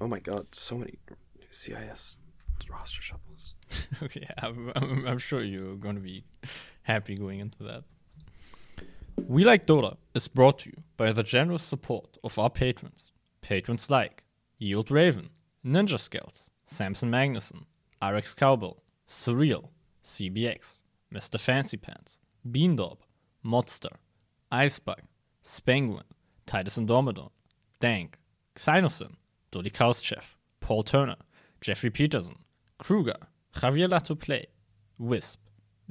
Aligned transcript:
Oh 0.00 0.08
my 0.08 0.18
god, 0.18 0.54
so 0.54 0.78
many 0.78 0.98
CIS 1.50 2.18
roster 2.68 3.02
shuffles. 3.02 3.54
okay, 4.02 4.26
I'm, 4.38 4.72
I'm, 4.74 5.06
I'm 5.06 5.18
sure 5.18 5.42
you're 5.42 5.76
going 5.76 5.96
to 5.96 6.00
be 6.00 6.24
happy 6.82 7.16
going 7.16 7.40
into 7.40 7.62
that. 7.64 7.84
We 9.26 9.44
Like 9.44 9.66
Dota 9.66 9.96
is 10.14 10.28
brought 10.28 10.60
to 10.60 10.70
you 10.70 10.82
by 10.96 11.12
the 11.12 11.22
generous 11.22 11.62
support 11.62 12.16
of 12.24 12.38
our 12.38 12.50
patrons. 12.50 13.12
Patrons 13.42 13.90
like 13.90 14.24
Yield 14.58 14.90
Raven, 14.90 15.30
Ninja 15.64 15.98
Scales, 15.98 16.50
Samson 16.66 17.10
Magnuson, 17.10 17.64
RX 18.02 18.34
Cowbell, 18.34 18.82
Surreal, 19.06 19.68
CBX, 20.02 20.82
Mr. 21.12 21.38
Fancy 21.38 21.76
Pants, 21.76 22.18
Beandob, 22.48 22.98
Modster, 23.44 23.96
Icebug, 24.50 25.00
Spenguin, 25.44 26.02
Titus 26.46 26.78
Indomidon, 26.78 27.30
Dank, 27.80 28.16
Xynosin, 28.56 29.14
Dolly 29.50 29.70
Chef, 30.02 30.36
Paul 30.60 30.82
Turner, 30.82 31.16
Jeffrey 31.60 31.90
Peterson, 31.90 32.36
Kruger, 32.78 33.16
Javier 33.54 33.88
Lato 33.88 34.18
Wisp, 34.98 35.40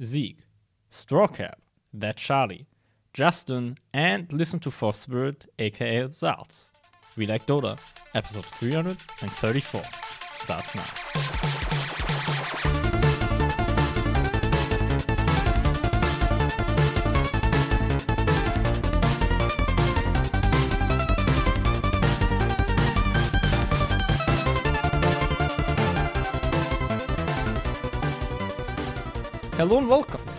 Zeke, 0.02 0.40
Strawcap, 0.90 1.54
That 1.92 2.16
Charlie, 2.16 2.66
Justin, 3.12 3.76
and 3.92 4.32
Listen 4.32 4.60
to 4.60 4.70
Fourth 4.70 4.96
Spirit, 4.96 5.46
aka 5.58 6.04
Zaltz. 6.08 6.66
We 7.16 7.26
Like 7.26 7.46
Dota, 7.46 7.78
episode 8.14 8.46
334, 8.46 9.82
starts 10.32 10.74
now. 10.74 11.79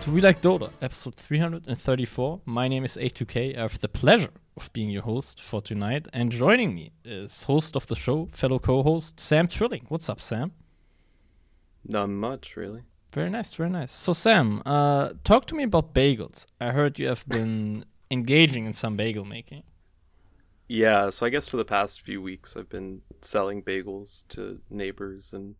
To 0.02 0.10
We 0.10 0.20
Like 0.20 0.42
Dota, 0.42 0.68
episode 0.80 1.14
334. 1.14 2.40
My 2.44 2.66
name 2.66 2.84
is 2.84 2.96
A2K. 2.96 3.56
I 3.56 3.60
have 3.60 3.78
the 3.78 3.88
pleasure 3.88 4.32
of 4.56 4.72
being 4.72 4.90
your 4.90 5.02
host 5.02 5.40
for 5.40 5.62
tonight, 5.62 6.08
and 6.12 6.32
joining 6.32 6.74
me 6.74 6.90
is 7.04 7.44
host 7.44 7.76
of 7.76 7.86
the 7.86 7.94
show, 7.94 8.28
fellow 8.32 8.58
co-host 8.58 9.20
Sam 9.20 9.46
Trilling. 9.46 9.86
What's 9.88 10.08
up, 10.08 10.20
Sam? 10.20 10.50
Not 11.86 12.08
much, 12.08 12.56
really. 12.56 12.82
Very 13.12 13.30
nice, 13.30 13.54
very 13.54 13.70
nice. 13.70 13.92
So, 13.92 14.12
Sam, 14.12 14.60
uh, 14.66 15.10
talk 15.22 15.46
to 15.46 15.54
me 15.54 15.62
about 15.62 15.94
bagels. 15.94 16.46
I 16.60 16.72
heard 16.72 16.98
you 16.98 17.06
have 17.06 17.24
been 17.28 17.84
engaging 18.10 18.66
in 18.66 18.72
some 18.72 18.96
bagel 18.96 19.24
making. 19.24 19.62
Yeah, 20.66 21.10
so 21.10 21.26
I 21.26 21.28
guess 21.28 21.46
for 21.46 21.58
the 21.58 21.64
past 21.64 22.00
few 22.00 22.20
weeks 22.20 22.56
I've 22.56 22.68
been 22.68 23.02
selling 23.20 23.62
bagels 23.62 24.26
to 24.30 24.58
neighbors 24.68 25.32
and 25.32 25.54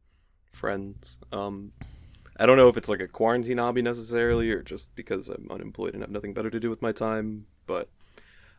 friends. 0.51 1.21
Um, 1.31 1.71
I 2.43 2.47
don't 2.47 2.57
know 2.57 2.67
if 2.67 2.77
it's 2.77 2.89
like 2.89 3.01
a 3.01 3.07
quarantine 3.07 3.59
hobby 3.59 3.83
necessarily 3.83 4.51
or 4.51 4.65
just 4.65 4.97
because 4.97 5.29
I'm 5.29 5.47
unemployed 5.49 5.95
and 5.95 6.03
have 6.03 6.11
nothing 6.11 6.35
better 6.35 6.51
to 6.51 6.59
do 6.59 6.71
with 6.71 6.83
my 6.83 6.91
time, 6.91 7.47
but 7.69 7.89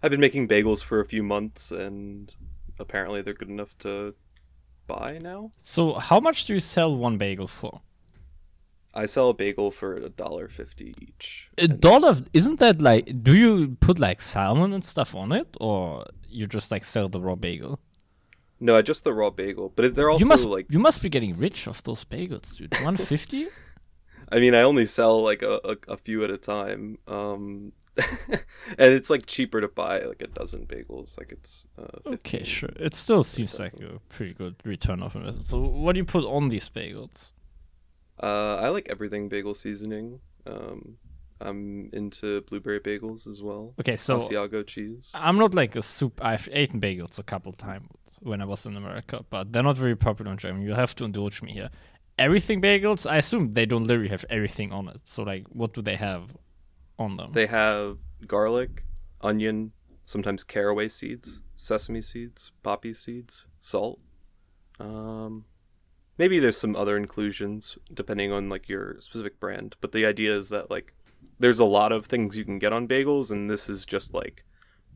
I've 0.02 0.10
been 0.10 0.22
making 0.22 0.48
bagels 0.48 0.82
for 0.82 1.02
a 1.02 1.06
few 1.06 1.22
months 1.22 1.70
and 1.70 2.34
apparently 2.80 3.22
they're 3.22 3.34
good 3.34 3.50
enough 3.50 3.78
to 3.80 4.16
buy 4.88 5.20
now. 5.22 5.52
So, 5.62 5.96
how 5.96 6.22
much 6.22 6.46
do 6.46 6.54
you 6.54 6.62
sell 6.62 6.96
one 6.96 7.18
bagel 7.18 7.46
for? 7.46 7.82
I 8.94 9.06
sell 9.06 9.28
a 9.28 9.34
bagel 9.34 9.70
for 9.70 9.96
a 9.98 10.08
dollar 10.08 10.48
fifty 10.48 10.96
each. 11.02 11.50
A 11.58 11.68
dollar? 11.68 12.16
Isn't 12.32 12.60
that 12.62 12.82
like? 12.82 13.22
Do 13.22 13.36
you 13.36 13.76
put 13.82 14.00
like 14.00 14.22
salmon 14.22 14.72
and 14.72 14.86
stuff 14.86 15.14
on 15.14 15.34
it, 15.34 15.58
or 15.60 16.06
you 16.30 16.48
just 16.48 16.72
like 16.72 16.86
sell 16.86 17.10
the 17.10 17.20
raw 17.20 17.36
bagel? 17.36 17.82
No, 18.62 18.82
just 18.82 19.04
the 19.04 19.14
raw 19.14 19.30
bagel, 19.30 19.74
but 19.76 19.94
they're 19.94 20.10
also 20.10 20.24
you 20.24 20.30
must 20.30 20.46
like 20.46 20.68
you 20.70 20.80
must 20.80 21.04
be 21.04 21.10
getting 21.10 21.34
rich 21.34 21.68
off 21.68 21.84
those 21.84 22.06
bagels, 22.06 22.56
dude. 22.56 22.74
One 22.82 22.96
fifty? 22.96 23.50
I 24.34 24.40
mean, 24.40 24.56
I 24.56 24.64
only 24.64 24.88
sell 24.88 25.22
like 25.22 25.44
a, 25.44 25.60
a, 25.64 25.78
a 25.90 25.98
few 25.98 26.24
at 26.24 26.32
a 26.32 26.40
time. 26.40 26.98
Um, 27.08 27.72
and 27.98 28.42
it's 28.94 29.12
like 29.12 29.28
cheaper 29.28 29.62
to 29.62 29.68
buy 29.68 30.00
like 30.00 30.24
a 30.24 30.28
dozen 30.28 30.66
bagels. 30.66 31.20
Like 31.20 31.32
it's 31.32 31.68
uh, 31.78 32.14
Okay, 32.14 32.44
sure. 32.44 32.72
It 32.78 32.96
still 32.96 33.22
seems 33.22 33.60
like 33.60 33.80
a 33.80 34.00
pretty 34.10 34.34
good 34.34 34.56
return 34.66 35.04
of 35.04 35.16
investment. 35.16 35.46
So, 35.46 35.60
what 35.60 35.94
do 35.94 36.00
you 36.00 36.06
put 36.06 36.26
on 36.26 36.50
these 36.50 36.68
bagels? 36.68 37.30
Uh, 38.22 38.56
I 38.56 38.70
like 38.70 38.88
everything 38.90 39.30
bagel 39.30 39.54
seasoning. 39.54 40.20
Um, 40.48 40.98
I'm 41.40 41.90
into 41.94 42.42
blueberry 42.42 42.80
bagels 42.80 43.28
as 43.28 43.44
well. 43.44 43.76
Okay, 43.80 43.96
so 43.96 44.18
Asiago 44.18 44.66
cheese. 44.66 45.12
I'm 45.14 45.38
not 45.38 45.54
like 45.54 45.76
a 45.76 45.82
soup. 45.82 46.20
I've 46.24 46.48
eaten 46.52 46.80
bagels 46.82 47.20
a 47.20 47.24
couple 47.24 47.52
times 47.52 47.88
when 48.22 48.42
I 48.42 48.46
was 48.46 48.66
in 48.66 48.78
America, 48.78 49.26
but 49.30 49.52
they're 49.52 49.64
not 49.64 49.78
very 49.78 49.96
popular 49.96 50.32
in 50.32 50.38
Germany. 50.38 50.66
You 50.66 50.74
have 50.74 50.96
to 50.96 51.06
indulge 51.06 51.42
me 51.44 51.52
here. 51.52 51.70
Everything 52.18 52.62
bagels, 52.62 53.10
I 53.10 53.18
assume 53.18 53.54
they 53.54 53.66
don't 53.66 53.86
literally 53.86 54.10
have 54.10 54.26
everything 54.30 54.72
on 54.72 54.88
it. 54.88 55.02
So, 55.04 55.24
like, 55.24 55.46
what 55.50 55.74
do 55.74 55.82
they 55.82 55.96
have 55.96 56.36
on 57.00 57.18
them? 57.18 57.32
They 57.32 57.48
have 57.48 57.98
garlic, 58.28 58.86
onion, 59.22 59.72
sometimes 60.06 60.44
caraway 60.44 60.90
seeds, 60.90 61.42
sesame 61.56 62.02
seeds, 62.02 62.52
poppy 62.62 62.94
seeds, 62.94 63.46
salt. 63.60 64.00
Um, 64.80 65.46
maybe 66.18 66.40
there's 66.40 66.58
some 66.58 66.76
other 66.76 66.98
inclusions 66.98 67.78
depending 67.94 68.32
on 68.32 68.50
like 68.50 68.70
your 68.70 68.98
specific 69.00 69.40
brand, 69.40 69.76
but 69.82 69.92
the 69.92 70.06
idea 70.06 70.36
is 70.36 70.50
that 70.50 70.70
like 70.70 70.94
there's 71.40 71.60
a 71.60 71.66
lot 71.66 71.92
of 71.92 72.06
things 72.06 72.38
you 72.38 72.46
can 72.46 72.60
get 72.60 72.74
on 72.74 72.88
bagels, 72.88 73.32
and 73.32 73.50
this 73.50 73.70
is 73.70 73.86
just 73.86 74.14
like 74.14 74.44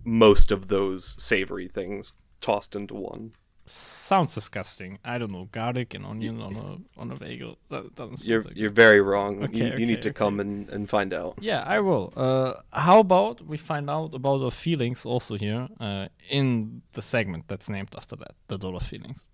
most 0.04 0.52
of 0.52 0.68
those 0.68 1.16
savory 1.22 1.68
things 1.68 2.14
tossed 2.42 2.76
into 2.76 2.94
one. 2.94 3.34
Sounds 3.70 4.34
disgusting. 4.34 4.98
I 5.04 5.18
don't 5.18 5.32
know, 5.32 5.50
garlic 5.52 5.94
and 5.94 6.06
onion 6.06 6.42
on 6.42 6.56
a 6.56 6.78
on 7.00 7.12
a 7.12 7.16
bagel. 7.16 7.58
That 7.70 7.96
doesn't. 7.96 8.24
You're 8.24 8.42
so 8.42 8.50
good. 8.50 8.58
you're 8.58 8.70
very 8.70 9.02
wrong. 9.02 9.44
Okay, 9.44 9.58
you, 9.58 9.66
you 9.66 9.74
okay, 9.74 9.86
need 9.86 10.02
to 10.04 10.10
okay. 10.10 10.18
come 10.18 10.40
and, 10.40 10.70
and 10.70 10.90
find 10.90 11.14
out. 11.14 11.38
Yeah, 11.42 11.64
I 11.64 11.82
will. 11.82 12.14
Uh, 12.16 12.54
how 12.72 13.00
about 13.00 13.46
we 13.46 13.58
find 13.58 13.90
out 13.90 14.16
about 14.16 14.42
our 14.42 14.52
feelings 14.52 15.06
also 15.06 15.38
here 15.38 15.68
uh, 15.82 16.08
in 16.30 16.82
the 16.94 17.02
segment 17.02 17.50
that's 17.50 17.70
named 17.70 17.94
after 17.96 18.16
that, 18.16 18.36
the 18.48 18.58
Dota 18.58 18.82
feelings. 18.82 19.28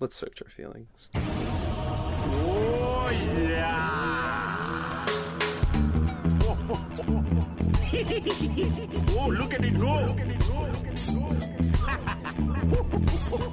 Let's 0.00 0.16
search 0.16 0.40
our 0.42 0.50
feelings. 0.50 1.10
Oh 1.14 3.10
yeah! 3.50 3.96
oh, 9.18 9.28
look 9.28 9.54
at 9.54 9.64
it 9.64 9.78
go! 9.78 10.06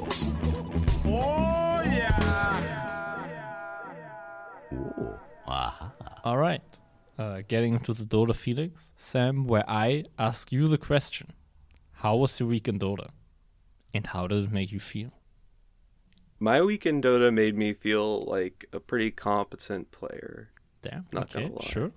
All 6.23 6.37
right, 6.37 6.61
uh, 7.17 7.41
getting 7.47 7.79
to 7.81 7.93
the 7.93 8.05
Dota 8.05 8.35
feelings, 8.35 8.93
Sam, 8.97 9.45
where 9.45 9.65
I 9.69 10.05
ask 10.17 10.51
you 10.51 10.67
the 10.67 10.77
question: 10.77 11.33
How 11.91 12.15
was 12.15 12.39
your 12.39 12.49
week 12.49 12.67
in 12.67 12.79
Dota, 12.79 13.09
and 13.93 14.07
how 14.07 14.27
did 14.27 14.45
it 14.45 14.51
make 14.51 14.71
you 14.71 14.79
feel? 14.79 15.11
My 16.39 16.61
week 16.61 16.85
in 16.85 17.01
Dota 17.01 17.33
made 17.33 17.55
me 17.57 17.73
feel 17.73 18.23
like 18.25 18.65
a 18.73 18.79
pretty 18.79 19.11
competent 19.11 19.91
player. 19.91 20.51
Damn. 20.81 21.05
Not 21.11 21.35
okay, 21.35 21.43
gonna 21.47 21.55
lie. 21.55 21.65
sure. 21.65 21.91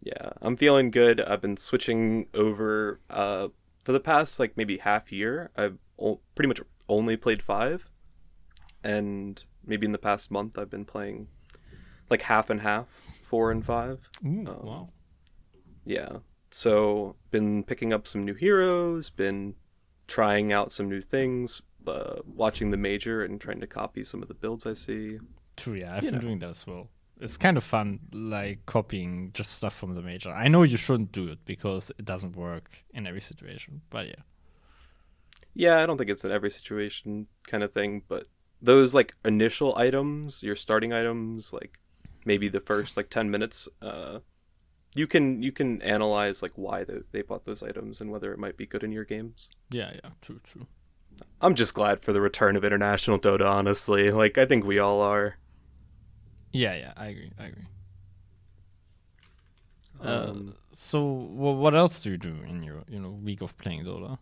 Yeah, 0.00 0.30
I'm 0.40 0.56
feeling 0.56 0.90
good. 0.90 1.20
I've 1.20 1.40
been 1.40 1.56
switching 1.56 2.28
over 2.34 3.00
uh 3.10 3.48
for 3.78 3.92
the 3.92 4.00
past 4.00 4.38
like 4.38 4.56
maybe 4.56 4.78
half 4.78 5.10
year. 5.12 5.50
I've 5.56 5.78
o- 5.98 6.20
pretty 6.34 6.48
much 6.48 6.60
only 6.88 7.16
played 7.16 7.42
5 7.42 7.86
and 8.82 9.42
maybe 9.64 9.84
in 9.86 9.92
the 9.92 9.98
past 9.98 10.30
month 10.30 10.56
I've 10.58 10.70
been 10.70 10.84
playing 10.84 11.28
like 12.10 12.22
half 12.22 12.48
and 12.50 12.62
half, 12.62 12.86
4 13.28 13.50
and 13.52 13.64
5. 13.64 14.10
Ooh, 14.24 14.28
Um, 14.28 14.44
wow. 14.62 14.88
Yeah. 15.84 16.18
So, 16.50 17.16
been 17.30 17.62
picking 17.62 17.92
up 17.92 18.06
some 18.06 18.24
new 18.24 18.34
heroes, 18.34 19.10
been 19.10 19.54
trying 20.06 20.52
out 20.52 20.72
some 20.72 20.88
new 20.88 21.02
things, 21.02 21.60
uh, 21.86 22.16
watching 22.26 22.70
the 22.70 22.76
major 22.78 23.22
and 23.22 23.38
trying 23.40 23.60
to 23.60 23.66
copy 23.66 24.02
some 24.02 24.22
of 24.22 24.28
the 24.28 24.34
builds 24.34 24.64
I 24.66 24.72
see. 24.72 25.18
True, 25.56 25.74
yeah, 25.74 25.94
I've 25.94 26.04
you 26.04 26.10
been 26.10 26.20
know. 26.20 26.26
doing 26.26 26.38
that 26.40 26.50
as 26.50 26.66
well. 26.66 26.88
It's 27.20 27.36
kind 27.36 27.56
of 27.56 27.64
fun, 27.64 27.98
like 28.12 28.64
copying 28.66 29.30
just 29.34 29.52
stuff 29.52 29.74
from 29.76 29.94
the 29.94 30.02
major. 30.02 30.30
I 30.30 30.48
know 30.48 30.62
you 30.62 30.76
shouldn't 30.76 31.12
do 31.12 31.28
it 31.28 31.40
because 31.44 31.90
it 31.98 32.04
doesn't 32.04 32.36
work 32.36 32.84
in 32.94 33.06
every 33.06 33.20
situation, 33.20 33.82
but 33.90 34.06
yeah. 34.06 34.22
Yeah, 35.54 35.82
I 35.82 35.86
don't 35.86 35.98
think 35.98 36.10
it's 36.10 36.24
an 36.24 36.30
every 36.30 36.50
situation 36.50 37.26
kind 37.46 37.62
of 37.64 37.72
thing, 37.72 38.02
but 38.08 38.26
those 38.62 38.94
like 38.94 39.14
initial 39.24 39.76
items, 39.76 40.42
your 40.42 40.54
starting 40.56 40.92
items, 40.92 41.52
like 41.52 41.78
maybe 42.28 42.48
the 42.48 42.60
first 42.60 42.96
like 42.96 43.10
10 43.10 43.30
minutes, 43.30 43.68
uh 43.82 44.20
you 44.94 45.06
can 45.06 45.42
you 45.42 45.52
can 45.52 45.82
analyze 45.82 46.42
like 46.42 46.52
why 46.54 46.84
they, 46.84 46.98
they 47.12 47.22
bought 47.22 47.44
those 47.44 47.62
items 47.62 48.00
and 48.00 48.10
whether 48.10 48.32
it 48.32 48.38
might 48.38 48.56
be 48.56 48.66
good 48.66 48.82
in 48.82 48.92
your 48.92 49.04
games. 49.04 49.50
Yeah, 49.70 49.90
yeah, 49.94 50.10
true, 50.22 50.40
true. 50.44 50.66
I'm 51.40 51.54
just 51.54 51.74
glad 51.74 52.00
for 52.00 52.12
the 52.12 52.20
return 52.20 52.56
of 52.56 52.64
international 52.64 53.18
Dota, 53.18 53.48
honestly. 53.48 54.10
Like 54.10 54.38
I 54.38 54.44
think 54.46 54.64
we 54.64 54.78
all 54.78 55.00
are. 55.00 55.36
Yeah, 56.52 56.74
yeah, 56.74 56.92
I 56.96 57.06
agree, 57.08 57.32
I 57.38 57.44
agree. 57.44 57.66
Um, 60.00 60.54
uh, 60.54 60.56
so, 60.72 61.00
wh- 61.42 61.58
what 61.62 61.74
else 61.74 62.00
do 62.02 62.10
you 62.10 62.16
do 62.16 62.36
in 62.48 62.62
your 62.62 62.82
you 62.88 63.00
know 63.00 63.10
week 63.10 63.42
of 63.42 63.56
playing 63.58 63.84
Dota? 63.84 64.18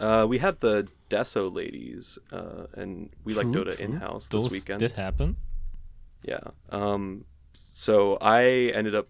Uh, 0.00 0.24
we 0.28 0.38
had 0.38 0.60
the 0.60 0.88
Deso 1.10 1.52
ladies, 1.52 2.18
uh, 2.32 2.66
and 2.74 3.10
we 3.24 3.34
like 3.34 3.48
Dota 3.48 3.76
true. 3.76 3.84
in 3.84 3.92
house 3.94 4.28
this 4.28 4.50
weekend. 4.50 4.80
did 4.80 4.92
happen. 4.92 5.36
Yeah. 6.22 6.40
Um, 6.70 7.24
so 7.54 8.18
I 8.20 8.42
ended 8.74 8.94
up 8.94 9.08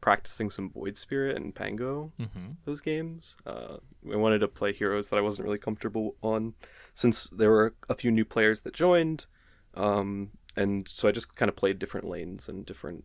practicing 0.00 0.50
some 0.50 0.68
Void 0.68 0.96
Spirit 0.96 1.36
and 1.36 1.54
Pango 1.54 2.12
hmm 2.18 2.50
those 2.64 2.80
games. 2.80 3.36
Uh, 3.46 3.76
I 4.12 4.16
wanted 4.16 4.40
to 4.40 4.48
play 4.48 4.72
heroes 4.72 5.08
that 5.10 5.18
I 5.18 5.22
wasn't 5.22 5.46
really 5.46 5.58
comfortable 5.58 6.16
on, 6.22 6.54
since 6.92 7.24
there 7.28 7.50
were 7.50 7.74
a 7.88 7.94
few 7.94 8.10
new 8.10 8.24
players 8.24 8.62
that 8.62 8.74
joined, 8.74 9.26
um, 9.74 10.30
and 10.56 10.88
so 10.88 11.08
I 11.08 11.12
just 11.12 11.34
kind 11.36 11.48
of 11.48 11.56
played 11.56 11.78
different 11.78 12.08
lanes 12.08 12.48
and 12.48 12.66
different 12.66 13.04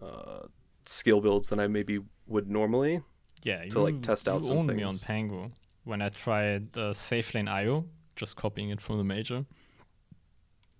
uh, 0.00 0.46
skill 0.84 1.20
builds 1.20 1.48
than 1.48 1.60
I 1.60 1.68
maybe 1.68 2.00
would 2.26 2.50
normally. 2.50 3.02
Yeah, 3.42 3.64
To, 3.70 3.80
like, 3.80 4.02
test 4.02 4.28
out 4.28 4.42
you 4.42 4.48
some 4.48 4.58
owned 4.58 4.76
me 4.76 4.82
on. 4.82 4.98
Pango 4.98 5.52
when 5.84 6.02
I 6.02 6.10
tried 6.10 6.76
uh, 6.76 6.92
Safe 6.92 7.34
Lane 7.34 7.48
IO, 7.48 7.86
just 8.16 8.36
copying 8.36 8.68
it 8.70 8.80
from 8.80 8.98
the 8.98 9.04
major. 9.04 9.44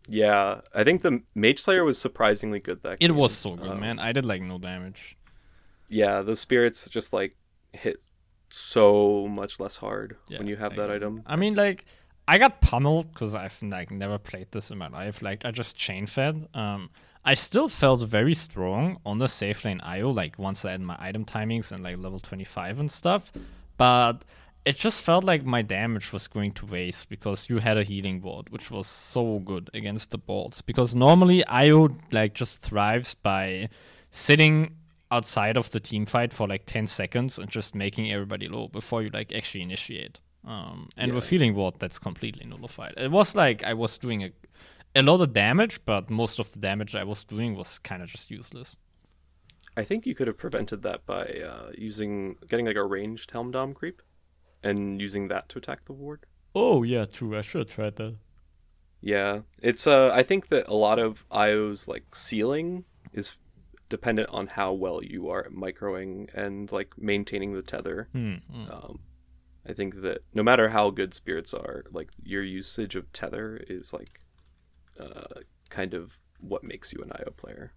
Yeah, 0.08 0.60
I 0.74 0.84
think 0.84 1.02
the 1.02 1.22
Mage 1.34 1.60
Slayer 1.60 1.84
was 1.84 1.98
surprisingly 1.98 2.60
good 2.60 2.82
that 2.82 2.94
It 3.00 3.08
game. 3.08 3.16
was 3.16 3.32
so 3.32 3.54
good, 3.56 3.70
Um, 3.70 3.80
man. 3.80 3.98
I 3.98 4.12
did 4.12 4.26
like 4.26 4.42
no 4.42 4.58
damage. 4.58 5.16
Yeah, 5.88 6.22
the 6.22 6.36
spirits 6.36 6.88
just 6.88 7.12
like 7.12 7.36
hit 7.72 7.98
so 8.48 9.26
much 9.28 9.58
less 9.60 9.76
hard 9.76 10.16
Yeah, 10.28 10.38
when 10.38 10.46
you 10.46 10.56
have 10.56 10.72
I 10.72 10.76
that 10.76 10.84
agree. 10.84 10.96
item. 10.96 11.22
I 11.26 11.36
mean, 11.36 11.54
like, 11.54 11.84
I 12.28 12.38
got 12.38 12.60
pummeled 12.60 13.12
because 13.12 13.34
I've 13.34 13.58
like 13.62 13.90
never 13.90 14.18
played 14.18 14.48
this 14.52 14.70
in 14.70 14.78
my 14.78 14.88
life. 14.88 15.22
Like, 15.22 15.44
I 15.44 15.50
just 15.50 15.76
chain 15.76 16.06
fed. 16.06 16.48
Um, 16.54 16.90
I 17.24 17.34
still 17.34 17.68
felt 17.68 18.00
very 18.02 18.34
strong 18.34 18.98
on 19.06 19.18
the 19.18 19.28
safe 19.28 19.64
lane 19.64 19.80
IO. 19.80 20.10
Like 20.10 20.38
once 20.38 20.64
I 20.64 20.72
had 20.72 20.80
my 20.80 20.96
item 20.98 21.24
timings 21.24 21.70
and 21.72 21.82
like 21.84 21.96
level 21.98 22.18
twenty 22.18 22.44
five 22.44 22.80
and 22.80 22.90
stuff, 22.90 23.30
but 23.76 24.24
it 24.64 24.76
just 24.76 25.02
felt 25.02 25.24
like 25.24 25.44
my 25.44 25.62
damage 25.62 26.12
was 26.12 26.28
going 26.28 26.52
to 26.52 26.66
waste 26.66 27.08
because 27.08 27.48
you 27.50 27.58
had 27.58 27.76
a 27.76 27.82
healing 27.82 28.20
ward, 28.22 28.48
which 28.50 28.70
was 28.70 28.86
so 28.86 29.40
good 29.40 29.70
against 29.74 30.10
the 30.10 30.18
boards. 30.18 30.62
Because 30.62 30.94
normally 30.94 31.44
IO 31.46 31.96
like 32.12 32.34
just 32.34 32.60
thrives 32.62 33.14
by 33.14 33.68
sitting 34.10 34.76
outside 35.10 35.56
of 35.56 35.70
the 35.70 35.80
team 35.80 36.06
fight 36.06 36.32
for 36.32 36.46
like 36.48 36.64
10 36.66 36.86
seconds 36.86 37.38
and 37.38 37.50
just 37.50 37.74
making 37.74 38.10
everybody 38.12 38.48
low 38.48 38.68
before 38.68 39.02
you 39.02 39.10
like 39.10 39.32
actually 39.32 39.62
initiate. 39.62 40.20
Um, 40.44 40.88
and 40.96 41.12
with 41.12 41.24
Yeah. 41.24 41.30
healing 41.30 41.54
ward, 41.54 41.74
that's 41.78 41.98
completely 41.98 42.46
nullified. 42.46 42.94
It 42.96 43.10
was 43.10 43.34
like 43.34 43.62
I 43.64 43.74
was 43.74 43.98
doing 43.98 44.22
a, 44.24 44.32
a 44.94 45.02
lot 45.02 45.20
of 45.20 45.32
damage, 45.32 45.84
but 45.84 46.08
most 46.08 46.38
of 46.38 46.52
the 46.52 46.58
damage 46.60 46.94
I 46.94 47.04
was 47.04 47.24
doing 47.24 47.56
was 47.56 47.78
kind 47.80 48.02
of 48.02 48.08
just 48.08 48.30
useless. 48.30 48.76
I 49.76 49.84
think 49.84 50.06
you 50.06 50.14
could 50.14 50.26
have 50.26 50.36
prevented 50.38 50.82
that 50.82 51.04
by 51.06 51.24
uh, 51.24 51.70
using 51.76 52.36
getting 52.48 52.66
like 52.66 52.76
a 52.76 52.84
ranged 52.84 53.30
Helm 53.30 53.50
Dom 53.50 53.72
creep 53.74 54.02
and 54.62 55.00
using 55.00 55.28
that 55.28 55.48
to 55.50 55.58
attack 55.58 55.84
the 55.84 55.92
ward. 55.92 56.26
Oh 56.54 56.82
yeah, 56.82 57.04
true. 57.06 57.36
I 57.36 57.40
should 57.40 57.66
have 57.68 57.74
tried 57.74 57.96
that. 57.96 58.16
Yeah, 59.00 59.40
it's 59.60 59.86
uh 59.86 60.10
I 60.14 60.22
think 60.22 60.48
that 60.48 60.68
a 60.68 60.74
lot 60.74 60.98
of 60.98 61.24
IO's 61.32 61.88
like 61.88 62.14
ceiling 62.14 62.84
is 63.12 63.36
dependent 63.88 64.28
on 64.30 64.46
how 64.46 64.72
well 64.72 65.02
you 65.04 65.28
are 65.28 65.44
at 65.44 65.52
microing 65.52 66.32
and 66.34 66.70
like 66.72 66.94
maintaining 66.96 67.52
the 67.52 67.62
tether. 67.62 68.08
Hmm, 68.12 68.36
hmm. 68.50 68.70
Um, 68.70 69.00
I 69.68 69.72
think 69.74 70.02
that 70.02 70.22
no 70.32 70.42
matter 70.42 70.70
how 70.70 70.90
good 70.90 71.14
spirits 71.14 71.52
are, 71.52 71.84
like 71.90 72.10
your 72.22 72.42
usage 72.42 72.96
of 72.96 73.12
tether 73.12 73.62
is 73.68 73.92
like 73.92 74.20
uh, 74.98 75.40
kind 75.68 75.94
of 75.94 76.18
what 76.40 76.64
makes 76.64 76.92
you 76.92 77.02
an 77.02 77.12
IO 77.12 77.32
player. 77.36 77.72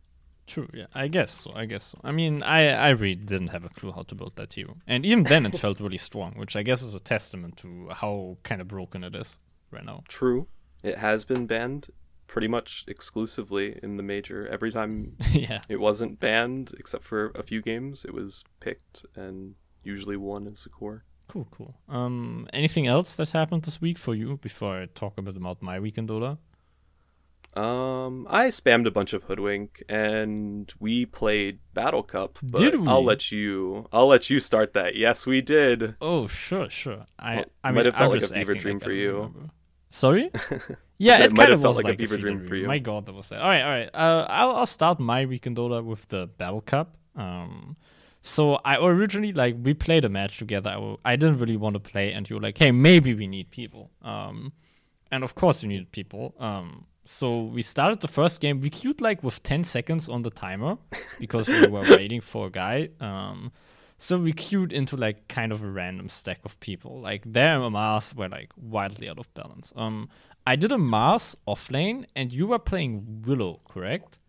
True. 0.48 0.70
Yeah, 0.74 0.86
I 0.94 1.08
guess 1.08 1.32
so. 1.32 1.52
I 1.56 1.66
guess 1.66 1.84
so. 1.84 2.00
I 2.04 2.12
mean, 2.12 2.44
I 2.44 2.70
I 2.70 2.90
really 2.90 3.16
didn't 3.16 3.48
have 3.48 3.66
a 3.66 3.70
clue 3.70 3.92
how 3.92 4.04
to 4.04 4.16
build 4.16 4.36
that 4.36 4.54
hero, 4.54 4.78
and 4.86 5.06
even 5.06 5.24
then 5.24 5.46
it 5.46 5.58
felt 5.58 5.80
really 5.80 5.98
strong, 5.98 6.34
which 6.36 6.56
I 6.56 6.64
guess 6.64 6.82
is 6.82 6.94
a 6.94 7.00
testament 7.00 7.58
to 7.58 7.90
how 7.92 8.38
kind 8.44 8.62
of 8.62 8.68
broken 8.68 9.04
it 9.04 9.16
is 9.16 9.40
right 9.72 9.86
now. 9.86 10.04
True, 10.08 10.48
it 10.84 11.00
has 11.00 11.26
been 11.26 11.48
banned 11.48 11.90
pretty 12.28 12.48
much 12.48 12.86
exclusively 12.88 13.80
in 13.84 13.98
the 13.98 14.04
major. 14.04 14.48
Every 14.48 14.72
time 14.72 15.16
yeah. 15.32 15.62
it 15.70 15.80
wasn't 15.80 16.20
banned, 16.20 16.74
except 16.78 17.04
for 17.04 17.32
a 17.36 17.44
few 17.44 17.62
games, 17.62 18.06
it 18.06 18.14
was 18.14 18.44
picked 18.60 19.06
and 19.16 19.56
usually 19.84 20.18
won 20.18 20.48
as 20.48 20.66
a 20.66 20.70
core. 20.70 21.04
Cool, 21.28 21.48
cool. 21.52 21.76
Um, 21.90 22.48
anything 22.54 22.88
else 22.88 23.16
that 23.16 23.32
happened 23.32 23.64
this 23.64 23.82
week 23.82 23.98
for 23.98 24.14
you 24.16 24.38
before 24.38 24.82
I 24.82 24.86
talk 24.86 25.18
a 25.18 25.22
bit 25.22 25.36
about 25.36 25.62
my 25.62 25.80
weekend, 25.80 26.10
in 26.10 26.16
Dota? 26.16 26.38
Um, 27.56 28.28
I 28.30 28.48
spammed 28.48 28.86
a 28.86 28.92
bunch 28.92 29.14
of 29.14 29.24
Hoodwink, 29.24 29.82
and 29.88 30.72
we 30.80 31.06
played 31.06 31.60
Battle 31.74 32.04
Cup. 32.04 32.38
But 32.44 32.60
Did 32.60 32.88
I'll 32.88 33.04
let 33.04 33.32
you. 33.32 33.88
I'll 33.94 34.08
let 34.08 34.30
you 34.30 34.40
start 34.40 34.74
that. 34.74 34.96
Yes, 34.96 35.26
we 35.26 35.42
did. 35.42 35.96
Oh, 36.02 36.28
sure, 36.28 36.70
sure. 36.70 37.06
I, 37.18 37.36
Well, 37.38 37.46
I 37.64 37.72
might 37.72 37.76
mean, 37.78 37.86
have 37.86 37.96
felt 37.96 38.04
I'm 38.04 38.10
like 38.10 38.18
a 38.18 38.22
just 38.22 38.34
fever 38.34 38.54
dream 38.54 38.76
like 38.76 38.84
for 38.84 38.92
you. 38.92 39.14
remember. 39.16 39.50
Sorry. 39.90 40.32
Yeah, 40.98 41.18
it 41.20 41.26
it 41.26 41.32
might 41.34 41.44
kind 41.44 41.50
have 41.52 41.60
of 41.60 41.62
felt 41.64 41.76
was 41.76 41.84
like 41.84 41.94
a 41.96 41.98
fever 41.98 42.16
dream 42.18 42.46
for 42.46 42.56
you. 42.56 42.68
My 42.68 42.80
God, 42.80 43.06
that 43.08 43.12
was 43.14 43.28
that. 43.28 43.42
All 43.42 43.50
right, 43.50 43.62
all 43.62 43.70
right. 43.70 43.90
Uh, 43.94 44.26
I'll, 44.30 44.56
I'll 44.56 44.66
start 44.66 44.98
my 44.98 45.26
week 45.26 45.46
in 45.46 45.54
Dota 45.54 45.84
with 45.84 46.08
the 46.08 46.28
Battle 46.28 46.62
Cup. 46.62 46.96
Um, 47.18 47.76
so 48.22 48.62
I 48.64 48.78
originally 48.78 49.34
like 49.34 49.58
we 49.62 49.74
played 49.74 50.06
a 50.06 50.10
match 50.10 50.38
together. 50.38 50.70
I, 50.70 50.96
I 51.04 51.16
didn't 51.18 51.40
really 51.40 51.58
want 51.58 51.74
to 51.74 51.82
play, 51.82 52.14
and 52.14 52.30
you 52.30 52.38
were 52.38 52.42
like, 52.42 52.58
"Hey, 52.58 52.72
maybe 52.72 53.14
we 53.14 53.28
need 53.28 53.52
people." 53.52 53.92
Um, 54.02 54.54
and 55.12 55.22
of 55.22 55.36
course 55.36 55.64
you 55.64 55.68
needed 55.68 55.92
people. 55.92 56.34
Um, 56.40 56.86
so 57.06 57.44
we 57.44 57.62
started 57.62 58.02
the 58.02 58.08
first 58.08 58.42
game. 58.42 58.60
We 58.60 58.70
queued 58.70 59.02
like 59.02 59.24
with 59.24 59.42
ten 59.44 59.64
seconds 59.64 60.10
on 60.10 60.24
the 60.24 60.32
timer 60.32 60.78
because 61.20 61.48
we 61.48 61.68
were 61.68 61.82
waiting 61.82 62.22
for 62.22 62.48
a 62.48 62.50
guy. 62.50 62.90
Um, 63.00 63.52
so 63.98 64.18
we 64.18 64.34
queued 64.34 64.74
into 64.74 64.98
like 64.98 65.28
kind 65.28 65.52
of 65.52 65.64
a 65.64 65.70
random 65.70 66.10
stack 66.10 66.40
of 66.44 66.60
people. 66.60 67.00
Like 67.00 67.24
their 67.32 67.60
MMRs 67.60 68.16
were 68.16 68.28
like 68.28 68.52
wildly 68.58 69.08
out 69.10 69.20
of 69.20 69.34
balance. 69.34 69.72
Um, 69.76 70.10
I 70.48 70.56
did 70.56 70.72
a 70.72 70.78
Mars 70.78 71.36
off 71.46 71.72
lane, 71.72 72.06
and 72.16 72.32
you 72.32 72.48
were 72.48 72.60
playing 72.60 73.24
Willow, 73.26 73.62
correct? 73.68 74.20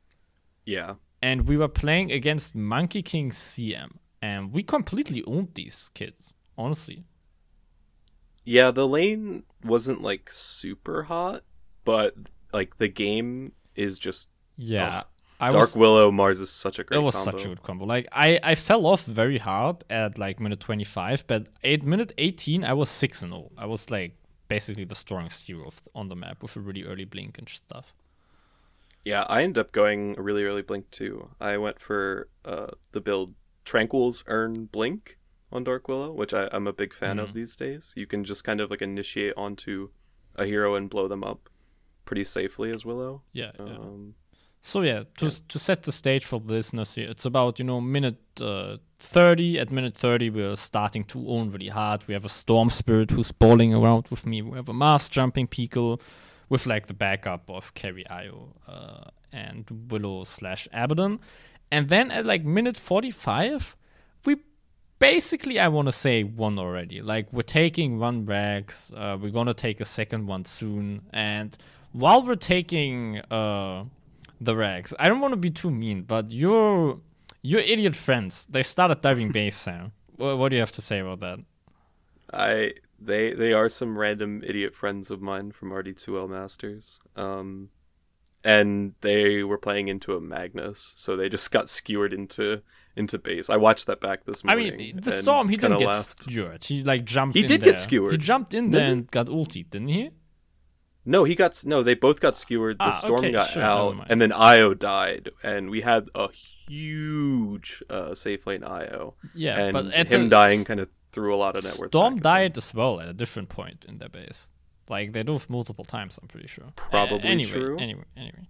Yeah. 0.64 0.94
And 1.20 1.48
we 1.48 1.56
were 1.56 1.68
playing 1.68 2.12
against 2.12 2.54
Monkey 2.54 3.02
King 3.02 3.30
CM, 3.30 3.96
and 4.22 4.52
we 4.52 4.62
completely 4.62 5.22
owned 5.26 5.50
these 5.54 5.90
kids. 5.94 6.34
Honestly, 6.56 7.04
Yeah, 8.44 8.70
the 8.70 8.86
lane 8.86 9.42
wasn't 9.62 10.00
like 10.02 10.30
super 10.32 11.04
hot, 11.04 11.42
but 11.84 12.14
like 12.58 12.70
the 12.84 12.88
game 13.04 13.52
is 13.74 13.92
just 14.06 14.28
yeah. 14.56 15.02
I 15.38 15.50
Dark 15.52 15.62
was, 15.74 15.76
Willow 15.82 16.10
Mars 16.20 16.40
is 16.40 16.50
such 16.64 16.76
a 16.80 16.84
great 16.84 16.96
it 16.98 17.02
was 17.08 17.14
combo. 17.14 17.30
such 17.30 17.44
a 17.44 17.48
good 17.50 17.62
combo. 17.62 17.84
Like 17.94 18.06
I, 18.26 18.28
I 18.50 18.54
fell 18.68 18.82
off 18.86 19.02
very 19.22 19.38
hard 19.48 19.76
at 19.90 20.16
like 20.24 20.36
minute 20.40 20.60
twenty 20.68 20.84
five, 20.98 21.18
but 21.26 21.42
at 21.72 21.82
minute 21.92 22.12
eighteen 22.26 22.64
I 22.64 22.72
was 22.80 22.88
six 23.02 23.22
and 23.24 23.32
all. 23.36 23.52
I 23.64 23.66
was 23.74 23.82
like 23.96 24.12
basically 24.48 24.86
the 24.92 24.94
strongest 25.04 25.46
hero 25.46 25.68
on 25.94 26.08
the 26.08 26.16
map 26.24 26.36
with 26.42 26.56
a 26.56 26.60
really 26.60 26.84
early 26.90 27.04
blink 27.04 27.32
and 27.38 27.48
stuff. 27.48 27.86
Yeah, 29.04 29.24
I 29.28 29.42
ended 29.44 29.58
up 29.64 29.72
going 29.72 30.14
a 30.18 30.22
really 30.22 30.44
early 30.44 30.62
blink 30.62 30.90
too. 30.90 31.14
I 31.40 31.58
went 31.58 31.78
for 31.80 32.28
uh, 32.44 32.68
the 32.92 33.00
build 33.00 33.34
Tranquil's 33.64 34.24
Urn 34.26 34.66
Blink 34.76 35.18
on 35.52 35.64
Dark 35.64 35.86
Willow, 35.88 36.12
which 36.20 36.32
I, 36.34 36.48
I'm 36.50 36.66
a 36.66 36.72
big 36.72 36.92
fan 36.94 37.16
Mm-hmm. 37.16 37.18
of 37.20 37.34
these 37.34 37.54
days. 37.56 37.92
You 37.96 38.06
can 38.06 38.24
just 38.24 38.42
kind 38.42 38.60
of 38.60 38.70
like 38.70 38.82
initiate 38.82 39.34
onto 39.36 39.90
a 40.34 40.44
hero 40.46 40.74
and 40.74 40.88
blow 40.90 41.06
them 41.08 41.22
up 41.22 41.48
pretty 42.06 42.24
safely 42.24 42.70
as 42.72 42.86
Willow. 42.86 43.20
Yeah, 43.32 43.52
yeah. 43.58 43.64
Um, 43.64 44.14
So 44.62 44.82
yeah, 44.82 45.04
to 45.18 45.30
to 45.48 45.58
set 45.58 45.82
the 45.82 45.92
stage 45.92 46.24
for 46.24 46.40
the 46.40 46.54
listeners 46.54 46.96
here, 46.96 47.10
it's 47.10 47.24
about 47.26 47.58
you 47.60 47.64
know 47.64 47.80
minute 47.80 48.18
uh, 48.40 48.78
thirty. 48.98 49.60
At 49.60 49.70
minute 49.70 49.96
thirty, 49.96 50.28
we're 50.30 50.56
starting 50.56 51.04
to 51.04 51.18
own 51.28 51.50
really 51.50 51.68
hard. 51.70 52.08
We 52.08 52.14
have 52.14 52.26
a 52.26 52.34
storm 52.42 52.70
spirit 52.70 53.10
who's 53.12 53.32
balling 53.32 53.74
around 53.74 54.08
with 54.10 54.26
me. 54.26 54.42
We 54.42 54.56
have 54.56 54.68
a 54.68 54.74
mass 54.74 55.08
jumping 55.08 55.46
Pickle, 55.46 56.00
with 56.48 56.66
like 56.66 56.86
the 56.86 56.94
backup 56.94 57.48
of 57.48 57.74
Carry 57.74 58.04
Io 58.10 58.54
uh, 58.66 59.10
and 59.32 59.70
Willow 59.90 60.24
slash 60.24 60.66
Abaddon, 60.72 61.20
and 61.70 61.88
then 61.88 62.10
at 62.10 62.26
like 62.26 62.44
minute 62.44 62.76
forty-five, 62.76 63.76
we 64.24 64.36
basically 64.98 65.60
I 65.60 65.68
want 65.68 65.86
to 65.88 65.92
say 65.92 66.24
won 66.24 66.58
already. 66.58 67.02
Like 67.02 67.32
we're 67.32 67.42
taking 67.62 68.00
one 68.00 68.26
rax, 68.26 68.92
uh, 68.96 69.16
we're 69.20 69.30
gonna 69.30 69.54
take 69.54 69.80
a 69.80 69.84
second 69.84 70.26
one 70.26 70.44
soon, 70.44 71.02
and 71.12 71.56
while 71.92 72.24
we're 72.24 72.36
taking 72.36 73.20
uh 73.30 73.84
the 74.40 74.54
rax, 74.56 74.92
I 74.98 75.08
don't 75.08 75.20
want 75.20 75.32
to 75.32 75.36
be 75.36 75.50
too 75.50 75.70
mean, 75.70 76.02
but 76.02 76.30
your 76.30 77.00
your 77.42 77.60
idiot 77.60 77.96
friends 77.96 78.46
they 78.50 78.62
started 78.62 79.00
diving 79.00 79.32
base, 79.38 79.56
Sam. 79.56 79.92
What, 80.16 80.38
what 80.38 80.48
do 80.50 80.56
you 80.56 80.60
have 80.60 80.72
to 80.72 80.82
say 80.82 80.98
about 81.00 81.20
that? 81.20 81.38
I 82.32 82.72
they 82.98 83.32
they 83.34 83.52
are 83.52 83.68
some 83.68 83.98
random 83.98 84.42
idiot 84.44 84.74
friends 84.74 85.10
of 85.10 85.20
mine 85.20 85.52
from 85.52 85.70
RD2L 85.70 86.28
Masters. 86.28 86.98
Um 87.14 87.70
and 88.44 88.94
they 89.00 89.42
were 89.42 89.58
playing 89.58 89.88
into 89.88 90.14
a 90.14 90.20
Magnus, 90.20 90.94
so 90.96 91.16
they 91.16 91.28
just 91.28 91.50
got 91.50 91.68
skewered 91.68 92.12
into 92.12 92.62
into 92.94 93.18
base. 93.18 93.50
I 93.50 93.56
watched 93.56 93.86
that 93.86 94.00
back 94.00 94.24
this 94.24 94.44
morning. 94.44 94.72
I 94.72 94.76
mean, 94.76 95.00
the 95.02 95.10
and 95.10 95.22
storm 95.22 95.48
he 95.48 95.56
didn't 95.56 95.78
get 95.78 95.88
laughed. 95.88 96.22
skewered. 96.22 96.64
He 96.64 96.84
like 96.84 97.04
jumped. 97.04 97.36
He 97.36 97.42
in 97.42 97.48
did 97.48 97.62
get 97.62 97.78
skewered. 97.78 98.12
He 98.12 98.18
jumped 98.18 98.54
in 98.54 98.70
there 98.70 98.90
and 98.90 99.10
got 99.10 99.28
ulted, 99.28 99.70
didn't 99.70 99.88
he? 99.88 100.10
No, 101.08 101.22
he 101.24 101.34
got 101.36 101.64
no. 101.64 101.82
They 101.84 101.94
both 101.94 102.20
got 102.20 102.36
skewered. 102.36 102.78
The 102.78 102.84
Ah, 102.84 102.90
storm 102.90 103.20
okay, 103.20 103.30
got 103.32 103.48
sure, 103.48 103.62
out, 103.62 104.06
and 104.10 104.20
then 104.20 104.32
Io 104.32 104.74
died, 104.74 105.30
and 105.42 105.70
we 105.70 105.80
had 105.82 106.08
a 106.14 106.28
huge 106.32 107.82
uh, 107.88 108.14
safe 108.14 108.46
lane 108.46 108.64
Io. 108.64 109.14
Yeah, 109.34 109.58
and 109.58 109.72
but 109.72 109.86
at 109.94 110.08
him 110.08 110.24
the 110.24 110.28
dying 110.30 110.64
kind 110.64 110.80
of 110.80 110.88
threw 111.12 111.34
a 111.34 111.38
lot 111.38 111.56
of 111.56 111.64
net 111.64 111.76
worth. 111.78 111.90
Storm 111.90 112.14
back 112.14 112.18
at 112.18 112.22
them. 112.22 112.32
died 112.52 112.58
as 112.58 112.74
well 112.74 113.00
at 113.00 113.08
a 113.08 113.12
different 113.14 113.48
point 113.48 113.84
in 113.88 113.98
their 113.98 114.08
base. 114.08 114.48
Like 114.88 115.12
they 115.12 115.22
do 115.22 115.38
multiple 115.48 115.84
times. 115.84 116.18
I'm 116.20 116.28
pretty 116.28 116.48
sure. 116.48 116.66
Probably 116.76 117.20
anyway, 117.28 117.50
true. 117.50 117.78
Anyway, 117.78 118.04
anyway. 118.16 118.48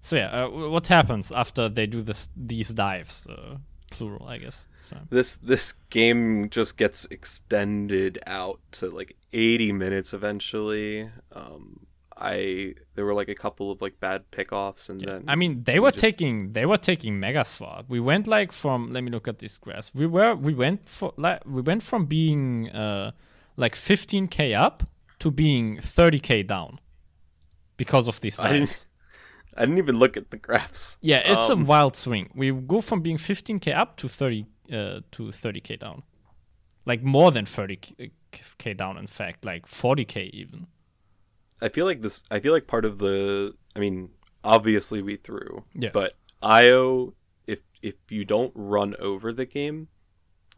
So 0.00 0.16
yeah, 0.16 0.44
uh, 0.44 0.48
what 0.48 0.86
happens 0.88 1.30
after 1.32 1.68
they 1.68 1.86
do 1.86 2.02
this? 2.02 2.28
These 2.36 2.70
dives, 2.70 3.26
uh, 3.28 3.56
plural, 3.90 4.26
I 4.26 4.38
guess. 4.38 4.66
So 4.80 4.96
This 5.10 5.36
this 5.36 5.74
game 5.90 6.48
just 6.50 6.76
gets 6.78 7.04
extended 7.10 8.18
out 8.26 8.60
to 8.72 8.88
like 8.90 9.16
80 9.32 9.72
minutes 9.72 10.12
eventually. 10.14 11.10
Um, 11.32 11.86
I 12.16 12.74
there 12.94 13.04
were 13.06 13.14
like 13.14 13.28
a 13.30 13.34
couple 13.34 13.70
of 13.70 13.80
like 13.80 13.98
bad 13.98 14.30
pickoffs, 14.30 14.90
and 14.90 15.00
then 15.00 15.24
I 15.26 15.36
mean, 15.36 15.62
they 15.64 15.74
we 15.74 15.80
were 15.80 15.90
just- 15.90 16.02
taking 16.02 16.52
they 16.52 16.66
were 16.66 16.76
taking 16.76 17.14
Megaswap. 17.20 17.84
We 17.88 17.98
went 18.00 18.26
like 18.26 18.52
from 18.52 18.92
let 18.92 19.02
me 19.04 19.10
look 19.10 19.26
at 19.28 19.38
this 19.38 19.56
graphs. 19.58 19.92
We 19.94 20.06
were 20.06 20.34
we 20.34 20.52
went 20.52 20.88
for 20.88 21.14
like 21.16 21.40
we 21.46 21.62
went 21.62 21.82
from 21.82 22.04
being 22.06 22.68
uh 22.70 23.12
like 23.56 23.74
15k 23.74 24.54
up 24.54 24.82
to 25.20 25.30
being 25.30 25.78
30k 25.78 26.46
down 26.46 26.78
because 27.76 28.06
of 28.08 28.20
these. 28.20 28.38
I 28.38 28.52
didn't 28.52 28.86
I 29.56 29.60
didn't 29.64 29.78
even 29.78 29.98
look 29.98 30.16
at 30.16 30.30
the 30.30 30.36
graphs. 30.38 30.98
Yeah, 31.00 31.18
it's 31.24 31.50
Um, 31.50 31.62
a 31.62 31.64
wild 31.64 31.96
swing. 31.96 32.30
We 32.34 32.52
go 32.52 32.80
from 32.80 33.00
being 33.02 33.16
15k 33.18 33.74
up 33.76 33.96
to 33.96 34.08
30 34.08 34.44
uh, 34.72 35.00
to 35.12 35.22
30k 35.24 35.78
down, 35.78 36.02
like 36.86 37.02
more 37.02 37.30
than 37.32 37.44
30k 37.46 38.10
down. 38.76 38.96
In 38.96 39.06
fact, 39.06 39.44
like 39.44 39.66
40k 39.66 40.30
even. 40.30 40.66
I 41.62 41.68
feel 41.68 41.84
like 41.86 42.02
this. 42.02 42.24
I 42.30 42.40
feel 42.40 42.52
like 42.52 42.66
part 42.66 42.84
of 42.84 42.98
the. 42.98 43.54
I 43.76 43.78
mean, 43.80 44.10
obviously 44.42 45.02
we 45.02 45.16
threw. 45.16 45.64
Yeah. 45.74 45.90
But 45.92 46.16
IO, 46.42 47.14
if 47.46 47.60
if 47.82 47.94
you 48.10 48.24
don't 48.24 48.52
run 48.54 48.94
over 48.98 49.32
the 49.32 49.44
game, 49.46 49.88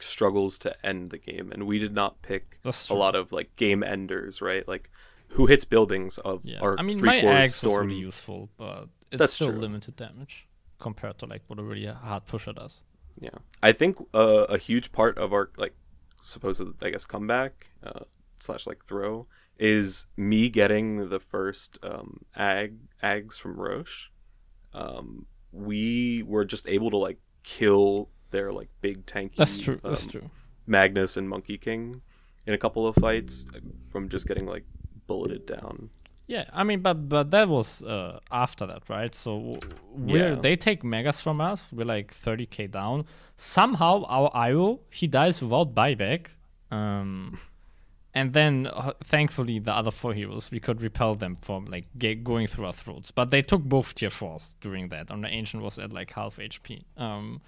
struggles 0.00 0.58
to 0.60 0.86
end 0.86 1.10
the 1.10 1.18
game, 1.18 1.50
and 1.52 1.66
we 1.66 1.78
did 1.78 1.94
not 1.94 2.22
pick 2.22 2.58
a 2.64 2.94
lot 2.94 3.14
of 3.16 3.32
like 3.32 3.54
game 3.56 3.82
enders, 3.82 4.40
right? 4.40 4.66
Like 4.66 4.90
who 5.30 5.46
hits 5.46 5.64
buildings 5.64 6.18
of 6.18 6.40
Yeah, 6.44 6.60
our 6.60 6.78
I 6.78 6.82
mean, 6.82 6.98
three 6.98 7.06
my 7.08 7.16
axe 7.18 7.54
storm. 7.56 7.88
really 7.88 7.98
useful, 8.00 8.50
but 8.56 8.88
it's 9.10 9.18
That's 9.18 9.32
still 9.32 9.48
true. 9.48 9.58
limited 9.58 9.96
damage 9.96 10.46
compared 10.78 11.18
to 11.18 11.26
like 11.26 11.42
what 11.46 11.58
a 11.58 11.62
really 11.62 11.86
hard 11.86 12.26
pusher 12.26 12.52
does. 12.52 12.82
Yeah, 13.20 13.30
I 13.62 13.72
think 13.72 13.96
uh, 14.14 14.46
a 14.48 14.58
huge 14.58 14.92
part 14.92 15.18
of 15.18 15.32
our 15.32 15.50
like 15.56 15.74
supposed, 16.22 16.62
I 16.82 16.90
guess, 16.90 17.04
comeback 17.04 17.66
uh, 17.82 18.04
slash 18.38 18.66
like 18.66 18.84
throw 18.84 19.26
is 19.58 20.06
me 20.16 20.48
getting 20.48 21.08
the 21.08 21.20
first 21.20 21.78
um, 21.82 22.24
ag 22.34 22.76
Aghs 23.02 23.38
from 23.38 23.56
Rosh. 23.56 24.08
Um, 24.72 25.26
we 25.52 26.22
were 26.22 26.44
just 26.44 26.68
able 26.68 26.90
to 26.90 26.96
like 26.96 27.18
kill 27.42 28.08
their 28.30 28.50
like 28.52 28.70
big 28.80 29.04
tanky. 29.06 29.36
That's 29.36 29.58
true. 29.58 29.78
That's 29.82 30.04
um, 30.04 30.10
true. 30.10 30.30
Magnus 30.66 31.16
and 31.16 31.28
Monkey 31.28 31.58
King 31.58 32.02
in 32.46 32.54
a 32.54 32.58
couple 32.58 32.86
of 32.86 32.94
fights 32.96 33.44
uh, 33.54 33.60
from 33.90 34.08
just 34.08 34.26
getting 34.26 34.46
like 34.46 34.64
bulleted 35.06 35.46
down. 35.46 35.90
Yeah, 36.32 36.44
I 36.60 36.62
mean, 36.64 36.80
but 36.80 37.08
but 37.10 37.30
that 37.32 37.46
was 37.56 37.82
uh, 37.82 38.18
after 38.30 38.64
that, 38.66 38.82
right? 38.88 39.14
So 39.14 39.32
we're 39.94 40.30
Yeah. 40.30 40.40
they 40.40 40.56
take 40.56 40.80
megas 40.82 41.20
from 41.20 41.40
us. 41.52 41.70
We're 41.76 41.84
like 41.96 42.08
30k 42.24 42.70
down. 42.70 43.04
Somehow 43.36 44.04
our 44.18 44.30
IO 44.48 44.80
he 44.98 45.06
dies 45.06 45.42
without 45.42 45.74
buyback. 45.74 46.22
Um, 46.70 47.38
and 48.14 48.32
then 48.32 48.66
uh, 48.66 48.92
thankfully 49.04 49.58
the 49.58 49.74
other 49.80 49.90
four 49.90 50.14
heroes 50.14 50.50
we 50.50 50.60
could 50.66 50.80
repel 50.80 51.14
them 51.16 51.34
from 51.34 51.66
like 51.66 51.84
going 52.24 52.46
through 52.46 52.66
our 52.66 52.72
throats. 52.72 53.10
But 53.10 53.30
they 53.30 53.42
took 53.42 53.62
both 53.62 53.94
tier 53.94 54.10
fours 54.10 54.56
during 54.62 54.88
that. 54.88 55.10
And 55.10 55.22
the 55.24 55.28
ancient 55.28 55.62
was 55.62 55.78
at 55.78 55.92
like 55.92 56.12
half 56.12 56.36
HP. 56.38 56.84
Um, 56.96 57.42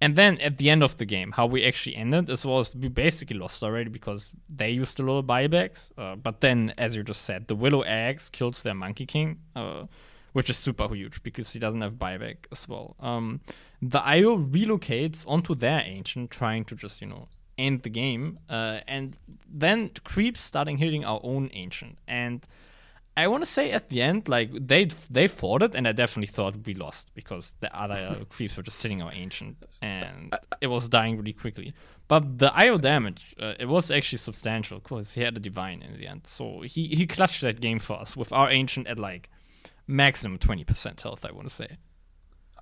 and 0.00 0.14
then 0.14 0.38
at 0.38 0.58
the 0.58 0.68
end 0.68 0.82
of 0.82 0.98
the 0.98 1.06
game, 1.06 1.32
how 1.32 1.46
we 1.46 1.64
actually 1.64 1.96
ended 1.96 2.28
is 2.28 2.44
was 2.44 2.74
we 2.76 2.88
basically 2.88 3.38
lost 3.38 3.62
already 3.62 3.88
because 3.88 4.34
they 4.52 4.70
used 4.70 5.00
a 5.00 5.02
lot 5.02 5.18
of 5.18 5.24
buybacks. 5.24 5.90
Uh, 5.96 6.16
but 6.16 6.40
then, 6.42 6.72
as 6.76 6.94
you 6.94 7.02
just 7.02 7.22
said, 7.22 7.48
the 7.48 7.54
Willow 7.54 7.80
Eggs 7.80 8.28
kills 8.28 8.62
their 8.62 8.74
Monkey 8.74 9.06
King, 9.06 9.38
uh, 9.54 9.86
which 10.34 10.50
is 10.50 10.58
super 10.58 10.86
huge 10.94 11.22
because 11.22 11.50
he 11.52 11.58
doesn't 11.58 11.80
have 11.80 11.94
buyback 11.94 12.36
as 12.52 12.68
well. 12.68 12.94
Um, 13.00 13.40
the 13.80 14.00
IO 14.02 14.36
relocates 14.36 15.24
onto 15.26 15.54
their 15.54 15.80
Ancient, 15.80 16.30
trying 16.30 16.66
to 16.66 16.74
just, 16.74 17.00
you 17.00 17.06
know, 17.06 17.28
end 17.56 17.82
the 17.82 17.90
game. 17.90 18.38
Uh, 18.50 18.80
and 18.86 19.18
then 19.48 19.92
creeps 20.04 20.42
starting 20.42 20.76
hitting 20.76 21.06
our 21.06 21.20
own 21.22 21.48
Ancient. 21.54 21.96
And 22.06 22.46
I 23.16 23.28
want 23.28 23.42
to 23.44 23.50
say 23.50 23.70
at 23.70 23.88
the 23.88 24.02
end, 24.02 24.28
like 24.28 24.50
they 24.52 24.84
they 25.10 25.26
fought 25.26 25.62
it, 25.62 25.74
and 25.74 25.88
I 25.88 25.92
definitely 25.92 26.26
thought 26.26 26.66
we 26.66 26.74
lost 26.74 27.14
because 27.14 27.54
the 27.60 27.74
other 27.74 28.24
creeps 28.28 28.56
were 28.56 28.62
just 28.62 28.78
sitting 28.78 29.00
our 29.00 29.12
ancient, 29.12 29.56
and 29.80 30.36
it 30.60 30.66
was 30.66 30.88
dying 30.88 31.16
really 31.16 31.32
quickly. 31.32 31.72
But 32.08 32.38
the 32.38 32.54
IO 32.54 32.76
damage, 32.76 33.34
uh, 33.40 33.54
it 33.58 33.66
was 33.66 33.90
actually 33.90 34.18
substantial 34.18 34.80
because 34.80 35.14
he 35.14 35.22
had 35.22 35.36
a 35.36 35.40
divine 35.40 35.82
in 35.82 35.96
the 35.96 36.06
end. 36.06 36.26
So 36.26 36.60
he 36.60 36.88
he 36.88 37.06
clutched 37.06 37.40
that 37.40 37.60
game 37.60 37.78
for 37.78 37.98
us 37.98 38.16
with 38.16 38.32
our 38.32 38.50
ancient 38.50 38.86
at 38.86 38.98
like 38.98 39.30
maximum 39.86 40.38
twenty 40.38 40.64
percent 40.64 41.00
health. 41.00 41.24
I 41.24 41.32
want 41.32 41.48
to 41.48 41.54
say. 41.54 41.78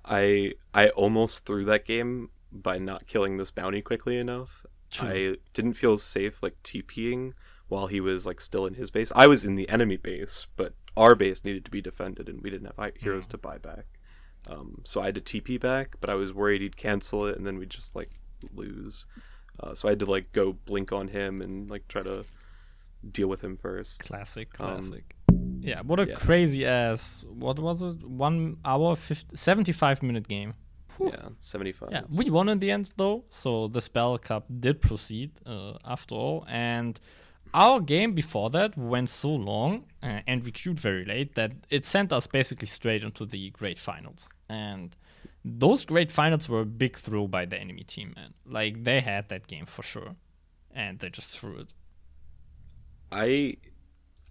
I 0.05 0.53
I 0.73 0.89
almost 0.89 1.45
threw 1.45 1.65
that 1.65 1.83
game 1.83 2.29
by 2.49 2.77
not 2.77 3.07
killing 3.07 3.35
this 3.35 3.51
bounty 3.51 3.81
quickly 3.81 4.17
enough. 4.17 4.65
True. 4.89 5.09
I 5.09 5.35
didn't 5.53 5.73
feel 5.73 5.97
safe 5.97 6.41
like 6.41 6.63
TPing 6.63 7.33
while 7.67 7.87
he 7.87 7.99
was 7.99 8.25
like 8.25 8.39
still 8.41 8.65
in 8.65 8.75
his 8.75 8.91
base. 8.91 9.11
I 9.15 9.27
was 9.27 9.45
in 9.45 9.55
the 9.55 9.67
enemy 9.69 9.97
base, 9.97 10.47
but 10.55 10.73
our 10.95 11.15
base 11.15 11.43
needed 11.43 11.65
to 11.65 11.71
be 11.71 11.81
defended, 11.81 12.29
and 12.29 12.41
we 12.41 12.49
didn't 12.49 12.67
have 12.67 12.75
hi- 12.77 12.91
heroes 12.99 13.27
to 13.27 13.37
buy 13.37 13.57
back. 13.57 13.85
Um, 14.47 14.81
so 14.83 15.01
I 15.01 15.05
had 15.07 15.15
to 15.15 15.21
TP 15.21 15.59
back, 15.59 15.95
but 15.99 16.09
I 16.09 16.13
was 16.13 16.31
worried 16.31 16.61
he'd 16.61 16.77
cancel 16.77 17.25
it, 17.25 17.37
and 17.37 17.45
then 17.45 17.57
we'd 17.57 17.69
just 17.71 17.95
like 17.95 18.11
lose. 18.53 19.05
Uh, 19.59 19.73
so 19.73 19.87
I 19.87 19.91
had 19.91 19.99
to 19.99 20.05
like 20.05 20.31
go 20.31 20.53
blink 20.53 20.91
on 20.91 21.07
him 21.07 21.41
and 21.41 21.69
like 21.69 21.87
try 21.87 22.03
to 22.03 22.25
deal 23.11 23.27
with 23.27 23.41
him 23.43 23.55
first. 23.57 24.01
Classic, 24.03 24.49
Um, 24.59 24.81
classic. 24.81 25.15
yeah, 25.61 25.81
what 25.81 25.99
a 25.99 26.07
yeah. 26.07 26.15
crazy 26.15 26.65
ass. 26.65 27.23
What 27.27 27.57
was 27.59 27.81
it? 27.81 28.03
One 28.07 28.57
hour, 28.63 28.95
50, 28.95 29.35
75 29.35 30.03
minute 30.03 30.27
game. 30.27 30.53
Yeah, 30.99 31.29
seventy 31.39 31.73
five. 31.73 31.89
Yeah, 31.91 32.03
we 32.15 32.29
won 32.29 32.47
in 32.47 32.59
the 32.59 32.71
end 32.71 32.93
though, 32.95 33.25
so 33.29 33.67
the 33.67 33.85
Battle 33.91 34.17
Cup 34.17 34.45
did 34.61 34.81
proceed 34.81 35.31
uh, 35.45 35.73
after 35.83 36.15
all, 36.15 36.45
and 36.47 36.97
our 37.53 37.79
game 37.79 38.13
before 38.13 38.49
that 38.49 38.77
went 38.77 39.09
so 39.09 39.29
long 39.29 39.85
uh, 40.03 40.21
and 40.27 40.43
we 40.43 40.51
queued 40.51 40.79
very 40.79 41.05
late 41.05 41.35
that 41.35 41.51
it 41.69 41.85
sent 41.85 42.11
us 42.11 42.27
basically 42.27 42.67
straight 42.67 43.03
into 43.03 43.25
the 43.25 43.49
great 43.51 43.79
finals. 43.79 44.29
And 44.49 44.95
those 45.43 45.85
great 45.85 46.11
finals 46.11 46.49
were 46.49 46.61
a 46.61 46.65
big 46.65 46.97
throw 46.97 47.27
by 47.27 47.45
the 47.45 47.59
enemy 47.59 47.83
team, 47.83 48.13
man. 48.15 48.33
Like 48.45 48.83
they 48.83 49.01
had 49.01 49.29
that 49.29 49.47
game 49.47 49.65
for 49.65 49.83
sure, 49.83 50.15
and 50.73 50.99
they 50.99 51.09
just 51.09 51.37
threw 51.37 51.57
it. 51.57 51.73
I 53.11 53.57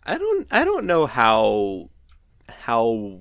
I 0.04 0.18
don't 0.18 0.46
I 0.50 0.64
don't 0.64 0.86
know 0.86 1.06
how 1.06 1.90
how 2.48 3.20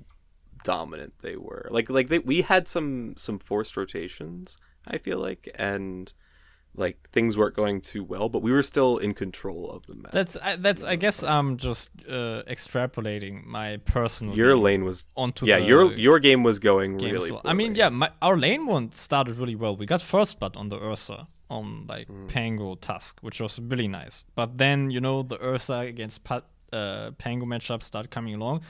dominant 0.64 1.14
they 1.22 1.36
were. 1.36 1.68
Like 1.70 1.88
like 1.88 2.08
they, 2.08 2.18
we 2.18 2.42
had 2.42 2.66
some 2.66 3.14
some 3.16 3.38
forced 3.38 3.76
rotations, 3.76 4.56
I 4.86 4.98
feel 4.98 5.18
like, 5.18 5.48
and 5.54 6.12
like 6.76 7.08
things 7.10 7.36
weren't 7.38 7.54
going 7.54 7.80
too 7.80 8.02
well, 8.02 8.28
but 8.28 8.42
we 8.42 8.50
were 8.50 8.62
still 8.62 8.98
in 8.98 9.14
control 9.14 9.70
of 9.70 9.86
the 9.86 9.94
map. 9.94 10.12
That's 10.12 10.36
I, 10.42 10.56
that's 10.56 10.82
I 10.84 10.96
guess 10.96 11.22
I'm 11.22 11.56
just 11.56 11.90
uh, 12.08 12.42
extrapolating 12.48 13.44
my 13.44 13.76
personal 13.84 14.34
your 14.36 14.56
lane 14.56 14.84
was 14.84 15.04
onto 15.16 15.46
yeah, 15.46 15.58
your 15.58 15.92
your 15.92 16.18
game 16.18 16.42
was 16.42 16.58
going 16.58 16.98
really 16.98 17.30
well. 17.30 17.42
I 17.44 17.52
mean, 17.54 17.74
yeah, 17.74 17.90
my, 17.90 18.10
our 18.20 18.36
lane 18.36 18.66
one 18.66 18.90
started 18.92 19.36
really 19.36 19.54
well. 19.54 19.76
We 19.76 19.86
got 19.86 20.02
first 20.02 20.40
blood 20.40 20.56
on 20.56 20.68
the 20.68 20.78
Ursa 20.78 21.28
on 21.50 21.86
like 21.86 22.08
Mm. 22.08 22.28
Pango 22.28 22.74
Tusk, 22.76 23.20
which 23.20 23.40
was 23.40 23.58
really 23.60 23.88
nice. 23.88 24.24
But 24.34 24.58
then 24.58 24.90
you 24.90 25.00
know 25.00 25.22
the 25.22 25.38
Ursa 25.42 25.78
against 25.80 26.24
Pat, 26.24 26.44
uh, 26.72 27.12
Pango 27.18 27.46
matchup 27.46 27.82
started 27.82 28.10
coming 28.10 28.34
along, 28.34 28.62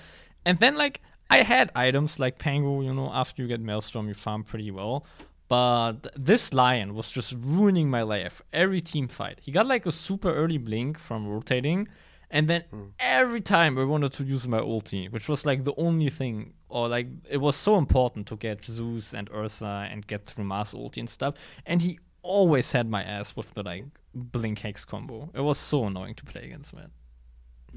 and 0.44 0.58
then 0.58 0.76
like 0.76 1.00
I 1.30 1.38
had 1.42 1.70
items 1.74 2.18
like 2.18 2.38
Pango. 2.38 2.82
You 2.82 2.92
know, 2.92 3.10
after 3.12 3.42
you 3.42 3.48
get 3.48 3.60
Maelstrom, 3.60 4.08
you 4.08 4.14
farm 4.14 4.44
pretty 4.44 4.70
well. 4.70 5.06
But 5.48 6.06
this 6.16 6.54
lion 6.54 6.94
was 6.94 7.10
just 7.10 7.34
ruining 7.38 7.90
my 7.90 8.02
life 8.02 8.40
every 8.52 8.80
team 8.80 9.08
fight. 9.08 9.40
He 9.42 9.52
got 9.52 9.66
like 9.66 9.86
a 9.86 9.92
super 9.92 10.32
early 10.32 10.58
blink 10.58 10.98
from 10.98 11.28
rotating, 11.28 11.88
and 12.30 12.48
then 12.48 12.64
every 12.98 13.40
time 13.40 13.78
I 13.78 13.84
wanted 13.84 14.12
to 14.14 14.24
use 14.24 14.48
my 14.48 14.58
ulti, 14.58 15.10
which 15.12 15.28
was 15.28 15.44
like 15.44 15.64
the 15.64 15.74
only 15.76 16.08
thing, 16.10 16.54
or 16.68 16.88
like 16.88 17.08
it 17.28 17.36
was 17.38 17.56
so 17.56 17.76
important 17.76 18.26
to 18.28 18.36
get 18.36 18.64
Zeus 18.64 19.14
and 19.14 19.28
Ursa 19.30 19.88
and 19.90 20.06
get 20.06 20.24
through 20.26 20.44
Mars 20.44 20.72
ulti 20.72 20.98
and 20.98 21.08
stuff, 21.10 21.34
and 21.66 21.82
he 21.82 21.98
always 22.22 22.72
had 22.72 22.88
my 22.88 23.02
ass 23.02 23.36
with 23.36 23.52
the 23.54 23.62
like 23.62 23.84
blink 24.14 24.60
hex 24.60 24.84
combo. 24.84 25.30
It 25.34 25.42
was 25.42 25.58
so 25.58 25.84
annoying 25.84 26.14
to 26.14 26.24
play 26.24 26.44
against, 26.44 26.74
man. 26.74 26.90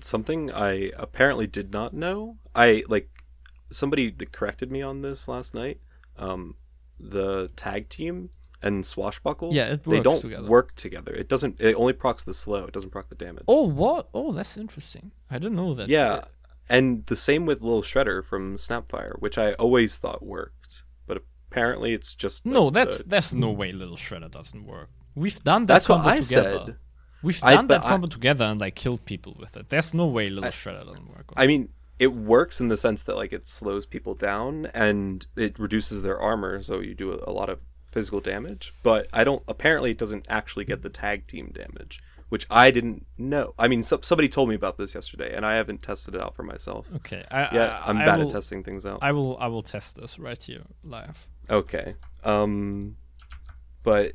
something 0.02 0.52
I 0.52 0.92
apparently 0.98 1.48
did 1.48 1.74
not 1.74 1.94
know. 1.94 2.38
I 2.56 2.84
like 2.88 3.10
somebody 3.72 4.12
that 4.12 4.32
corrected 4.32 4.72
me 4.72 4.82
on 4.82 5.02
this 5.02 5.28
last 5.28 5.54
night. 5.54 5.80
Um, 6.18 6.56
the 7.00 7.50
tag 7.56 7.90
team 7.90 8.30
and 8.62 8.86
swashbuckle. 8.86 9.54
Yeah, 9.54 9.74
it 9.74 9.84
they 9.84 10.00
don't 10.02 10.22
together. 10.22 10.48
work 10.48 10.76
together. 10.76 11.14
It 11.14 11.30
doesn't. 11.30 11.60
It 11.62 11.76
only 11.76 11.94
procs 11.94 12.24
the 12.24 12.34
slow. 12.34 12.66
It 12.66 12.74
doesn't 12.74 12.90
proc 12.90 13.10
the 13.10 13.16
damage. 13.16 13.44
Oh, 13.48 13.68
what? 13.68 14.10
Oh, 14.14 14.32
that's 14.32 14.58
interesting. 14.58 15.12
I 15.30 15.38
didn't 15.38 15.56
know 15.58 15.74
that. 15.76 15.90
Yeah, 15.90 16.22
and 16.70 17.06
the 17.06 17.16
same 17.16 17.46
with 17.46 17.62
Lil 17.62 17.84
Shredder 17.84 18.24
from 18.26 18.58
Snapfire, 18.58 19.20
which 19.20 19.38
I 19.38 19.54
always 19.54 19.98
thought 19.98 20.24
worked, 20.24 20.84
but 21.06 21.22
apparently 21.52 21.94
it's 21.94 22.16
just 22.16 22.44
the- 22.44 22.50
No, 22.50 22.70
that's 22.70 22.98
the- 22.98 23.04
there's 23.06 23.34
no 23.36 23.52
way 23.52 23.72
Little 23.72 23.96
Shredder 23.96 24.30
doesn't 24.32 24.66
work. 24.66 24.90
We've 25.16 25.42
done 25.44 25.66
that 25.68 25.74
That's 25.76 25.90
what 25.90 26.06
I 26.06 26.18
together. 26.22 26.64
said. 26.68 26.76
We've 27.24 27.40
done 27.40 27.68
but 27.68 27.82
that 27.82 27.86
I- 27.86 27.90
combo 27.90 28.08
together 28.08 28.46
and 28.46 28.60
like 28.60 28.76
killed 28.76 29.06
people 29.06 29.36
with 29.40 29.56
it. 29.58 29.70
There's 29.70 29.94
no 29.94 30.08
way 30.08 30.30
Little 30.30 30.50
Shredder 30.52 30.86
doesn't 30.86 31.10
work. 31.10 31.32
I 31.38 31.48
mean, 31.48 31.70
it 32.00 32.14
works 32.14 32.62
in 32.62 32.68
the 32.68 32.78
sense 32.78 33.04
that 33.04 33.16
like 33.16 33.34
it 33.34 33.48
slows 33.48 33.86
people 33.86 34.14
down 34.14 34.68
and 34.74 35.26
it 35.36 35.58
reduces 35.58 36.04
their 36.04 36.20
armor, 36.20 36.62
so 36.62 36.80
you 36.80 36.94
do 36.94 37.12
a, 37.12 37.30
a 37.30 37.32
lot 37.32 37.50
of 37.50 37.60
physical 37.88 38.20
damage. 38.20 38.74
But 38.84 39.08
I 39.12 39.24
don't. 39.24 39.44
Apparently, 39.48 39.92
it 39.92 39.98
doesn't 39.98 40.26
actually 40.30 40.66
get 40.66 40.84
the 40.84 40.90
tag 40.90 41.28
team 41.28 41.52
damage, 41.54 42.02
which 42.30 42.46
I 42.50 42.72
didn't 42.72 43.06
know. 43.18 43.54
I 43.58 43.68
mean, 43.68 43.84
so, 43.84 44.00
somebody 44.02 44.30
told 44.30 44.50
me 44.50 44.56
about 44.56 44.78
this 44.78 44.94
yesterday, 44.94 45.34
and 45.36 45.46
I 45.46 45.56
haven't 45.56 45.82
tested 45.82 46.16
it 46.16 46.22
out 46.22 46.36
for 46.36 46.44
myself. 46.44 46.88
okay, 46.98 47.24
I, 47.32 47.50
Yeah, 47.54 47.82
I, 47.84 47.90
I'm 47.90 47.98
I 47.98 48.06
bad 48.06 48.20
will, 48.20 48.28
at 48.28 48.32
testing 48.32 48.64
things 48.64 48.86
out. 48.86 49.00
I 49.02 49.12
will 49.12 49.38
I 49.40 49.48
will 49.48 49.64
test 49.64 49.96
this 49.96 50.20
right 50.20 50.42
here 50.42 50.64
live. 50.84 51.28
Okay. 51.50 51.96
Um 52.24 52.98
but 53.84 54.14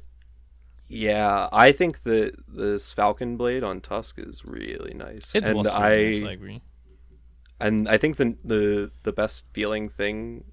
yeah, 0.89 1.49
I 1.51 1.73
think 1.73 2.03
that 2.03 2.35
this 2.47 2.93
Falcon 2.93 3.39
blade 3.39 3.65
on 3.65 3.81
Tusk 3.81 4.19
is 4.19 4.45
really 4.45 4.93
nice. 4.93 5.35
It 5.35 5.45
and 5.45 5.57
was 5.57 5.67
I 5.67 5.81
nice, 5.81 6.25
I 6.25 6.33
agree. 6.33 6.63
And 7.61 7.89
I 7.89 7.97
think 7.99 8.17
the 8.17 8.37
the 8.45 8.91
the 9.03 9.13
best 9.13 9.47
feeling 9.53 9.89
thing 9.89 10.45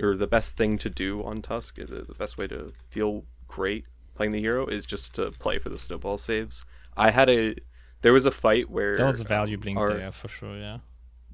or 0.00 0.16
the 0.16 0.26
best 0.26 0.56
thing 0.56 0.76
to 0.78 0.90
do 0.90 1.22
on 1.24 1.40
Tusk, 1.42 1.78
uh, 1.78 1.84
the, 1.86 2.02
the 2.02 2.14
best 2.14 2.36
way 2.36 2.46
to 2.48 2.72
feel 2.90 3.24
great 3.48 3.84
playing 4.14 4.32
the 4.32 4.40
hero 4.40 4.66
is 4.66 4.84
just 4.86 5.14
to 5.14 5.30
play 5.32 5.58
for 5.58 5.68
the 5.68 5.78
snowball 5.78 6.18
saves. 6.18 6.64
I 6.96 7.10
had 7.10 7.28
a 7.30 7.54
there 8.02 8.12
was 8.12 8.26
a 8.26 8.30
fight 8.30 8.70
where 8.70 8.96
That 8.96 9.06
was 9.06 9.20
a 9.20 9.24
value 9.24 9.56
blink 9.58 9.78
our- 9.78 9.92
there 9.92 10.12
for 10.12 10.28
sure. 10.28 10.56
Yeah. 10.56 10.78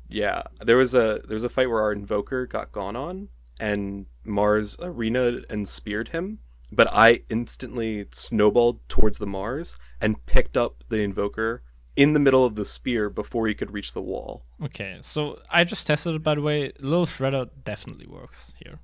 yeah, 0.09 0.43
there 0.61 0.77
was 0.77 0.95
a 0.95 1.21
there 1.27 1.35
was 1.37 1.45
a 1.45 1.49
fight 1.49 1.69
where 1.71 1.81
our 1.83 1.93
invoker 1.93 2.47
got 2.47 2.73
gone 2.73 2.97
on, 2.97 3.29
and 3.61 4.07
Mars 4.25 4.77
arena 4.81 5.41
and 5.51 5.69
speared 5.69 6.09
him. 6.09 6.39
But 6.75 6.89
I 6.91 7.21
instantly 7.29 8.07
snowballed 8.13 8.89
towards 8.89 9.19
the 9.19 9.27
Mars 9.27 9.77
and 10.01 10.25
picked 10.25 10.57
up 10.57 10.85
the 10.89 11.03
invoker 11.03 11.63
in 11.97 12.13
the 12.15 12.21
middle 12.21 12.45
of 12.45 12.55
the 12.55 12.65
spear 12.65 13.11
before 13.11 13.47
he 13.47 13.55
could 13.55 13.71
reach 13.73 13.93
the 13.93 14.01
wall. 14.01 14.43
Okay, 14.65 14.99
so 15.03 15.39
I 15.51 15.65
just 15.65 15.87
tested 15.87 16.15
it 16.15 16.23
by 16.23 16.35
the 16.35 16.41
way. 16.43 16.73
Little 16.81 17.07
Shredder 17.07 17.49
definitely 17.65 18.07
works 18.07 18.55
here. 18.65 18.79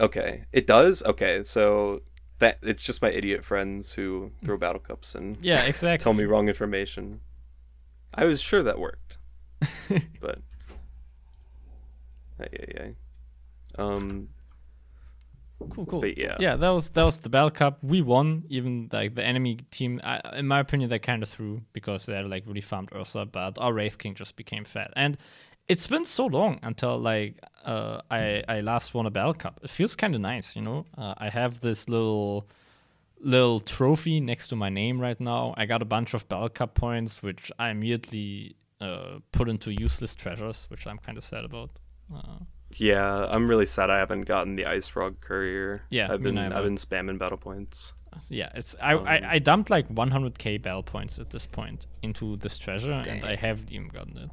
Okay, 0.00 0.44
it 0.52 0.66
does. 0.66 1.02
Okay, 1.02 1.42
so 1.44 2.02
that 2.38 2.58
it's 2.62 2.82
just 2.82 3.02
my 3.02 3.10
idiot 3.10 3.44
friends 3.44 3.92
who 3.94 4.30
throw 4.44 4.56
battle 4.56 4.80
cups 4.80 5.14
and 5.14 5.36
Yeah, 5.42 5.62
exactly. 5.64 6.02
tell 6.02 6.14
me 6.14 6.24
wrong 6.24 6.48
information. 6.48 7.20
I 8.14 8.24
was 8.24 8.40
sure 8.40 8.62
that 8.62 8.78
worked, 8.78 9.18
but 10.20 10.38
yeah, 12.40 12.64
yeah. 12.74 12.88
um, 13.78 14.28
Cool, 15.70 15.86
cool. 15.86 16.00
But 16.00 16.18
yeah. 16.18 16.36
yeah, 16.40 16.56
that 16.56 16.70
was 16.70 16.90
that 16.90 17.04
was 17.04 17.18
the 17.20 17.28
Battle 17.28 17.50
Cup. 17.50 17.82
We 17.82 18.02
won. 18.02 18.44
Even 18.48 18.88
like 18.92 19.14
the 19.14 19.24
enemy 19.24 19.56
team, 19.70 20.00
I, 20.02 20.20
in 20.36 20.46
my 20.46 20.60
opinion, 20.60 20.90
they 20.90 20.98
kind 20.98 21.22
of 21.22 21.28
threw 21.28 21.62
because 21.72 22.06
they 22.06 22.22
like 22.22 22.44
really 22.46 22.60
farmed 22.60 22.90
Ursa, 22.94 23.26
but 23.26 23.58
our 23.58 23.72
Wraith 23.72 23.98
King 23.98 24.14
just 24.14 24.36
became 24.36 24.64
fat. 24.64 24.92
And 24.96 25.16
it's 25.68 25.86
been 25.86 26.04
so 26.04 26.26
long 26.26 26.58
until 26.62 26.98
like 26.98 27.38
uh, 27.64 28.00
I 28.10 28.44
I 28.48 28.60
last 28.60 28.94
won 28.94 29.06
a 29.06 29.10
Battle 29.10 29.34
Cup. 29.34 29.60
It 29.62 29.70
feels 29.70 29.96
kind 29.96 30.14
of 30.14 30.20
nice, 30.20 30.56
you 30.56 30.62
know. 30.62 30.86
Uh, 30.96 31.14
I 31.18 31.28
have 31.28 31.60
this 31.60 31.88
little 31.88 32.48
little 33.20 33.60
trophy 33.60 34.20
next 34.20 34.48
to 34.48 34.56
my 34.56 34.68
name 34.68 35.00
right 35.00 35.20
now. 35.20 35.54
I 35.56 35.66
got 35.66 35.82
a 35.82 35.84
bunch 35.84 36.14
of 36.14 36.28
Battle 36.28 36.48
Cup 36.48 36.74
points, 36.74 37.22
which 37.22 37.52
I 37.58 37.70
immediately 37.70 38.56
uh, 38.80 39.20
put 39.30 39.48
into 39.48 39.72
useless 39.72 40.14
treasures, 40.14 40.66
which 40.68 40.86
I'm 40.86 40.98
kind 40.98 41.16
of 41.16 41.24
sad 41.24 41.44
about. 41.44 41.70
Yeah, 42.76 43.26
I'm 43.30 43.48
really 43.48 43.66
sad 43.66 43.90
I 43.90 43.98
haven't 43.98 44.22
gotten 44.22 44.56
the 44.56 44.66
Ice 44.66 44.88
Frog 44.88 45.20
Courier. 45.20 45.82
Yeah, 45.90 46.12
I've 46.12 46.22
been. 46.22 46.38
I've 46.38 46.64
been 46.64 46.76
spamming 46.76 47.18
battle 47.18 47.38
points. 47.38 47.92
yeah, 48.28 48.50
it's 48.54 48.76
I, 48.80 48.94
I 48.94 49.30
I 49.32 49.38
dumped 49.38 49.70
like 49.70 49.88
100k 49.88 50.60
battle 50.62 50.82
points 50.82 51.18
at 51.18 51.30
this 51.30 51.46
point 51.46 51.86
into 52.02 52.36
this 52.36 52.58
treasure, 52.58 53.02
and 53.06 53.24
I 53.24 53.36
haven't 53.36 53.70
even 53.70 53.88
gotten 53.88 54.16
it. 54.18 54.30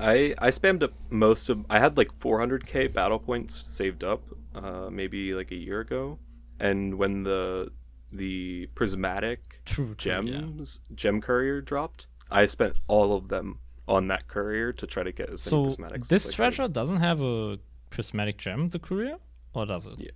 I 0.00 0.34
I 0.38 0.48
spammed 0.48 0.82
up 0.82 0.92
most 1.10 1.48
of 1.48 1.64
I 1.70 1.78
had 1.78 1.96
like 1.96 2.18
400k 2.18 2.92
battle 2.92 3.18
points 3.18 3.54
saved 3.56 4.02
up, 4.04 4.22
uh, 4.54 4.88
maybe 4.90 5.34
like 5.34 5.50
a 5.50 5.56
year 5.56 5.80
ago, 5.80 6.18
and 6.58 6.94
when 6.94 7.22
the 7.22 7.70
the 8.10 8.66
prismatic 8.74 9.60
True, 9.64 9.94
true, 9.94 10.12
yeah. 10.12 10.20
gems 10.20 10.80
gem 10.94 11.20
courier 11.20 11.60
dropped, 11.60 12.06
I 12.30 12.46
spent 12.46 12.76
all 12.88 13.14
of 13.14 13.28
them 13.28 13.60
on 13.88 14.08
that 14.08 14.28
courier 14.28 14.72
to 14.72 14.86
try 14.86 15.02
to 15.02 15.12
get 15.12 15.28
as 15.32 15.50
many 15.52 15.70
So 15.70 15.76
prismatics. 15.76 16.08
this 16.08 16.24
as 16.24 16.30
could. 16.30 16.36
treasure 16.36 16.68
doesn't 16.68 16.98
have 16.98 17.20
a 17.22 17.58
prismatic 17.90 18.36
gem, 18.38 18.68
the 18.68 18.78
courier, 18.78 19.16
or 19.54 19.66
does 19.66 19.86
it? 19.86 19.94
Yeah. 19.98 20.10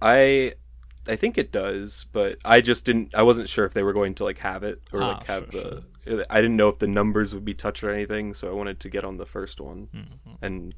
I 0.00 0.54
I 1.08 1.16
think 1.16 1.38
it 1.38 1.50
does, 1.50 2.06
but 2.12 2.38
I 2.44 2.60
just 2.60 2.84
didn't. 2.84 3.14
I 3.14 3.22
wasn't 3.22 3.48
sure 3.48 3.64
if 3.64 3.72
they 3.74 3.82
were 3.82 3.92
going 3.92 4.14
to 4.16 4.24
like 4.24 4.38
have 4.38 4.62
it 4.62 4.80
or 4.92 5.02
Ah, 5.02 5.08
like 5.12 5.26
have 5.26 5.48
sure, 5.50 5.80
the. 6.04 6.26
I 6.30 6.40
didn't 6.40 6.56
know 6.56 6.68
if 6.68 6.78
the 6.78 6.86
numbers 6.88 7.34
would 7.34 7.44
be 7.44 7.54
touched 7.54 7.82
or 7.84 7.90
anything, 7.90 8.34
so 8.34 8.48
I 8.48 8.52
wanted 8.52 8.80
to 8.80 8.88
get 8.88 9.04
on 9.04 9.16
the 9.16 9.26
first 9.26 9.60
one 9.60 9.88
and 10.42 10.74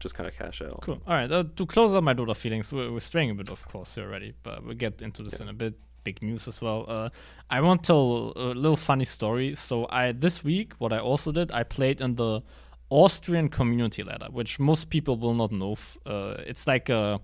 just 0.00 0.14
kind 0.14 0.28
of 0.28 0.34
cash 0.36 0.60
out. 0.62 0.70
Mm-hmm. 0.70 0.84
Cool. 0.84 1.02
All 1.06 1.14
right. 1.14 1.30
Uh, 1.30 1.44
to 1.56 1.66
close 1.66 1.94
out 1.94 2.02
my 2.02 2.12
Dota 2.14 2.34
feelings, 2.36 2.72
we're, 2.72 2.90
we're 2.92 3.00
straying 3.00 3.30
a 3.30 3.34
bit, 3.34 3.48
of 3.50 3.66
course, 3.68 3.94
here 3.94 4.04
already, 4.04 4.34
but 4.42 4.64
we'll 4.64 4.74
get 4.74 5.00
into 5.02 5.22
this 5.22 5.40
in 5.40 5.48
a 5.48 5.52
bit. 5.52 5.74
Big 6.04 6.22
news 6.22 6.48
as 6.48 6.60
well. 6.60 6.84
Uh, 6.88 7.08
I 7.50 7.60
want 7.60 7.82
to 7.84 7.86
tell 7.86 8.32
a 8.36 8.54
little 8.54 8.76
funny 8.76 9.04
story. 9.04 9.54
So 9.54 9.86
I 9.90 10.12
this 10.12 10.42
week, 10.44 10.74
what 10.78 10.92
I 10.92 10.98
also 10.98 11.32
did, 11.32 11.50
I 11.52 11.62
played 11.62 12.00
in 12.00 12.16
the 12.16 12.42
Austrian 12.90 13.48
community 13.48 14.02
ladder, 14.02 14.26
which 14.30 14.58
most 14.60 14.90
people 14.90 15.16
will 15.16 15.34
not 15.34 15.50
know. 15.50 15.72
F- 15.72 15.96
Uh, 16.06 16.34
it's 16.46 16.66
like 16.66 16.88
a 16.92 17.20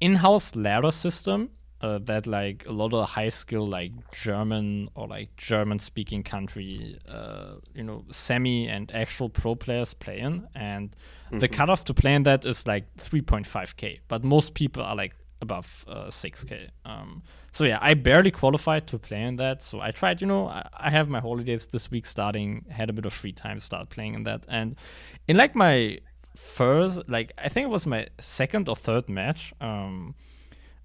in-house 0.00 0.56
ladder 0.56 0.90
system 0.90 1.50
uh, 1.82 1.98
that 1.98 2.26
like 2.26 2.64
a 2.66 2.72
lot 2.72 2.92
of 2.92 3.08
high 3.08 3.28
skill 3.30 3.66
like 3.66 3.92
German 4.12 4.88
or 4.94 5.06
like 5.08 5.28
German 5.36 5.78
speaking 5.78 6.22
country, 6.22 6.98
uh, 7.08 7.54
you 7.74 7.82
know, 7.82 8.04
semi 8.10 8.68
and 8.68 8.90
actual 8.94 9.28
pro 9.30 9.54
players 9.54 9.94
play 9.94 10.18
in, 10.20 10.46
and 10.54 10.94
the 11.40 11.48
cutoff 11.48 11.84
to 11.84 11.94
play 11.94 12.14
in 12.14 12.24
that 12.24 12.44
is 12.44 12.66
like 12.66 12.84
3.5k, 12.98 14.00
but 14.08 14.24
most 14.24 14.54
people 14.54 14.82
are 14.82 14.96
like 14.96 15.14
above 15.40 15.84
uh, 15.88 16.06
6k. 16.06 16.68
Um, 16.84 17.22
so 17.52 17.64
yeah, 17.64 17.78
I 17.80 17.94
barely 17.94 18.30
qualified 18.30 18.86
to 18.88 18.98
play 18.98 19.22
in 19.22 19.36
that. 19.36 19.62
So 19.62 19.80
I 19.80 19.90
tried, 19.90 20.20
you 20.20 20.26
know, 20.26 20.46
I, 20.46 20.68
I 20.76 20.90
have 20.90 21.08
my 21.08 21.20
holidays 21.20 21.66
this 21.66 21.90
week 21.90 22.06
starting, 22.06 22.64
had 22.70 22.90
a 22.90 22.92
bit 22.92 23.06
of 23.06 23.12
free 23.12 23.32
time, 23.32 23.56
to 23.56 23.64
start 23.64 23.88
playing 23.88 24.14
in 24.14 24.22
that, 24.24 24.46
and 24.48 24.76
in 25.26 25.36
like 25.36 25.54
my 25.54 25.98
first, 26.36 27.00
like 27.08 27.32
I 27.38 27.48
think 27.48 27.64
it 27.64 27.70
was 27.70 27.86
my 27.86 28.06
second 28.18 28.68
or 28.68 28.76
third 28.76 29.08
match. 29.08 29.52
Um, 29.60 30.14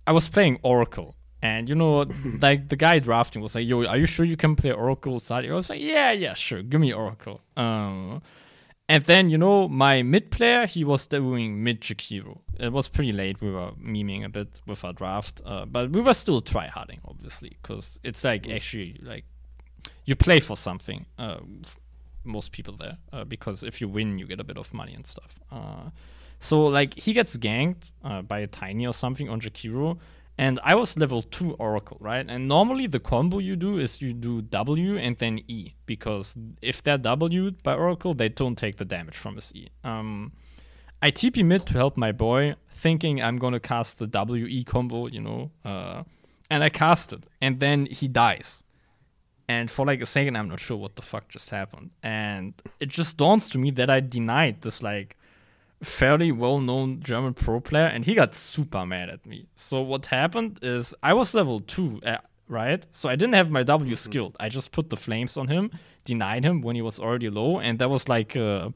I 0.08 0.12
was 0.12 0.30
playing 0.30 0.60
Oracle, 0.64 1.16
and 1.42 1.70
you 1.70 1.76
know, 1.76 2.06
like 2.42 2.70
the 2.70 2.76
guy 2.76 3.00
drafting 3.00 3.42
was 3.42 3.56
like, 3.56 3.68
"Yo, 3.68 3.86
are 3.86 3.98
you 3.98 4.06
sure 4.06 4.26
you 4.26 4.38
can 4.38 4.56
play 4.56 4.72
Oracle?" 4.72 5.20
Side? 5.20 5.46
I 5.46 5.54
was 5.54 5.70
like, 5.70 5.82
"Yeah, 5.82 6.12
yeah, 6.12 6.34
sure, 6.34 6.62
give 6.62 6.82
me 6.82 6.94
Oracle." 6.94 7.42
Um, 7.56 8.22
and 8.88 9.04
then 9.06 9.30
you 9.30 9.38
know, 9.38 9.68
my 9.68 10.04
mid 10.04 10.32
player 10.32 10.66
he 10.66 10.84
was 10.84 11.08
doing 11.08 11.64
mid 11.64 11.82
Jakiro. 11.82 12.40
It 12.60 12.72
was 12.72 12.88
pretty 12.88 13.12
late. 13.12 13.42
We 13.42 13.52
were 13.52 13.72
memeing 13.72 14.24
a 14.24 14.30
bit 14.30 14.62
with 14.68 14.84
our 14.84 14.94
draft, 14.94 15.42
uh, 15.46 15.66
but 15.66 15.92
we 15.92 16.02
were 16.02 16.14
still 16.14 16.42
tryharding, 16.42 17.00
obviously, 17.06 17.58
because 17.62 18.00
it's 18.04 18.24
like 18.24 18.50
actually 18.50 19.00
like 19.02 19.26
you 20.06 20.16
play 20.16 20.40
for 20.40 20.56
something. 20.56 21.06
Uh, 21.18 21.38
most 22.24 22.52
people 22.52 22.76
there, 22.76 22.98
uh, 23.14 23.24
because 23.24 23.62
if 23.64 23.80
you 23.80 23.88
win, 23.88 24.18
you 24.18 24.26
get 24.26 24.40
a 24.40 24.44
bit 24.44 24.58
of 24.58 24.74
money 24.74 24.94
and 24.94 25.06
stuff. 25.06 25.40
Uh, 25.52 25.90
so 26.40 26.64
like 26.64 26.94
he 26.94 27.14
gets 27.14 27.38
ganked 27.38 27.92
uh, 28.04 28.22
by 28.22 28.40
a 28.40 28.48
tiny 28.48 28.86
or 28.86 28.94
something 28.94 29.30
on 29.30 29.40
Jakiro, 29.40 29.98
and 30.38 30.60
I 30.64 30.76
was 30.76 30.98
level 30.98 31.22
two 31.22 31.54
Oracle, 31.54 31.98
right? 32.00 32.26
And 32.28 32.48
normally 32.48 32.88
the 32.88 33.00
combo 33.00 33.40
you 33.40 33.56
do 33.56 33.78
is 33.78 34.02
you 34.02 34.14
do 34.14 34.42
W 34.42 34.98
and 34.98 35.18
then 35.18 35.40
E 35.48 35.74
because 35.86 36.36
if 36.62 36.84
they're 36.84 36.98
W'd 36.98 37.64
by 37.64 37.74
Oracle, 37.74 38.14
they 38.14 38.30
don't 38.30 38.58
take 38.58 38.76
the 38.78 38.86
damage 38.86 39.16
from 39.16 39.36
his 39.36 39.54
E. 39.56 39.70
Um, 39.84 40.34
I 41.02 41.12
TP 41.12 41.46
mid 41.46 41.66
to 41.68 41.74
help 41.74 41.98
my 41.98 42.12
boy, 42.12 42.56
thinking 42.74 43.22
I'm 43.22 43.38
gonna 43.38 43.60
cast 43.60 44.00
the 44.00 44.08
WE 44.08 44.64
combo, 44.64 45.08
you 45.08 45.22
know, 45.22 45.52
uh, 45.64 46.04
and 46.50 46.64
I 46.64 46.70
cast 46.70 47.14
it, 47.14 47.26
and 47.42 47.60
then 47.60 47.86
he 47.86 48.08
dies. 48.08 48.64
And 49.48 49.70
for 49.70 49.86
like 49.86 50.02
a 50.02 50.06
second, 50.06 50.36
I'm 50.36 50.50
not 50.50 50.60
sure 50.60 50.78
what 50.78 50.96
the 50.96 51.02
fuck 51.02 51.30
just 51.30 51.52
happened. 51.52 51.92
And 52.02 52.54
it 52.80 52.90
just 52.90 53.18
dawns 53.18 53.48
to 53.50 53.60
me 53.60 53.70
that 53.72 53.90
I 53.90 54.00
denied 54.00 54.62
this 54.62 54.82
like 54.82 55.18
fairly 55.86 56.32
well-known 56.32 57.00
German 57.02 57.34
pro 57.34 57.60
player, 57.60 57.86
and 57.88 58.06
he 58.06 58.16
got 58.16 58.36
super 58.36 58.86
mad 58.86 59.10
at 59.10 59.26
me. 59.26 59.48
So 59.56 59.82
what 59.82 60.08
happened 60.08 60.60
is 60.62 60.94
I 61.02 61.14
was 61.14 61.34
level 61.34 61.60
two, 61.60 62.02
uh, 62.06 62.18
right? 62.48 62.86
So 62.92 63.10
I 63.10 63.16
didn't 63.16 63.36
have 63.36 63.50
my 63.50 63.64
W 63.64 63.96
skilled. 63.96 64.36
I 64.40 64.50
just 64.50 64.72
put 64.72 64.90
the 64.90 64.98
flames 64.98 65.38
on 65.38 65.48
him, 65.48 65.72
denied 66.04 66.44
him 66.44 66.62
when 66.62 66.76
he 66.76 66.82
was 66.82 67.00
already 67.00 67.30
low, 67.30 67.60
and 67.60 67.80
that 67.80 67.90
was 67.90 68.10
like 68.10 68.36
a 68.36 68.74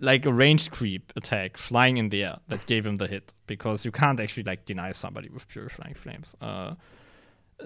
like 0.00 0.26
a 0.26 0.32
ranged 0.32 0.70
creep 0.70 1.12
attack 1.16 1.56
flying 1.56 1.96
in 1.96 2.08
the 2.10 2.24
air 2.24 2.38
that 2.48 2.66
gave 2.66 2.84
him 2.84 2.96
the 2.96 3.06
hit 3.06 3.32
because 3.46 3.84
you 3.84 3.92
can't 3.92 4.20
actually 4.20 4.42
like 4.42 4.64
deny 4.64 4.92
somebody 4.92 5.28
with 5.28 5.48
purifying 5.48 5.94
flames. 5.94 6.34
Uh, 6.40 6.74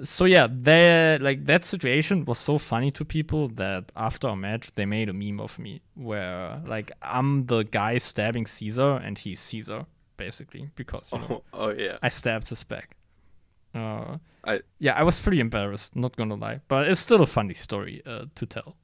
so 0.02 0.24
yeah, 0.26 0.46
they 0.50 1.18
like 1.20 1.46
that 1.46 1.64
situation 1.64 2.24
was 2.24 2.38
so 2.38 2.58
funny 2.58 2.90
to 2.92 3.04
people 3.04 3.48
that 3.48 3.90
after 3.96 4.28
a 4.28 4.36
match 4.36 4.72
they 4.74 4.86
made 4.86 5.08
a 5.08 5.12
meme 5.12 5.40
of 5.40 5.58
me 5.58 5.80
where 5.94 6.50
like 6.66 6.92
I'm 7.02 7.46
the 7.46 7.64
guy 7.64 7.98
stabbing 7.98 8.46
Caesar 8.46 8.96
and 8.96 9.18
he's 9.18 9.40
Caesar 9.40 9.86
basically 10.16 10.70
because 10.76 11.12
you 11.12 11.18
know, 11.18 11.26
Oh, 11.30 11.44
oh 11.66 11.68
yeah. 11.70 11.98
I 12.02 12.08
stabbed 12.10 12.48
his 12.48 12.64
back. 12.64 12.96
Uh, 13.74 14.18
I 14.44 14.60
yeah, 14.78 14.94
I 14.94 15.02
was 15.02 15.20
pretty 15.20 15.40
embarrassed, 15.40 15.94
not 15.96 16.16
gonna 16.16 16.34
lie, 16.36 16.60
but 16.68 16.88
it's 16.88 17.00
still 17.00 17.22
a 17.22 17.26
funny 17.26 17.54
story 17.54 18.02
uh, 18.06 18.26
to 18.34 18.46
tell. 18.46 18.76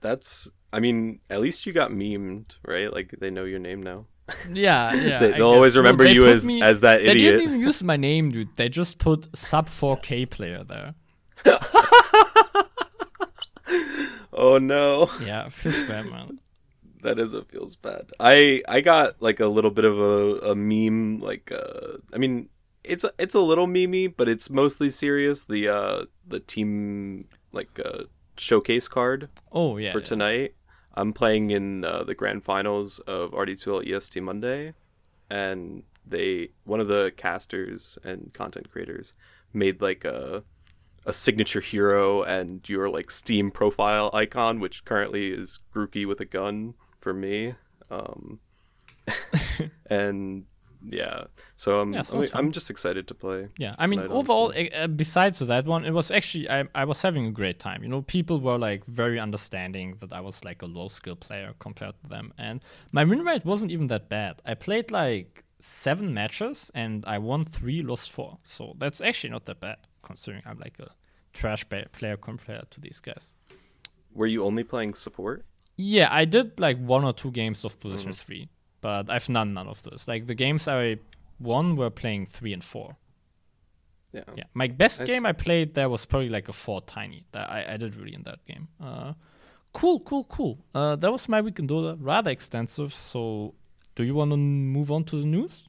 that's. 0.00 0.48
I 0.72 0.80
mean, 0.80 1.20
at 1.30 1.40
least 1.40 1.64
you 1.64 1.72
got 1.72 1.90
memed, 1.90 2.58
right? 2.66 2.92
Like 2.92 3.14
they 3.20 3.30
know 3.30 3.44
your 3.44 3.60
name 3.60 3.82
now. 3.82 4.06
Yeah, 4.52 4.92
yeah. 4.94 5.18
They, 5.20 5.30
they'll 5.32 5.42
always 5.48 5.76
remember 5.76 6.04
they 6.04 6.14
you 6.14 6.26
as- 6.26 6.44
as 6.62 6.80
that 6.80 6.98
They 6.98 7.10
idiot. 7.12 7.38
didn't 7.38 7.48
even 7.48 7.60
use 7.60 7.82
my 7.82 7.96
name, 7.96 8.30
dude. 8.30 8.54
They 8.56 8.68
just 8.68 8.98
put 8.98 9.28
sub 9.36 9.68
4K 9.68 10.28
player 10.30 10.62
there. 10.64 10.94
Oh 14.38 14.58
no. 14.58 15.10
Yeah, 15.24 15.48
feels 15.48 15.82
bad, 15.88 16.06
man. 16.10 16.38
That 17.02 17.18
is 17.18 17.32
it 17.34 17.48
feels 17.50 17.74
bad. 17.76 18.10
I 18.20 18.62
I 18.68 18.80
got 18.82 19.22
like 19.22 19.40
a 19.40 19.46
little 19.46 19.70
bit 19.70 19.84
of 19.84 19.98
a, 19.98 20.50
a 20.50 20.54
meme 20.54 21.20
like 21.20 21.50
uh 21.52 21.98
I 22.12 22.18
mean 22.18 22.48
it's 22.84 23.02
a, 23.04 23.10
it's 23.18 23.34
a 23.34 23.40
little 23.40 23.66
memey, 23.66 24.12
but 24.14 24.28
it's 24.28 24.50
mostly 24.50 24.90
serious. 24.90 25.44
The 25.44 25.68
uh 25.68 26.04
the 26.26 26.40
team 26.40 27.28
like 27.52 27.80
uh 27.82 28.04
showcase 28.36 28.88
card 28.88 29.28
Oh 29.52 29.78
yeah. 29.78 29.92
for 29.92 29.98
yeah. 30.00 30.04
tonight. 30.04 30.54
I'm 30.96 31.12
playing 31.12 31.50
in 31.50 31.84
uh, 31.84 32.04
the 32.04 32.14
grand 32.14 32.44
finals 32.44 32.98
of 33.00 33.32
RD2L 33.32 33.86
EST 33.86 34.22
Monday, 34.22 34.74
and 35.28 35.82
they 36.06 36.50
one 36.64 36.80
of 36.80 36.88
the 36.88 37.12
casters 37.16 37.98
and 38.04 38.32
content 38.32 38.70
creators 38.70 39.12
made 39.52 39.80
like 39.80 40.04
a 40.04 40.44
a 41.04 41.12
signature 41.12 41.60
hero 41.60 42.22
and 42.22 42.68
your 42.68 42.88
like 42.88 43.10
Steam 43.10 43.50
profile 43.50 44.10
icon, 44.12 44.58
which 44.58 44.84
currently 44.84 45.32
is 45.32 45.60
Grookey 45.74 46.06
with 46.06 46.20
a 46.20 46.24
gun 46.24 46.74
for 47.00 47.14
me. 47.14 47.54
Um, 47.90 48.40
and 49.86 50.46
yeah, 50.88 51.24
so 51.56 51.80
I'm 51.80 51.92
Yeah, 51.92 52.02
I'm. 52.12 52.24
I'm 52.34 52.52
just 52.52 52.70
excited 52.70 53.06
to 53.08 53.14
play. 53.14 53.48
Yeah, 53.58 53.74
I 53.78 53.86
mean, 53.86 54.00
overall, 54.00 54.52
uh, 54.74 54.86
besides 54.86 55.38
that 55.40 55.66
one, 55.66 55.84
it 55.84 55.92
was 55.92 56.10
actually 56.10 56.48
I, 56.48 56.64
I 56.74 56.84
was 56.84 57.02
having 57.02 57.26
a 57.26 57.30
great 57.32 57.58
time. 57.58 57.82
You 57.82 57.88
know, 57.88 58.02
people 58.02 58.40
were 58.40 58.58
like 58.58 58.84
very 58.86 59.18
understanding 59.20 59.96
that 60.00 60.12
I 60.12 60.20
was 60.20 60.44
like 60.44 60.62
a 60.62 60.66
low 60.66 60.88
skill 60.88 61.16
player 61.16 61.54
compared 61.58 61.94
to 62.02 62.08
them, 62.08 62.32
and 62.38 62.62
my 62.92 63.04
win 63.04 63.24
rate 63.24 63.44
wasn't 63.44 63.70
even 63.72 63.86
that 63.88 64.08
bad. 64.08 64.42
I 64.46 64.54
played 64.54 64.90
like 64.90 65.44
seven 65.58 66.12
matches 66.14 66.70
and 66.74 67.04
I 67.06 67.18
won 67.18 67.44
three, 67.44 67.82
lost 67.82 68.12
four. 68.12 68.38
So 68.44 68.74
that's 68.78 69.00
actually 69.00 69.30
not 69.30 69.46
that 69.46 69.58
bad 69.60 69.78
considering 70.02 70.42
I'm 70.46 70.58
like 70.58 70.78
a 70.78 70.90
trash 71.32 71.64
player 71.68 72.16
compared 72.16 72.70
to 72.70 72.80
these 72.80 73.00
guys. 73.00 73.32
were 74.14 74.26
you 74.26 74.44
only 74.44 74.64
playing 74.64 74.94
support? 74.94 75.44
Yeah, 75.76 76.08
I 76.10 76.24
did 76.24 76.58
like 76.58 76.78
one 76.78 77.04
or 77.04 77.12
two 77.12 77.30
games 77.30 77.64
of 77.64 77.78
position 77.80 78.12
Mm-hmm. 78.12 78.26
three, 78.26 78.48
but 78.86 79.10
I've 79.10 79.26
done 79.26 79.52
none 79.54 79.66
of 79.66 79.82
those. 79.82 80.06
Like 80.06 80.28
the 80.28 80.34
games 80.36 80.68
I 80.68 80.98
won 81.40 81.74
were 81.74 81.90
playing 81.90 82.26
three 82.26 82.52
and 82.52 82.62
four. 82.62 82.94
Yeah. 84.12 84.22
Yeah, 84.36 84.44
my 84.54 84.68
best 84.68 85.00
Nice. 85.00 85.08
game 85.08 85.26
I 85.26 85.32
played 85.32 85.74
there 85.74 85.88
was 85.88 86.06
probably 86.06 86.28
like 86.28 86.48
a 86.48 86.52
four 86.52 86.80
tiny. 86.82 87.24
That 87.32 87.50
I, 87.50 87.74
I 87.74 87.76
did 87.78 87.96
really 87.96 88.14
in 88.14 88.22
that 88.22 88.38
game. 88.46 88.68
Uh, 88.80 89.14
cool, 89.72 89.98
cool, 90.00 90.22
cool. 90.24 90.58
Uh, 90.72 90.94
that 90.94 91.10
was 91.10 91.28
my 91.28 91.40
week 91.40 91.58
in 91.58 91.66
Dota, 91.66 91.96
rather 92.00 92.30
extensive. 92.30 92.92
So, 92.94 93.54
do 93.96 94.04
you 94.04 94.14
want 94.14 94.30
to 94.30 94.36
move 94.36 94.92
on 94.92 95.02
to 95.04 95.16
the 95.20 95.26
news? 95.26 95.64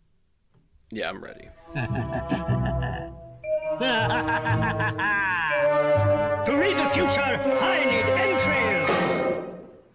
Yeah, 0.91 1.09
I'm 1.09 1.23
ready. 1.23 1.47
To 6.47 6.53
read 6.57 6.77
the 6.77 6.89
future, 6.95 7.35
I 7.73 7.77
need 7.91 8.05
entrails. 8.05 8.26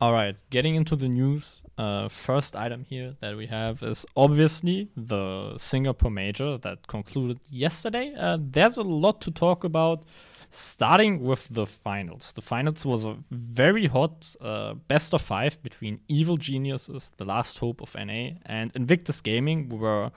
All 0.02 0.12
right, 0.12 0.34
getting 0.50 0.74
into 0.74 0.96
the 0.96 1.06
news. 1.06 1.62
Uh, 1.78 2.08
first 2.08 2.56
item 2.56 2.82
here 2.82 3.14
that 3.20 3.36
we 3.36 3.46
have 3.46 3.84
is 3.84 4.04
obviously 4.16 4.88
the 4.96 5.56
Singapore 5.56 6.10
Major 6.10 6.58
that 6.58 6.88
concluded 6.88 7.38
yesterday. 7.48 8.12
Uh, 8.18 8.36
there's 8.40 8.78
a 8.78 8.82
lot 8.82 9.20
to 9.20 9.30
talk 9.30 9.62
about, 9.62 10.02
starting 10.50 11.22
with 11.22 11.46
the 11.54 11.66
finals. 11.66 12.32
The 12.32 12.42
finals 12.42 12.84
was 12.84 13.04
a 13.04 13.16
very 13.30 13.86
hot 13.86 14.34
uh, 14.40 14.74
best 14.74 15.14
of 15.14 15.22
five 15.22 15.62
between 15.62 16.00
Evil 16.08 16.36
Geniuses, 16.36 17.12
the 17.16 17.24
last 17.24 17.58
hope 17.58 17.80
of 17.80 17.94
NA, 17.94 18.30
and 18.44 18.72
Invictus 18.74 19.20
Gaming, 19.20 19.68
were 19.68 20.10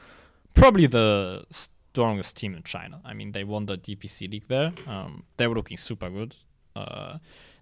probably 0.55 0.87
the 0.87 1.45
strongest 1.51 2.37
team 2.37 2.55
in 2.55 2.63
China. 2.63 3.01
I 3.05 3.13
mean, 3.13 3.33
they 3.33 3.43
won 3.43 3.67
the 3.67 3.77
DPC 3.77 4.31
league 4.31 4.47
there. 4.47 4.73
Um, 4.87 5.25
they 5.37 5.45
were 5.45 5.53
looking 5.53 5.77
super 5.77 6.09
good. 6.09 6.35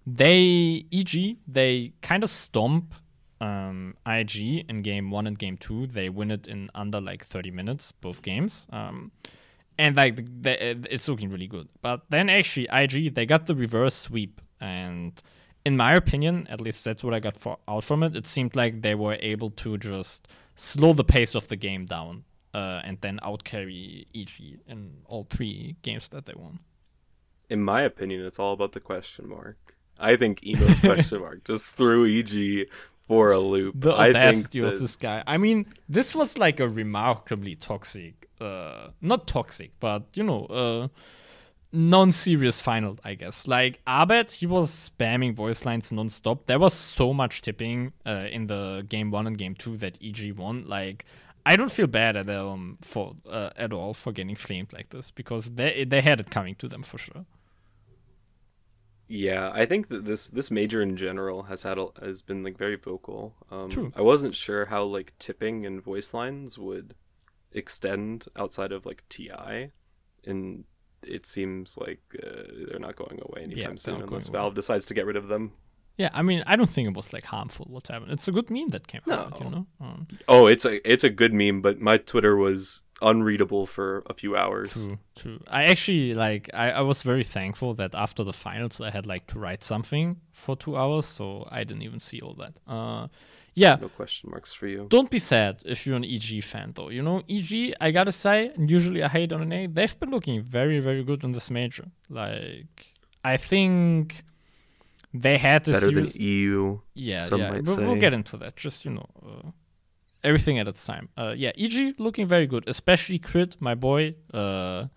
They 0.06 0.86
EG 0.92 1.38
they 1.48 1.94
kind 2.02 2.24
of 2.24 2.30
stomp 2.30 2.94
um, 3.40 3.96
IG 4.06 4.66
in 4.70 4.82
game 4.82 5.12
one 5.12 5.28
and 5.28 5.38
game 5.38 5.58
two. 5.58 5.88
They 5.88 6.10
win 6.10 6.32
it 6.32 6.48
in 6.48 6.70
under 6.76 7.00
like 7.00 7.26
30 7.26 7.52
minutes 7.52 7.92
both 7.92 8.22
games. 8.22 8.68
Um, 8.72 9.12
and 9.80 9.96
like 9.96 10.20
it's 10.44 11.08
looking 11.08 11.30
really 11.30 11.48
good. 11.48 11.68
But 11.82 12.02
then 12.10 12.30
actually 12.30 12.68
IG 12.72 13.16
they 13.16 13.26
got 13.26 13.46
the 13.46 13.56
reverse 13.56 13.96
sweep 13.96 14.42
and 14.60 15.22
in 15.66 15.78
my 15.78 15.94
opinion, 15.94 16.48
at 16.50 16.60
least 16.60 16.84
that's 16.84 17.04
what 17.04 17.14
I 17.14 17.20
got 17.20 17.38
for, 17.38 17.58
out 17.68 17.84
from 17.84 18.04
it. 18.04 18.16
It 18.16 18.28
seemed 18.28 18.56
like 18.56 18.82
they 18.82 18.96
were 18.96 19.18
able 19.22 19.50
to 19.52 19.78
just 19.78 20.28
slow 20.56 20.94
the 20.94 21.04
pace 21.04 21.36
of 21.36 21.48
the 21.48 21.56
game 21.56 21.86
down 21.86 22.26
uh, 22.54 22.82
and 22.84 23.00
then 23.02 23.20
outcarry 23.24 24.06
EG 24.14 24.60
in 24.68 24.98
all 25.06 25.26
three 25.30 25.76
games 25.82 26.10
that 26.10 26.26
they 26.26 26.34
won. 26.36 26.60
In 27.50 27.62
my 27.62 27.82
opinion, 27.82 28.26
it's 28.26 28.40
all 28.40 28.54
about 28.54 28.74
the 28.74 28.80
question 28.80 29.30
mark. 29.30 29.58
I 30.00 30.16
think 30.16 30.46
Emo's 30.46 30.80
question 30.92 31.22
mark 31.22 31.44
just 31.44 31.76
threw 31.76 32.06
EG 32.06 32.68
for 33.08 33.32
a 33.32 33.40
loop. 33.40 33.76
the 33.80 33.94
I 33.94 34.12
think 34.12 34.16
audacity 34.16 34.60
of 34.60 34.80
this 34.80 34.96
guy. 34.96 35.24
I 35.28 35.38
mean, 35.38 35.66
this 35.90 36.16
was 36.16 36.38
like 36.38 36.60
a 36.60 36.68
remarkably 36.68 37.56
toxic, 37.56 38.30
uh, 38.40 38.88
not 39.02 39.28
toxic, 39.28 39.72
but 39.80 40.04
you 40.14 40.24
know, 40.24 40.46
uh, 40.46 40.88
non-serious 41.74 42.62
final, 42.62 42.98
I 43.04 43.16
guess. 43.16 43.48
Like 43.48 43.82
Abed, 43.86 44.32
he 44.32 44.46
was 44.46 44.92
spamming 44.98 45.36
voice 45.36 45.66
lines 45.66 45.92
non-stop. 45.92 46.46
There 46.46 46.60
was 46.60 46.74
so 46.74 47.14
much 47.14 47.42
tipping 47.42 47.94
uh, 48.06 48.28
in 48.32 48.48
the 48.48 48.86
game 48.88 49.12
one 49.12 49.28
and 49.28 49.38
game 49.38 49.56
two 49.56 49.76
that 49.78 49.98
EG 50.02 50.38
won. 50.38 50.66
Like, 50.66 51.06
I 51.46 51.56
don't 51.56 51.72
feel 51.72 51.88
bad 51.88 52.16
at 52.16 52.28
them 52.28 52.78
for 52.82 53.16
uh, 53.30 53.50
at 53.58 53.74
all 53.74 53.94
for 53.94 54.14
getting 54.14 54.36
flamed 54.36 54.72
like 54.72 54.90
this 54.92 55.12
because 55.12 55.50
they 55.50 55.84
they 55.84 56.02
had 56.02 56.20
it 56.22 56.30
coming 56.30 56.56
to 56.56 56.68
them 56.70 56.84
for 56.84 56.98
sure. 56.98 57.26
Yeah, 59.16 59.52
I 59.54 59.66
think 59.68 59.90
that 59.90 60.06
this 60.06 60.28
this 60.30 60.50
major 60.50 60.82
in 60.82 60.98
general 60.98 61.44
has 61.44 61.62
had 61.62 61.78
a, 61.78 61.88
has 62.02 62.24
been 62.24 62.42
like 62.44 62.58
very 62.58 62.78
vocal. 62.78 63.36
Um, 63.52 63.70
True. 63.70 63.92
I 63.96 64.02
wasn't 64.02 64.34
sure 64.34 64.66
how 64.66 64.84
like 64.84 65.14
tipping 65.20 65.66
and 65.68 65.84
voice 65.84 66.14
lines 66.16 66.58
would 66.58 66.96
extend 67.52 68.26
outside 68.36 68.72
of 68.72 68.86
like 68.86 69.04
TI, 69.10 69.70
and 70.26 70.64
it 71.06 71.26
seems 71.26 71.78
like 71.78 72.02
uh, 72.26 72.44
they're 72.68 72.80
not 72.80 72.96
going 72.96 73.20
away 73.22 73.44
anytime 73.44 73.72
they're 73.72 73.78
soon 73.78 73.96
unless 74.02 74.10
going 74.30 74.36
away. 74.36 74.44
Valve 74.46 74.56
decides 74.56 74.86
to 74.88 74.94
get 74.94 75.06
rid 75.06 75.16
of 75.18 75.28
them. 75.28 75.52
Yeah, 75.98 76.10
I 76.12 76.24
mean, 76.24 76.42
I 76.48 76.56
don't 76.56 76.70
think 76.70 76.88
it 76.88 76.96
was 76.96 77.14
like 77.14 77.26
harmful 77.26 77.68
what 77.70 77.88
happened. 77.88 78.12
It's 78.12 78.28
a 78.28 78.32
good 78.32 78.50
meme 78.50 78.70
that 78.70 78.88
came 78.88 79.02
out, 79.12 79.38
you 79.40 79.44
No. 79.46 79.50
know. 79.52 79.68
Um, 79.80 80.08
Oh, 80.28 80.48
it's 80.48 80.66
a 80.66 80.92
it's 80.92 81.04
a 81.04 81.10
good 81.12 81.34
meme, 81.34 81.62
but 81.62 81.80
my 81.80 81.98
Twitter 81.98 82.36
was 82.36 82.82
unreadable 83.04 83.66
for 83.66 84.04
a 84.08 84.14
few 84.14 84.36
hours. 84.36 84.88
True, 84.88 84.98
true. 85.16 85.40
I 85.48 85.64
actually 85.66 86.14
like. 86.14 86.50
I, 86.54 86.72
I 86.72 86.82
was 86.82 87.04
very 87.04 87.24
thankful 87.24 87.74
that 87.76 87.94
after 87.94 88.24
the 88.24 88.34
finals, 88.34 88.82
I 88.82 88.90
had 88.90 89.06
like 89.06 89.28
to 89.28 89.40
write 89.40 89.64
something 89.64 90.18
for 90.32 90.56
two 90.56 90.76
hours, 90.76 91.06
so 91.06 91.48
I 91.52 91.64
didn't 91.64 91.84
even 91.84 92.00
see 92.00 92.22
all 92.22 92.36
that. 92.36 92.54
Uh, 92.68 93.08
yeah. 93.56 93.78
No 93.80 93.90
question 93.90 94.32
marks 94.32 94.54
for 94.54 94.68
you. 94.68 94.88
Don't 94.90 95.12
be 95.12 95.20
sad 95.20 95.62
if 95.66 95.86
you're 95.86 95.96
an 95.96 96.06
EG 96.06 96.44
fan, 96.44 96.72
though. 96.76 96.90
You 96.90 97.04
know, 97.04 97.22
EG. 97.30 97.74
I 97.80 97.92
gotta 97.92 98.12
say, 98.12 98.52
and 98.56 98.70
usually 98.70 99.04
I 99.04 99.08
hate 99.08 99.32
on 99.32 99.42
an 99.42 99.52
A. 99.52 99.68
They've 99.68 100.00
been 100.00 100.10
looking 100.10 100.42
very, 100.42 100.80
very 100.80 101.04
good 101.04 101.24
in 101.24 101.32
this 101.34 101.52
major. 101.52 101.86
Like, 102.10 102.88
I 103.24 103.38
think 103.38 104.24
they 105.14 105.38
had 105.38 105.64
this 105.66 105.80
Better 105.80 105.92
than. 105.92 106.08
EU. 106.16 106.80
Yeah, 106.96 107.30
yeah. 107.32 107.60
We'll, 107.60 107.78
we'll 107.78 107.96
get 107.96 108.14
into 108.14 108.38
that. 108.38 108.56
Just 108.56 108.86
you 108.86 108.92
know, 108.92 109.10
uh, 109.24 109.50
everything 110.24 110.60
at 110.60 110.68
its 110.68 110.86
time. 110.86 111.10
Uh, 111.18 111.34
yeah, 111.36 111.52
EG 111.58 111.96
looking 112.00 112.28
very 112.28 112.48
good, 112.48 112.64
especially 112.68 113.20
Crit, 113.20 113.58
my 113.60 113.76
boy. 113.76 114.16
Uh, 114.34 114.88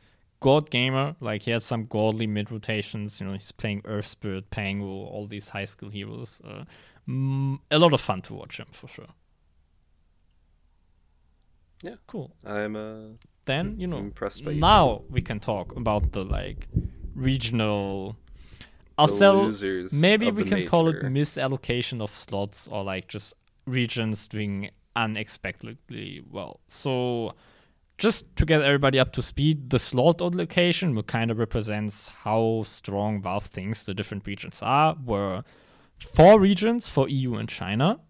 God 0.41 0.71
gamer, 0.71 1.17
like 1.21 1.43
he 1.43 1.51
had 1.51 1.63
some 1.63 1.87
godly 1.87 2.27
mid 2.27 2.51
rotations. 2.51 3.21
You 3.21 3.27
know, 3.27 3.33
he's 3.33 3.53
playing 3.53 3.83
Earth 3.87 4.07
Spirit, 4.07 4.51
Pango, 4.51 4.87
all 4.87 5.27
these 5.27 5.49
high 5.49 5.65
school 5.65 5.89
heroes. 5.89 6.41
Uh, 6.45 6.65
mm, 7.09 7.59
a 7.71 7.79
lot 7.79 7.93
of 7.93 8.01
fun 8.01 8.21
to 8.23 8.35
watch 8.35 8.59
him 8.61 8.67
for 8.71 8.87
sure. 8.87 9.07
Yeah. 11.83 11.97
cool. 12.07 12.35
I'm 12.45 12.77
uh 12.77 13.01
Then 13.45 13.77
you 13.79 13.87
know, 13.87 13.99
impressed 13.99 14.45
by 14.45 14.53
you. 14.53 14.61
now 14.61 15.03
we 15.11 15.23
can 15.23 15.41
talk 15.41 15.75
about 15.77 16.13
the 16.13 16.25
like 16.25 16.69
regional. 17.15 18.17
I'll 18.99 19.09
sell. 19.09 19.51
Maybe 19.93 20.31
we 20.31 20.45
can 20.45 20.67
call 20.67 20.89
it 20.89 21.03
misallocation 21.03 22.01
of 22.01 22.15
slots 22.15 22.67
or 22.67 22.83
like 22.83 23.09
just 23.09 23.35
regions 23.67 24.27
doing 24.27 24.71
unexpectedly 24.97 26.23
well. 26.31 26.61
So 26.67 27.31
just 27.99 28.37
to 28.37 28.45
get 28.45 28.63
everybody 28.63 28.99
up 28.99 29.13
to 29.13 29.23
speed, 29.23 29.71
the 29.71 29.79
slot 29.79 30.21
location 30.21 30.95
will 30.95 31.03
kind 31.03 31.31
of 31.31 31.39
represents 31.39 32.09
how 32.09 32.63
strong 32.65 33.23
Valve 33.23 33.47
thinks 33.47 33.83
the 33.83 33.95
different 33.95 34.27
regions 34.27 34.61
are. 34.63 34.97
Were 35.05 35.45
four 35.99 36.41
regions 36.41 36.89
for 36.89 37.09
EU 37.09 37.37
and 37.37 37.49
China, 37.49 38.01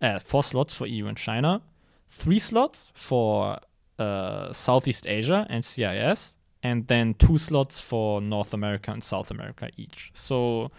uh, 0.00 0.18
four 0.18 0.42
slots 0.42 0.74
for 0.74 0.86
EU 0.86 1.06
and 1.06 1.16
China, 1.16 1.62
three 2.08 2.38
slots 2.38 2.90
for 2.94 3.58
uh, 3.98 4.52
Southeast 4.52 5.06
Asia 5.06 5.46
and 5.48 5.64
CIS, 5.64 6.36
and 6.62 6.86
then 6.88 7.14
two 7.14 7.38
slots 7.38 7.80
for 7.80 8.20
North 8.20 8.52
America 8.52 8.90
and 8.92 9.02
South 9.02 9.30
America 9.30 9.70
each. 9.76 10.10
So, 10.12 10.70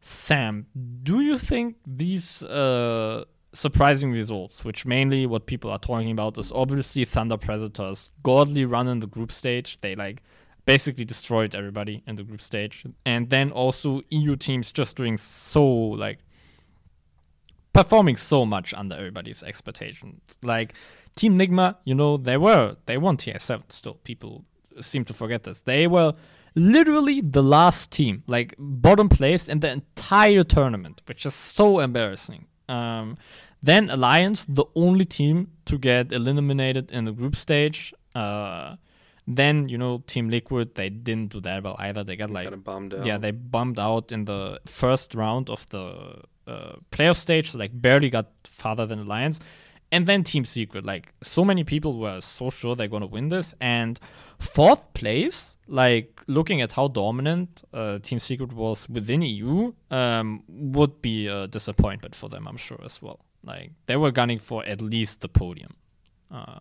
Sam, 0.00 0.66
do 1.02 1.20
you 1.20 1.36
think 1.36 1.76
these 1.86 2.42
uh, 2.44 3.24
surprising 3.52 4.12
results, 4.12 4.64
which 4.64 4.86
mainly 4.86 5.26
what 5.26 5.46
people 5.46 5.70
are 5.70 5.78
talking 5.78 6.10
about 6.10 6.38
is 6.38 6.52
obviously 6.52 7.04
Thunder 7.04 7.36
Predators, 7.36 8.10
godly 8.22 8.64
run 8.64 8.88
in 8.88 9.00
the 9.00 9.06
group 9.06 9.32
stage, 9.32 9.80
they 9.80 9.94
like 9.94 10.22
basically 10.66 11.04
destroyed 11.04 11.54
everybody 11.54 12.02
in 12.06 12.16
the 12.16 12.22
group 12.22 12.42
stage, 12.42 12.84
and 13.06 13.30
then 13.30 13.50
also 13.50 14.02
EU 14.10 14.36
teams 14.36 14.70
just 14.70 14.96
doing 14.96 15.16
so 15.16 15.64
like 15.64 16.18
performing 17.72 18.16
so 18.16 18.44
much 18.44 18.74
under 18.74 18.96
everybody's 18.96 19.42
expectations. 19.42 20.20
Like 20.42 20.74
Team 21.16 21.38
Nigma, 21.38 21.76
you 21.84 21.94
know, 21.94 22.16
they 22.16 22.36
were 22.36 22.76
they 22.86 22.98
won 22.98 23.16
TI7 23.16 23.62
still. 23.70 23.94
People 24.04 24.44
seem 24.80 25.04
to 25.06 25.14
forget 25.14 25.44
this. 25.44 25.62
They 25.62 25.86
were 25.86 26.14
literally 26.54 27.20
the 27.20 27.42
last 27.42 27.90
team, 27.90 28.22
like 28.26 28.54
bottom 28.58 29.08
place 29.08 29.48
in 29.48 29.60
the 29.60 29.70
entire 29.70 30.44
tournament, 30.44 31.02
which 31.06 31.24
is 31.24 31.34
so 31.34 31.78
embarrassing. 31.78 32.46
Um, 32.68 33.16
then 33.62 33.90
Alliance, 33.90 34.44
the 34.44 34.64
only 34.74 35.04
team 35.04 35.50
to 35.64 35.78
get 35.78 36.12
eliminated 36.12 36.90
in 36.92 37.04
the 37.04 37.12
group 37.12 37.34
stage. 37.34 37.92
Uh, 38.14 38.76
then 39.26 39.68
you 39.68 39.76
know 39.76 40.02
Team 40.06 40.30
Liquid, 40.30 40.74
they 40.74 40.88
didn't 40.88 41.32
do 41.32 41.40
that 41.40 41.62
well 41.62 41.76
either. 41.78 42.02
They 42.04 42.16
got 42.16 42.30
like 42.30 42.46
yeah, 43.04 43.18
they 43.18 43.30
bumped 43.30 43.78
out 43.78 44.10
in 44.12 44.24
the 44.24 44.60
first 44.64 45.14
round 45.14 45.50
of 45.50 45.68
the 45.68 46.22
uh, 46.46 46.76
playoff 46.90 47.16
stage, 47.16 47.50
so 47.50 47.58
like 47.58 47.70
barely 47.74 48.08
got 48.10 48.28
farther 48.44 48.86
than 48.86 49.00
Alliance. 49.00 49.40
And 49.90 50.06
then 50.06 50.22
Team 50.22 50.44
Secret, 50.44 50.84
like 50.84 51.14
so 51.22 51.44
many 51.44 51.64
people 51.64 51.98
were 51.98 52.20
so 52.20 52.50
sure 52.50 52.76
they're 52.76 52.88
gonna 52.88 53.06
win 53.06 53.28
this, 53.28 53.54
and 53.60 53.98
fourth 54.38 54.92
place, 54.92 55.56
like 55.66 56.20
looking 56.26 56.60
at 56.60 56.72
how 56.72 56.88
dominant 56.88 57.62
uh, 57.72 57.98
Team 57.98 58.18
Secret 58.18 58.52
was 58.52 58.88
within 58.88 59.22
EU, 59.22 59.72
um, 59.90 60.42
would 60.48 61.00
be 61.00 61.26
a 61.26 61.46
disappointment 61.46 62.14
for 62.14 62.28
them, 62.28 62.46
I'm 62.46 62.58
sure 62.58 62.80
as 62.84 63.00
well. 63.00 63.20
Like 63.42 63.72
they 63.86 63.96
were 63.96 64.10
gunning 64.10 64.38
for 64.38 64.64
at 64.66 64.82
least 64.82 65.22
the 65.22 65.28
podium. 65.28 65.74
Uh, 66.30 66.60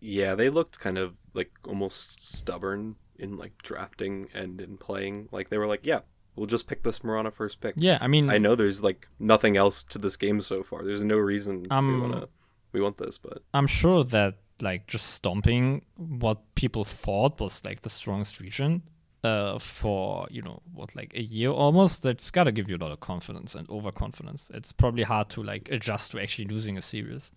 Yeah, 0.00 0.34
they 0.34 0.50
looked 0.50 0.80
kind 0.80 0.98
of 0.98 1.14
like 1.34 1.50
almost 1.66 2.22
stubborn 2.22 2.96
in 3.18 3.36
like 3.36 3.62
drafting 3.62 4.28
and 4.34 4.60
in 4.60 4.76
playing. 4.76 5.28
Like 5.32 5.48
they 5.50 5.58
were 5.58 5.66
like, 5.66 5.84
yeah, 5.86 6.00
we'll 6.36 6.46
just 6.46 6.66
pick 6.66 6.82
this 6.82 7.02
Mirana 7.04 7.30
first 7.30 7.60
pick. 7.60 7.74
yeah, 7.76 7.98
I 8.00 8.06
mean, 8.06 8.30
I 8.30 8.38
know 8.38 8.54
there's 8.54 8.82
like 8.82 9.08
nothing 9.18 9.56
else 9.56 9.82
to 9.84 9.98
this 9.98 10.16
game 10.16 10.40
so 10.40 10.62
far. 10.62 10.84
There's 10.84 11.04
no 11.04 11.16
reason 11.16 11.66
Um, 11.70 11.94
we 11.94 12.00
wanna 12.00 12.28
we 12.72 12.80
want 12.80 12.98
this, 12.98 13.18
but 13.18 13.42
I'm 13.52 13.66
sure 13.66 14.04
that 14.04 14.38
like 14.60 14.86
just 14.86 15.10
stomping 15.10 15.82
what 15.96 16.54
people 16.54 16.84
thought 16.84 17.40
was 17.40 17.64
like 17.64 17.80
the 17.80 17.90
strongest 17.90 18.40
region 18.40 18.82
uh, 19.24 19.58
for 19.58 20.28
you 20.30 20.42
know 20.42 20.62
what 20.72 20.94
like 20.94 21.12
a 21.14 21.22
year 21.22 21.50
almost 21.50 22.02
that's 22.02 22.30
got 22.30 22.44
to 22.44 22.52
give 22.52 22.70
you 22.70 22.76
a 22.76 22.78
lot 22.78 22.92
of 22.92 23.00
confidence 23.00 23.56
and 23.56 23.68
overconfidence 23.68 24.50
it's 24.54 24.70
probably 24.70 25.02
hard 25.02 25.28
to 25.30 25.42
like 25.42 25.68
adjust 25.72 26.12
to 26.12 26.20
actually 26.20 26.46
losing 26.46 26.78
a 26.78 26.82
series 26.82 27.32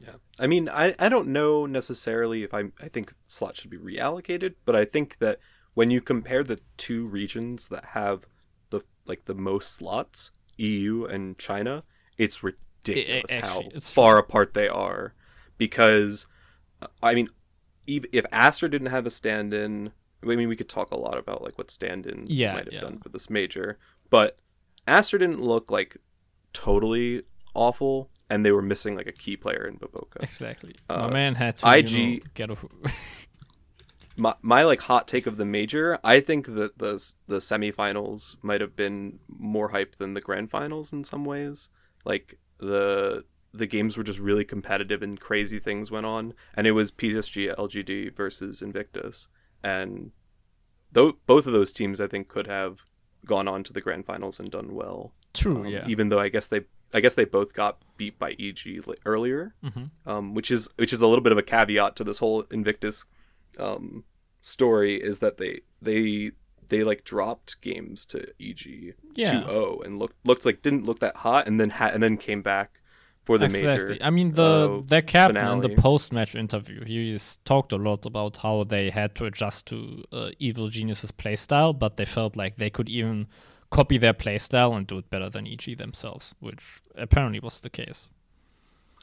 yeah. 0.00 0.14
I 0.38 0.46
mean, 0.46 0.68
I 0.68 0.94
I 0.98 1.08
don't 1.08 1.28
know 1.28 1.66
necessarily 1.66 2.42
if 2.44 2.54
I 2.54 2.64
I 2.80 2.88
think 2.88 3.14
slots 3.26 3.60
should 3.60 3.70
be 3.70 3.78
reallocated, 3.78 4.54
but 4.64 4.76
I 4.76 4.84
think 4.84 5.18
that 5.18 5.40
when 5.78 5.92
you 5.92 6.00
compare 6.00 6.42
the 6.42 6.58
two 6.76 7.06
regions 7.06 7.68
that 7.68 7.84
have 7.92 8.26
the 8.70 8.80
like 9.06 9.26
the 9.26 9.34
most 9.34 9.74
slots, 9.74 10.32
EU 10.56 11.04
and 11.04 11.38
China, 11.38 11.84
it's 12.16 12.42
ridiculous 12.42 13.32
how 13.32 13.58
actually, 13.60 13.76
it's 13.76 13.92
far 13.92 14.18
apart 14.18 14.54
they 14.54 14.66
are 14.66 15.14
because 15.56 16.26
uh, 16.82 16.88
I 17.00 17.14
mean 17.14 17.28
if 17.86 18.26
Aster 18.32 18.66
didn't 18.66 18.88
have 18.88 19.06
a 19.06 19.10
stand-in, 19.10 19.92
I 20.20 20.34
mean 20.34 20.48
we 20.48 20.56
could 20.56 20.68
talk 20.68 20.90
a 20.90 20.98
lot 20.98 21.16
about 21.16 21.42
like 21.42 21.56
what 21.56 21.70
stand-ins 21.70 22.28
Yeah, 22.30 22.54
might 22.54 22.64
have 22.64 22.74
yeah. 22.74 22.80
done 22.80 22.98
for 22.98 23.10
this 23.10 23.30
major, 23.30 23.78
but 24.10 24.36
Aster 24.88 25.16
didn't 25.16 25.40
look 25.40 25.70
like 25.70 25.96
totally 26.52 27.22
awful 27.54 28.10
and 28.28 28.44
they 28.44 28.50
were 28.50 28.62
missing 28.62 28.96
like 28.96 29.06
a 29.06 29.12
key 29.12 29.36
player 29.36 29.64
in 29.64 29.76
BoBoKa. 29.76 30.24
exactly 30.24 30.74
Uh, 30.90 31.02
my 31.02 31.12
man 31.12 31.36
had 31.36 31.56
to 31.58 31.72
IG 31.72 31.90
you 31.92 32.14
know, 32.14 32.20
get 32.34 32.50
a 32.50 32.56
my, 34.18 34.34
my 34.42 34.62
like 34.64 34.82
hot 34.82 35.06
take 35.08 35.26
of 35.26 35.36
the 35.36 35.44
major 35.44 35.98
i 36.04 36.20
think 36.20 36.46
that 36.46 36.78
the 36.78 37.12
the 37.26 37.38
semifinals 37.38 38.36
might 38.42 38.60
have 38.60 38.74
been 38.76 39.20
more 39.28 39.68
hype 39.68 39.96
than 39.96 40.14
the 40.14 40.20
grand 40.20 40.50
finals 40.50 40.92
in 40.92 41.04
some 41.04 41.24
ways. 41.24 41.68
Like 42.04 42.38
the 42.58 43.24
the 43.52 43.66
games 43.66 43.96
were 43.96 44.04
just 44.04 44.18
really 44.18 44.44
competitive 44.44 45.02
and 45.02 45.18
crazy 45.18 45.58
things 45.58 45.90
went 45.90 46.04
on 46.04 46.34
and 46.54 46.66
it 46.66 46.72
was 46.72 46.92
psg 46.92 47.54
lgd 47.56 48.14
versus 48.14 48.60
invictus. 48.60 49.28
And 49.62 50.12
though 50.92 51.14
both 51.26 51.46
of 51.46 51.52
those 51.52 51.72
teams 51.72 52.00
i 52.00 52.06
think 52.06 52.28
could 52.28 52.46
have 52.46 52.80
gone 53.24 53.48
on 53.48 53.62
to 53.64 53.72
the 53.72 53.80
grand 53.80 54.06
finals 54.06 54.38
and 54.38 54.50
done 54.50 54.74
well. 54.74 55.12
True 55.34 55.60
um, 55.60 55.66
yeah. 55.66 55.84
even 55.86 56.08
though 56.08 56.18
i 56.20 56.28
guess 56.28 56.46
they 56.46 56.62
i 56.92 57.00
guess 57.00 57.14
they 57.14 57.24
both 57.24 57.52
got 57.52 57.82
beat 57.96 58.18
by 58.18 58.32
eg 58.38 58.82
li- 58.86 58.96
earlier 59.04 59.54
um, 60.06 60.34
which 60.34 60.50
is 60.50 60.68
which 60.76 60.92
is 60.92 61.00
a 61.00 61.06
little 61.06 61.22
bit 61.22 61.32
of 61.32 61.38
a 61.38 61.42
caveat 61.42 61.96
to 61.96 62.04
this 62.04 62.18
whole 62.18 62.42
invictus 62.50 63.04
um, 63.58 64.04
story 64.40 64.96
is 64.96 65.18
that 65.20 65.36
they 65.38 65.60
they 65.80 66.32
they 66.68 66.82
like 66.82 67.04
dropped 67.04 67.60
games 67.60 68.04
to 68.06 68.18
eg 68.40 68.94
Yeah. 69.14 69.42
2-0 69.42 69.84
and 69.84 69.98
looked 69.98 70.16
looked 70.26 70.44
like 70.44 70.62
didn't 70.62 70.84
look 70.84 71.00
that 71.00 71.16
hot 71.16 71.46
and 71.46 71.58
then 71.60 71.70
ha- 71.70 71.90
and 71.92 72.02
then 72.02 72.16
came 72.16 72.42
back 72.42 72.80
for 73.28 73.36
the 73.36 73.44
exactly. 73.44 73.88
major 73.88 74.04
I 74.04 74.08
mean, 74.08 74.32
the 74.32 74.78
uh, 74.78 74.82
their 74.86 75.02
captain 75.02 75.46
in 75.52 75.60
the 75.60 75.74
post-match 75.76 76.34
interview, 76.34 76.82
he's 76.84 77.38
talked 77.44 77.72
a 77.72 77.76
lot 77.76 78.06
about 78.06 78.38
how 78.38 78.64
they 78.64 78.88
had 78.88 79.14
to 79.16 79.26
adjust 79.26 79.66
to 79.66 80.02
uh, 80.10 80.30
Evil 80.38 80.68
Genius's 80.68 81.12
playstyle, 81.12 81.78
but 81.78 81.98
they 81.98 82.06
felt 82.06 82.36
like 82.36 82.56
they 82.56 82.70
could 82.70 82.88
even 82.88 83.26
copy 83.70 83.98
their 83.98 84.14
playstyle 84.14 84.74
and 84.74 84.86
do 84.86 84.96
it 84.96 85.10
better 85.10 85.28
than 85.28 85.46
EG 85.46 85.76
themselves, 85.76 86.34
which 86.40 86.80
apparently 86.96 87.38
was 87.38 87.60
the 87.60 87.68
case. 87.68 88.08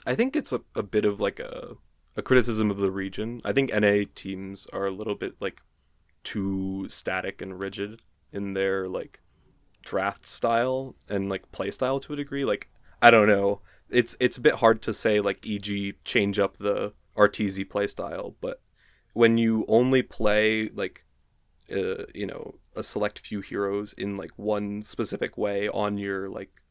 I 0.07 0.15
think 0.15 0.35
it's 0.35 0.51
a, 0.51 0.61
a 0.75 0.81
bit 0.81 1.05
of 1.05 1.21
like 1.21 1.39
a 1.39 1.77
a 2.15 2.21
criticism 2.21 2.71
of 2.71 2.77
the 2.77 2.91
region. 2.91 3.41
I 3.43 3.51
think 3.51 3.73
NA 3.73 4.03
teams 4.13 4.67
are 4.67 4.85
a 4.85 4.91
little 4.91 5.15
bit 5.15 5.35
like 5.39 5.61
too 6.23 6.87
static 6.89 7.41
and 7.41 7.59
rigid 7.59 8.01
in 8.31 8.53
their 8.53 8.87
like 8.87 9.19
draft 9.83 10.25
style 10.25 10.95
and 11.07 11.29
like 11.29 11.51
play 11.51 11.71
style 11.71 11.99
to 12.01 12.13
a 12.13 12.17
degree. 12.17 12.45
Like 12.45 12.69
I 13.01 13.11
don't 13.11 13.27
know. 13.27 13.61
It's 13.89 14.15
it's 14.19 14.37
a 14.37 14.41
bit 14.41 14.55
hard 14.55 14.81
to 14.83 14.93
say 14.93 15.19
like 15.19 15.45
EG 15.45 15.95
change 16.03 16.39
up 16.39 16.57
the 16.57 16.93
RTZ 17.15 17.69
play 17.69 17.87
style, 17.87 18.35
but 18.41 18.61
when 19.13 19.37
you 19.37 19.65
only 19.67 20.01
play 20.01 20.69
like 20.69 21.05
uh, 21.71 22.05
you 22.13 22.25
know 22.25 22.55
a 22.75 22.83
select 22.83 23.19
few 23.19 23.41
heroes 23.41 23.93
in 23.93 24.17
like 24.17 24.31
one 24.35 24.81
specific 24.81 25.37
way 25.37 25.69
on 25.69 25.97
your 25.97 26.29
like 26.29 26.61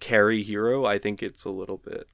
carry 0.00 0.42
hero, 0.42 0.84
I 0.84 0.98
think 0.98 1.22
it's 1.22 1.44
a 1.44 1.50
little 1.50 1.78
bit 1.78 2.08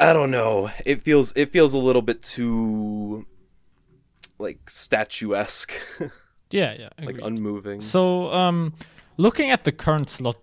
I 0.00 0.12
don't 0.14 0.30
know. 0.30 0.70
It 0.86 1.02
feels 1.02 1.32
it 1.36 1.50
feels 1.52 1.74
a 1.74 1.78
little 1.78 2.02
bit 2.02 2.22
too 2.22 3.26
like 4.38 4.70
statuesque, 4.70 5.72
Yeah, 6.50 6.74
yeah. 6.78 6.88
like 7.04 7.18
unmoving. 7.22 7.82
So, 7.82 8.32
um, 8.32 8.72
looking 9.18 9.50
at 9.50 9.64
the 9.64 9.72
current 9.72 10.08
slot 10.08 10.38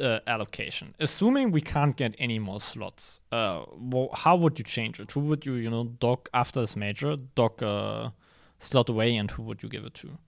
uh, 0.00 0.20
allocation, 0.26 0.94
assuming 0.98 1.52
we 1.52 1.60
can't 1.60 1.94
get 1.94 2.14
any 2.18 2.38
more 2.38 2.60
slots, 2.60 3.20
uh, 3.30 3.64
well, 3.76 4.08
how 4.14 4.34
would 4.36 4.58
you 4.58 4.64
change 4.64 4.98
it? 4.98 5.12
Who 5.12 5.20
would 5.20 5.44
you, 5.44 5.54
you 5.54 5.68
know, 5.68 5.84
dock 5.84 6.30
after 6.32 6.62
this 6.62 6.74
major, 6.74 7.16
dock 7.34 7.60
a 7.60 8.14
slot 8.58 8.88
away, 8.88 9.14
and 9.14 9.30
who 9.30 9.42
would 9.42 9.62
you 9.62 9.68
give 9.68 9.84
it 9.84 9.92
to? 9.94 10.18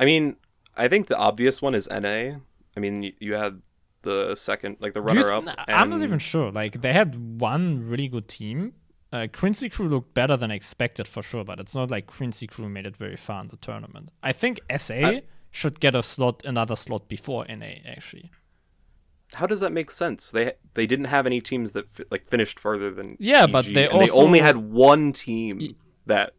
I 0.00 0.04
mean, 0.04 0.36
I 0.76 0.88
think 0.88 1.06
the 1.06 1.16
obvious 1.16 1.62
one 1.62 1.76
is 1.76 1.88
NA. 1.88 2.38
I 2.76 2.80
mean, 2.80 3.02
you, 3.04 3.12
you 3.20 3.34
had 3.34 3.62
the 4.02 4.34
second, 4.36 4.76
like 4.80 4.94
the 4.94 5.02
runner 5.02 5.32
up. 5.32 5.44
nah, 5.44 5.54
I'm 5.68 5.90
not 5.90 6.02
even 6.02 6.18
sure. 6.18 6.50
Like 6.52 6.80
they 6.80 6.92
had 6.92 7.40
one 7.40 7.88
really 7.88 8.08
good 8.08 8.28
team. 8.28 8.74
Uh, 9.12 9.26
Quincy 9.32 9.68
Crew 9.68 9.88
looked 9.88 10.14
better 10.14 10.36
than 10.36 10.50
expected 10.50 11.06
for 11.06 11.22
sure, 11.22 11.44
but 11.44 11.60
it's 11.60 11.74
not 11.74 11.90
like 11.90 12.06
Quincy 12.06 12.46
Crew 12.46 12.68
made 12.68 12.86
it 12.86 12.96
very 12.96 13.16
far 13.16 13.42
in 13.42 13.48
the 13.48 13.56
tournament. 13.58 14.10
I 14.22 14.32
think 14.32 14.60
SA 14.78 14.94
I- 14.94 15.22
should 15.50 15.80
get 15.80 15.94
a 15.94 16.02
slot, 16.02 16.42
another 16.46 16.76
slot 16.76 17.08
before 17.08 17.44
NA 17.46 17.74
actually. 17.86 18.30
How 19.34 19.46
does 19.46 19.60
that 19.60 19.72
make 19.72 19.90
sense? 19.90 20.30
They 20.30 20.52
they 20.74 20.86
didn't 20.86 21.06
have 21.06 21.26
any 21.26 21.40
teams 21.40 21.72
that 21.72 21.88
fi- 21.88 22.04
like 22.10 22.26
finished 22.28 22.58
further 22.60 22.90
than 22.90 23.16
Yeah, 23.18 23.46
but 23.46 23.64
they 23.66 23.88
and 23.88 24.00
they 24.00 24.10
only 24.10 24.40
had 24.40 24.56
one 24.56 25.12
team 25.12 25.76
that 26.06 26.34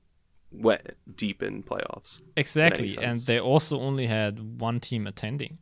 went 0.51 0.95
deep 1.15 1.41
in 1.41 1.63
playoffs. 1.63 2.21
Exactly, 2.37 2.95
and 3.01 3.17
they 3.19 3.39
also 3.39 3.79
only 3.79 4.05
had 4.07 4.59
one 4.61 4.79
team 4.79 5.07
attending. 5.07 5.57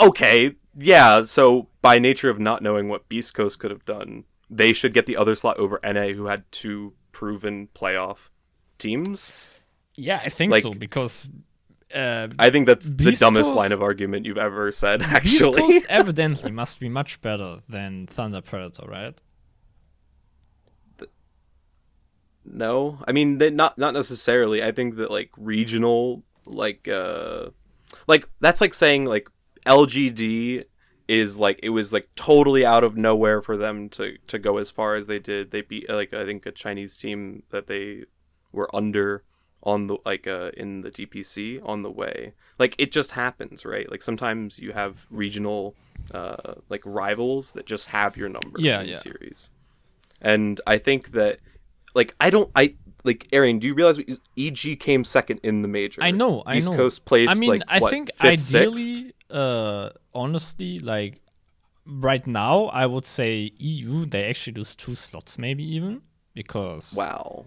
Okay, 0.00 0.54
yeah. 0.76 1.22
So 1.22 1.68
by 1.82 1.98
nature 1.98 2.30
of 2.30 2.38
not 2.38 2.62
knowing 2.62 2.88
what 2.88 3.08
Beast 3.08 3.34
Coast 3.34 3.58
could 3.58 3.70
have 3.70 3.84
done, 3.84 4.24
they 4.48 4.72
should 4.72 4.94
get 4.94 5.06
the 5.06 5.16
other 5.16 5.34
slot 5.34 5.58
over 5.58 5.78
NA, 5.84 6.08
who 6.08 6.26
had 6.26 6.50
two 6.52 6.94
proven 7.12 7.68
playoff 7.74 8.30
teams. 8.78 9.32
Yeah, 9.94 10.20
I 10.24 10.28
think 10.30 10.52
Like- 10.52 10.62
so 10.62 10.72
because 10.72 11.28
uh, 11.94 12.28
I 12.38 12.50
think 12.50 12.66
that's 12.66 12.86
the 12.86 13.12
dumbest 13.12 13.46
Coast- 13.50 13.56
line 13.56 13.72
of 13.72 13.82
argument 13.82 14.24
you've 14.24 14.38
ever 14.38 14.70
said. 14.72 15.02
Actually, 15.02 15.60
Beast 15.62 15.72
Coast 15.72 15.86
evidently 15.90 16.50
must 16.52 16.78
be 16.80 16.88
much 16.88 17.20
better 17.20 17.60
than 17.68 18.06
Thunder 18.06 18.40
Predator, 18.40 18.86
right? 18.88 19.20
no. 22.44 22.98
I 23.06 23.12
mean, 23.12 23.38
they, 23.38 23.50
not 23.50 23.76
not 23.78 23.94
necessarily. 23.94 24.62
I 24.62 24.72
think 24.72 24.96
that 24.96 25.10
like 25.10 25.30
regional, 25.36 26.22
like 26.46 26.88
uh, 26.88 27.50
like 28.06 28.28
that's 28.40 28.60
like 28.60 28.74
saying 28.74 29.04
like 29.04 29.28
LGD 29.70 30.64
is 31.08 31.38
like 31.38 31.58
it 31.62 31.70
was 31.70 31.92
like 31.92 32.08
totally 32.14 32.64
out 32.64 32.84
of 32.84 32.96
nowhere 32.96 33.40
for 33.42 33.56
them 33.56 33.88
to 33.90 34.16
to 34.26 34.38
go 34.38 34.58
as 34.58 34.70
far 34.70 34.94
as 34.96 35.06
they 35.06 35.18
did. 35.18 35.50
They 35.50 35.60
beat 35.60 35.88
like 35.88 36.12
I 36.12 36.24
think 36.24 36.46
a 36.46 36.52
Chinese 36.52 36.96
team 36.96 37.42
that 37.50 37.66
they 37.66 38.04
were 38.52 38.68
under 38.74 39.22
on 39.62 39.86
the 39.88 39.98
like 40.04 40.26
uh 40.26 40.50
in 40.56 40.80
the 40.82 40.90
DPC 40.90 41.60
on 41.66 41.82
the 41.82 41.90
way. 41.90 42.32
Like 42.58 42.74
it 42.78 42.92
just 42.92 43.12
happens, 43.12 43.64
right? 43.64 43.90
Like 43.90 44.02
sometimes 44.02 44.58
you 44.58 44.72
have 44.72 45.06
regional 45.10 45.74
uh 46.12 46.54
like 46.68 46.82
rivals 46.84 47.52
that 47.52 47.66
just 47.66 47.86
have 47.88 48.16
your 48.16 48.28
number 48.28 48.58
Yeah, 48.58 48.80
in 48.80 48.86
the 48.86 48.92
yeah. 48.92 48.98
series. 48.98 49.50
And 50.20 50.60
I 50.66 50.78
think 50.78 51.12
that 51.12 51.38
like 51.94 52.14
I 52.20 52.30
don't 52.30 52.50
I 52.54 52.74
like 53.04 53.26
Arian, 53.32 53.58
do 53.58 53.66
you 53.66 53.74
realize 53.74 53.98
EG 54.36 54.78
came 54.78 55.04
second 55.04 55.40
in 55.42 55.62
the 55.62 55.68
major? 55.68 56.02
I 56.02 56.10
know, 56.10 56.42
I 56.46 56.56
East 56.56 56.70
know. 56.70 56.76
Coast 56.76 57.04
placed 57.04 57.32
I 57.32 57.34
mean, 57.34 57.50
like 57.50 57.62
I 57.68 57.78
what, 57.80 57.90
think 57.90 58.10
fifth, 58.14 58.40
sixth? 58.40 58.86
Uh, 59.30 59.90
honestly, 60.14 60.78
like 60.78 61.20
right 61.86 62.26
now, 62.26 62.66
I 62.66 62.86
would 62.86 63.06
say 63.06 63.50
EU. 63.58 64.06
They 64.06 64.24
actually 64.24 64.54
lose 64.54 64.74
two 64.74 64.94
slots, 64.94 65.38
maybe 65.38 65.64
even 65.64 66.02
because 66.34 66.94
Wow. 66.94 67.46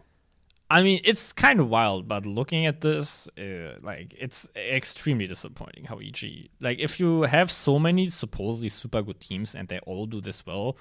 I 0.70 0.82
mean, 0.82 1.02
it's 1.04 1.34
kind 1.34 1.60
of 1.60 1.70
wild, 1.70 2.08
but 2.08 2.26
looking 2.26 2.66
at 2.66 2.82
this, 2.82 3.30
uh, 3.38 3.78
like, 3.84 4.16
it's 4.18 4.50
extremely 4.56 5.28
disappointing 5.28 5.84
how 5.84 6.00
EG. 6.00 6.50
Like, 6.60 6.80
if 6.80 7.00
you 7.00 7.24
have 7.24 7.52
so 7.52 7.78
many 7.78 8.08
supposedly 8.10 8.70
super 8.70 9.04
good 9.04 9.20
teams 9.20 9.54
and 9.54 9.68
they 9.68 9.78
all 9.80 10.08
do 10.08 10.20
this 10.20 10.44
well, 10.48 10.78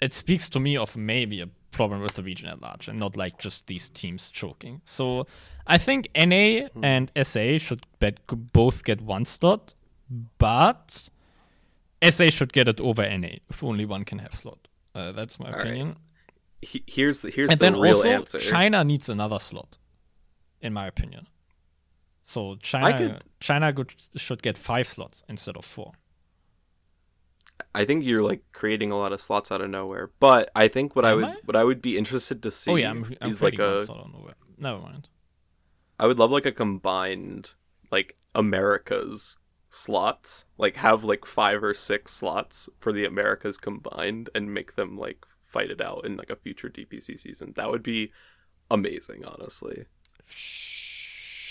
it 0.00 0.12
speaks 0.12 0.48
to 0.50 0.60
me 0.60 0.76
of 0.76 0.96
maybe 0.96 1.40
a 1.40 1.48
problem 1.72 2.02
with 2.02 2.14
the 2.14 2.22
region 2.22 2.48
at 2.48 2.60
large 2.60 2.86
and 2.86 2.98
not 3.00 3.16
like 3.16 3.38
just 3.38 3.66
these 3.66 3.88
teams 3.88 4.30
choking. 4.30 4.80
So 4.84 5.26
I 5.66 5.78
think 5.78 6.08
NA 6.14 6.68
and 6.82 7.10
SA 7.20 7.58
should 7.58 7.84
bet 7.98 8.20
both 8.28 8.84
get 8.84 9.00
one 9.00 9.24
slot, 9.24 9.74
but 10.38 11.08
SA 12.02 12.28
should 12.30 12.52
get 12.52 12.68
it 12.68 12.80
over 12.80 13.02
NA 13.08 13.36
if 13.48 13.62
only 13.62 13.84
one 13.84 14.04
can 14.04 14.18
have 14.18 14.34
slot. 14.34 14.68
Uh, 14.94 15.12
that's 15.12 15.38
my 15.40 15.50
right. 15.50 15.60
opinion. 15.60 15.96
He, 16.60 16.84
here's 16.86 17.22
the 17.22 17.30
here's 17.30 17.50
And 17.50 17.58
the 17.58 17.64
then 17.70 17.80
real 17.80 17.96
also, 17.96 18.08
answer. 18.08 18.38
China 18.38 18.84
needs 18.84 19.08
another 19.08 19.38
slot, 19.38 19.78
in 20.60 20.72
my 20.72 20.86
opinion. 20.86 21.26
So 22.22 22.56
China, 22.56 22.96
could- 22.96 23.24
China 23.40 23.72
could, 23.72 23.94
should 24.16 24.42
get 24.42 24.56
five 24.56 24.86
slots 24.86 25.24
instead 25.28 25.56
of 25.56 25.64
four. 25.64 25.92
I 27.74 27.84
think 27.84 28.04
you're 28.04 28.22
like 28.22 28.42
creating 28.52 28.90
a 28.90 28.98
lot 28.98 29.12
of 29.12 29.20
slots 29.20 29.50
out 29.50 29.60
of 29.60 29.70
nowhere. 29.70 30.10
But 30.20 30.50
I 30.54 30.68
think 30.68 30.94
what 30.94 31.04
I 31.04 31.14
would 31.14 31.24
I? 31.24 31.36
what 31.44 31.56
I 31.56 31.64
would 31.64 31.80
be 31.80 31.96
interested 31.96 32.42
to 32.42 32.50
see 32.50 32.70
oh 32.70 32.76
yeah, 32.76 32.90
I'm, 32.90 33.12
I'm 33.20 33.30
is 33.30 33.40
like 33.42 33.58
a 33.58 33.84
slot 33.84 34.00
on 34.04 34.12
nowhere. 34.12 34.34
Never 34.58 34.80
mind. 34.80 35.08
I 35.98 36.06
would 36.06 36.18
love 36.18 36.30
like 36.30 36.46
a 36.46 36.52
combined 36.52 37.54
like 37.90 38.16
Americas 38.34 39.38
slots. 39.72 40.44
Like 40.58 40.76
have 40.76 41.02
like 41.02 41.24
five 41.24 41.64
or 41.64 41.74
six 41.74 42.12
slots 42.12 42.68
for 42.78 42.92
the 42.92 43.04
Americas 43.04 43.56
combined 43.58 44.30
and 44.34 44.52
make 44.54 44.76
them 44.76 44.96
like 44.96 45.24
fight 45.46 45.70
it 45.70 45.80
out 45.80 46.04
in 46.06 46.16
like 46.16 46.30
a 46.30 46.36
future 46.36 46.68
DPC 46.68 47.18
season. 47.18 47.52
That 47.56 47.70
would 47.70 47.82
be 47.82 48.12
amazing, 48.70 49.24
honestly. 49.24 49.86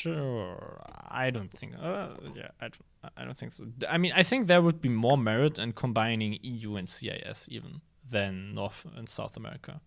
Sure, 0.03 0.81
I 1.09 1.29
don't 1.29 1.51
think. 1.51 1.73
Uh, 1.79 2.09
yeah, 2.35 2.49
I 2.59 2.69
don't. 2.69 2.85
I 3.17 3.25
don't 3.25 3.37
think 3.37 3.51
so. 3.51 3.65
I 3.89 3.97
mean, 3.97 4.13
I 4.15 4.23
think 4.23 4.47
there 4.47 4.61
would 4.61 4.81
be 4.81 4.89
more 4.89 5.17
merit 5.17 5.59
in 5.59 5.73
combining 5.73 6.37
EU 6.41 6.75
and 6.75 6.87
CIS 6.87 7.47
even 7.49 7.81
than 8.09 8.53
North 8.55 8.85
and 8.95 9.07
South 9.09 9.37
America. 9.37 9.81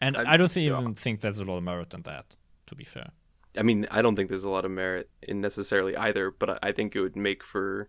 And 0.00 0.16
I'm- 0.16 0.26
I 0.26 0.36
don't 0.36 0.50
think, 0.50 0.68
yeah. 0.68 0.80
even 0.80 0.94
think 0.94 1.20
there's 1.20 1.38
a 1.38 1.44
lot 1.44 1.58
of 1.58 1.64
merit 1.64 1.94
in 1.94 2.02
that. 2.02 2.36
To 2.66 2.74
be 2.74 2.84
fair. 2.84 3.10
I 3.56 3.62
mean, 3.62 3.86
I 3.90 4.02
don't 4.02 4.16
think 4.16 4.28
there's 4.28 4.44
a 4.44 4.50
lot 4.50 4.64
of 4.64 4.70
merit 4.70 5.10
in 5.22 5.40
necessarily 5.40 5.96
either, 5.96 6.30
but 6.30 6.58
I- 6.62 6.72
think 6.72 6.96
it 6.96 7.00
would 7.00 7.16
make 7.16 7.42
for 7.44 7.88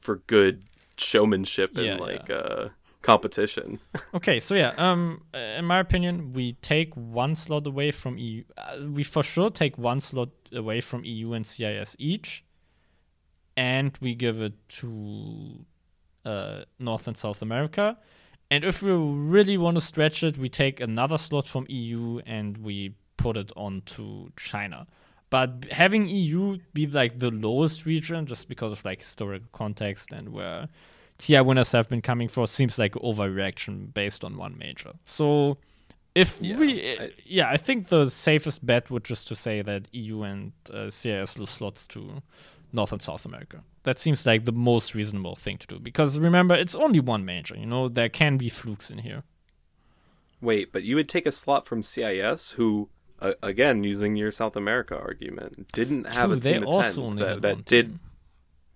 for 0.00 0.16
good 0.26 0.64
showmanship 0.96 1.76
and 1.76 1.86
Yeah, 1.86 1.96
like 1.96 2.30
uh 2.30 2.68
competition. 3.02 3.78
Okay, 4.14 4.40
so 4.40 4.54
yeah, 4.54 4.72
um, 4.78 5.22
in 5.34 5.64
my 5.64 5.80
opinion, 5.80 6.32
we 6.32 6.52
take 6.54 6.94
one 6.94 7.34
slot 7.34 7.66
away 7.66 7.90
from 7.90 8.16
EU. 8.18 8.44
Uh, 8.56 8.78
we 8.92 9.02
for 9.02 9.22
sure 9.22 9.50
take 9.50 9.76
one 9.76 10.00
slot 10.00 10.30
away 10.52 10.80
from 10.80 11.04
EU 11.04 11.32
and 11.32 11.44
CIS 11.44 11.96
each, 11.98 12.44
and 13.56 13.96
we 14.00 14.14
give 14.14 14.40
it 14.40 14.54
to 14.68 15.64
uh, 16.24 16.62
North 16.78 17.06
and 17.08 17.16
South 17.16 17.42
America. 17.42 17.98
And 18.50 18.64
if 18.64 18.82
we 18.82 18.92
really 18.92 19.56
want 19.56 19.76
to 19.76 19.80
stretch 19.80 20.22
it, 20.22 20.36
we 20.36 20.48
take 20.48 20.80
another 20.80 21.18
slot 21.18 21.48
from 21.48 21.64
EU 21.68 22.20
and 22.26 22.58
we 22.58 22.94
put 23.16 23.36
it 23.36 23.50
onto 23.56 24.28
China. 24.36 24.86
But 25.32 25.50
having 25.72 26.08
EU 26.08 26.58
be 26.74 26.86
like 26.86 27.18
the 27.18 27.30
lowest 27.30 27.86
region, 27.86 28.26
just 28.26 28.48
because 28.48 28.70
of 28.72 28.84
like 28.84 29.00
historical 29.00 29.48
context 29.52 30.12
and 30.12 30.28
where 30.28 30.68
TI 31.16 31.40
winners 31.40 31.72
have 31.72 31.88
been 31.88 32.02
coming 32.02 32.28
for, 32.28 32.46
seems 32.46 32.78
like 32.78 32.92
overreaction 33.10 33.94
based 33.94 34.24
on 34.24 34.36
one 34.36 34.54
major. 34.58 34.92
So 35.04 35.56
if 36.14 36.30
Yeah, 36.42 36.58
we, 36.58 36.70
I- 36.98 37.10
yeah, 37.24 37.48
I 37.48 37.56
think 37.56 37.88
the 37.88 38.10
safest 38.10 38.58
bet 38.66 38.90
would 38.90 39.04
just 39.04 39.26
to 39.28 39.34
say 39.34 39.62
that 39.62 39.88
EU 39.92 40.22
and 40.22 40.52
uh, 40.70 40.90
CIS 40.90 41.38
lose 41.38 41.48
slots 41.50 41.88
to 41.88 42.00
North 42.74 42.92
and 42.92 43.00
South 43.00 43.24
America. 43.24 43.62
That 43.84 43.98
seems 43.98 44.26
like 44.26 44.44
the 44.44 44.52
most 44.52 44.94
reasonable 44.94 45.36
thing 45.36 45.56
to 45.58 45.66
do 45.66 45.78
because 45.78 46.18
remember, 46.18 46.54
it's 46.54 46.74
only 46.74 47.00
one 47.00 47.24
major. 47.24 47.56
You 47.56 47.66
know, 47.66 47.88
there 47.88 48.10
can 48.10 48.36
be 48.36 48.50
flukes 48.50 48.90
in 48.90 48.98
here. 48.98 49.22
Wait, 50.42 50.72
but 50.72 50.82
you 50.82 50.94
would 50.96 51.08
take 51.08 51.24
a 51.26 51.32
slot 51.32 51.66
from 51.66 51.82
CIS, 51.82 52.50
who, 52.58 52.88
uh, 53.22 53.34
again, 53.42 53.84
using 53.84 54.16
your 54.16 54.30
South 54.30 54.56
America 54.56 54.98
argument, 54.98 55.72
didn't 55.72 56.04
have 56.06 56.30
True, 56.30 56.38
a 56.38 56.40
team 56.40 56.62
attend 56.64 56.98
only 56.98 57.22
that, 57.22 57.42
that 57.42 57.64
did 57.64 57.86
team. 57.86 58.00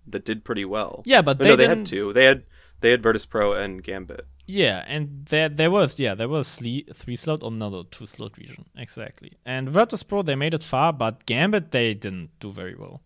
that 0.09 0.25
did 0.25 0.45
pretty 0.45 0.65
well. 0.65 1.03
Yeah, 1.05 1.23
but 1.23 1.37
Or 1.41 1.45
they 1.45 1.49
no, 1.51 1.57
they 1.57 1.67
had 1.69 1.85
two. 1.87 2.13
They 2.13 2.25
had 2.25 2.45
they 2.81 2.91
had 2.91 3.03
Virtus 3.03 3.27
Pro 3.27 3.53
and 3.53 3.83
Gambit. 3.83 4.27
Yeah, 4.47 4.85
and 4.87 5.27
there 5.27 5.49
there 5.49 5.71
was 5.71 5.99
yeah 5.99 6.15
there 6.15 6.29
was 6.29 6.57
three 6.95 7.17
slot 7.17 7.43
or 7.43 7.51
another 7.51 7.83
two 7.91 8.07
slot 8.07 8.39
region 8.39 8.65
exactly. 8.77 9.33
And 9.45 9.69
Virtus 9.69 10.03
Pro 10.05 10.23
they 10.23 10.37
made 10.37 10.55
it 10.55 10.63
far, 10.63 10.93
but 10.93 11.27
Gambit 11.27 11.73
they 11.73 11.95
didn't 11.95 12.31
do 12.39 12.53
very 12.53 12.75
well. 12.77 13.01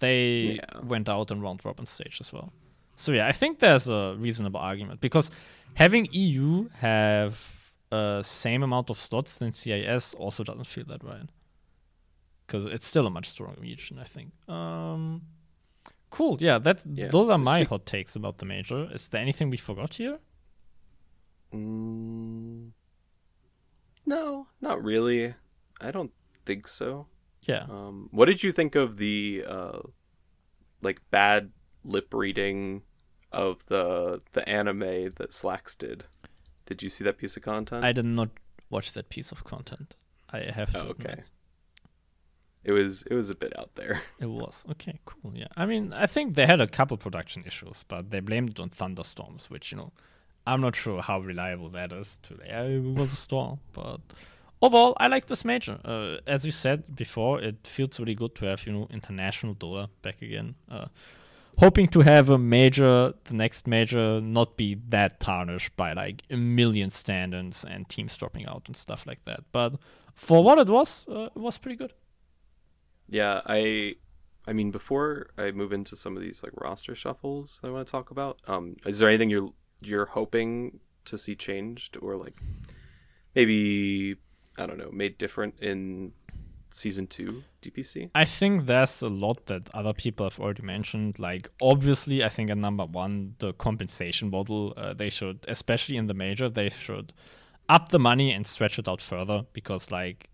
They 0.00 0.58
Yeah. 0.60 0.80
went 0.82 1.08
out 1.08 1.30
in 1.30 1.40
round 1.40 1.64
robin 1.64 1.86
stage 1.86 2.18
as 2.20 2.32
well. 2.32 2.52
So 2.96 3.12
yeah, 3.12 3.26
I 3.26 3.32
think 3.32 3.58
there's 3.60 3.88
a 3.88 4.14
reasonable 4.18 4.60
argument 4.60 5.00
because 5.00 5.30
having 5.74 6.06
EU 6.12 6.68
have 6.80 7.63
uh, 7.94 8.22
same 8.22 8.62
amount 8.62 8.90
of 8.90 8.96
slots 9.06 9.38
than 9.38 9.52
CIS 9.52 10.14
also 10.14 10.42
doesn't 10.44 10.66
feel 10.74 10.86
that 10.92 11.02
right. 11.12 11.28
Because 12.46 12.64
it's 12.74 12.86
still 12.86 13.06
a 13.06 13.10
much 13.10 13.28
stronger 13.34 13.60
region, 13.60 13.98
I 13.98 14.04
think. 14.14 14.28
Um, 14.48 15.22
cool. 16.10 16.36
Yeah, 16.40 16.58
that 16.66 16.78
Yeah. 17.00 17.08
those 17.08 17.28
are 17.34 17.38
my 17.38 17.60
hot 17.64 17.84
takes 17.86 18.16
about 18.16 18.38
the 18.38 18.46
major. 18.46 18.80
Is 18.96 19.08
there 19.10 19.22
anything 19.22 19.50
we 19.50 19.56
forgot 19.56 19.94
here? 19.94 20.18
Mm, 21.52 22.70
no, 24.06 24.46
not 24.60 24.82
really. 24.82 25.34
I 25.80 25.90
don't 25.90 26.12
think 26.44 26.68
so. 26.68 27.06
Yeah. 27.42 27.66
Um, 27.68 28.08
what 28.10 28.26
did 28.26 28.42
you 28.42 28.52
think 28.52 28.74
of 28.74 28.96
the 28.96 29.44
uh, 29.46 29.80
like 30.82 31.00
bad 31.10 31.52
lip 31.84 32.12
reading 32.12 32.82
of 33.32 33.64
the 33.66 34.20
the 34.32 34.48
anime 34.48 35.12
that 35.16 35.32
Slacks 35.32 35.76
did? 35.76 36.04
Did 36.66 36.82
you 36.82 36.88
see 36.88 37.04
that 37.04 37.18
piece 37.18 37.36
of 37.36 37.42
content? 37.42 37.84
I 37.84 37.92
did 37.92 38.06
not 38.06 38.30
watch 38.70 38.92
that 38.92 39.08
piece 39.08 39.30
of 39.32 39.44
content. 39.44 39.96
I 40.32 40.40
have 40.40 40.72
to 40.72 40.78
Oh, 40.80 40.86
okay. 40.88 41.10
admit. 41.12 41.24
It 42.64 42.72
was 42.72 43.02
it 43.02 43.14
was 43.14 43.28
a 43.30 43.34
bit 43.34 43.52
out 43.58 43.74
there. 43.74 44.00
It 44.20 44.30
was. 44.30 44.64
Okay, 44.70 44.98
cool. 45.04 45.32
Yeah. 45.34 45.48
I 45.56 45.66
mean, 45.66 45.92
I 45.92 46.06
think 46.06 46.34
they 46.34 46.46
had 46.46 46.60
a 46.60 46.66
couple 46.66 46.96
production 46.96 47.44
issues, 47.46 47.84
but 47.88 48.10
they 48.10 48.20
blamed 48.20 48.50
it 48.50 48.60
on 48.60 48.70
thunderstorms, 48.70 49.50
which, 49.50 49.70
you 49.70 49.76
know, 49.78 49.92
I'm 50.46 50.60
not 50.62 50.74
sure 50.74 51.02
how 51.02 51.20
reliable 51.20 51.68
that 51.70 51.92
is. 51.92 52.18
To, 52.24 52.38
yeah, 52.46 52.62
it 52.62 52.80
was 52.82 53.12
a 53.12 53.16
storm, 53.16 53.60
but 53.74 54.00
overall, 54.62 54.94
I 54.98 55.08
like 55.08 55.26
this 55.26 55.44
major. 55.44 55.78
Uh, 55.84 56.16
as 56.26 56.44
you 56.46 56.52
said 56.52 56.96
before, 56.96 57.40
it 57.42 57.66
feels 57.66 58.00
really 58.00 58.14
good 58.14 58.34
to 58.36 58.46
have, 58.46 58.66
you 58.66 58.72
know, 58.72 58.86
international 58.90 59.54
Dota 59.54 59.88
back 60.02 60.22
again. 60.22 60.54
Uh, 60.70 60.86
hoping 61.58 61.88
to 61.88 62.00
have 62.00 62.30
a 62.30 62.38
major, 62.38 63.14
the 63.24 63.34
next 63.34 63.66
major, 63.66 64.20
not 64.20 64.56
be 64.56 64.76
that 64.88 65.20
tarnished 65.20 65.76
by 65.76 65.92
like 65.92 66.22
a 66.30 66.36
million 66.36 66.90
stand-ins 66.90 67.64
and 67.64 67.88
teams 67.88 68.16
dropping 68.16 68.46
out 68.46 68.62
and 68.66 68.76
stuff 68.76 69.06
like 69.06 69.24
that. 69.24 69.40
But 69.52 69.74
for 70.14 70.42
what 70.42 70.58
it 70.58 70.68
was, 70.68 71.04
uh, 71.08 71.28
it 71.34 71.36
was 71.36 71.58
pretty 71.58 71.76
good. 71.76 71.92
Yeah, 73.08 73.42
I 73.46 73.94
I 74.46 74.52
mean 74.52 74.70
before 74.70 75.30
I 75.36 75.50
move 75.50 75.72
into 75.72 75.96
some 75.96 76.16
of 76.16 76.22
these 76.22 76.42
like 76.42 76.52
roster 76.56 76.94
shuffles 76.94 77.58
that 77.60 77.68
I 77.68 77.72
want 77.72 77.86
to 77.86 77.90
talk 77.90 78.10
about, 78.10 78.40
um 78.46 78.76
is 78.86 78.98
there 78.98 79.08
anything 79.08 79.30
you're 79.30 79.52
you're 79.80 80.06
hoping 80.06 80.80
to 81.04 81.18
see 81.18 81.34
changed 81.34 81.98
or 82.00 82.16
like 82.16 82.36
maybe 83.34 84.16
I 84.56 84.66
don't 84.66 84.78
know 84.78 84.90
made 84.90 85.18
different 85.18 85.58
in 85.60 86.12
season 86.74 87.06
two 87.06 87.44
DPC? 87.62 88.10
I 88.14 88.24
think 88.24 88.66
there's 88.66 89.00
a 89.02 89.08
lot 89.08 89.46
that 89.46 89.70
other 89.74 89.92
people 89.92 90.26
have 90.26 90.40
already 90.40 90.62
mentioned. 90.62 91.18
Like, 91.18 91.50
obviously, 91.62 92.24
I 92.24 92.28
think 92.28 92.50
at 92.50 92.58
number 92.58 92.84
one, 92.84 93.36
the 93.38 93.52
compensation 93.54 94.30
model, 94.30 94.74
uh, 94.76 94.94
they 94.94 95.10
should, 95.10 95.44
especially 95.48 95.96
in 95.96 96.06
the 96.06 96.14
major, 96.14 96.48
they 96.48 96.68
should 96.68 97.12
up 97.68 97.88
the 97.88 97.98
money 97.98 98.32
and 98.32 98.46
stretch 98.46 98.78
it 98.78 98.88
out 98.88 99.00
further 99.00 99.46
because, 99.52 99.90
like, 99.90 100.28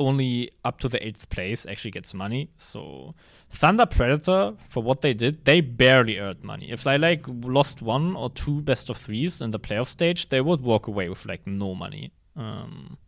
only 0.00 0.50
up 0.64 0.78
to 0.78 0.88
the 0.88 1.04
eighth 1.04 1.28
place 1.28 1.66
actually 1.66 1.90
gets 1.90 2.12
money. 2.14 2.50
So, 2.56 3.14
Thunder 3.50 3.86
Predator, 3.86 4.54
for 4.68 4.82
what 4.82 5.00
they 5.00 5.14
did, 5.14 5.44
they 5.44 5.60
barely 5.60 6.18
earned 6.18 6.44
money. 6.44 6.70
If 6.70 6.84
they 6.84 6.98
like 6.98 7.24
lost 7.26 7.82
one 7.82 8.14
or 8.14 8.30
two 8.30 8.60
best 8.60 8.90
of 8.90 8.96
threes 8.96 9.40
in 9.40 9.50
the 9.50 9.58
playoff 9.58 9.88
stage, 9.88 10.28
they 10.28 10.40
would 10.40 10.60
walk 10.60 10.86
away 10.86 11.08
with 11.08 11.26
like 11.26 11.46
no 11.46 11.74
money. 11.74 12.12
Um, 12.36 12.98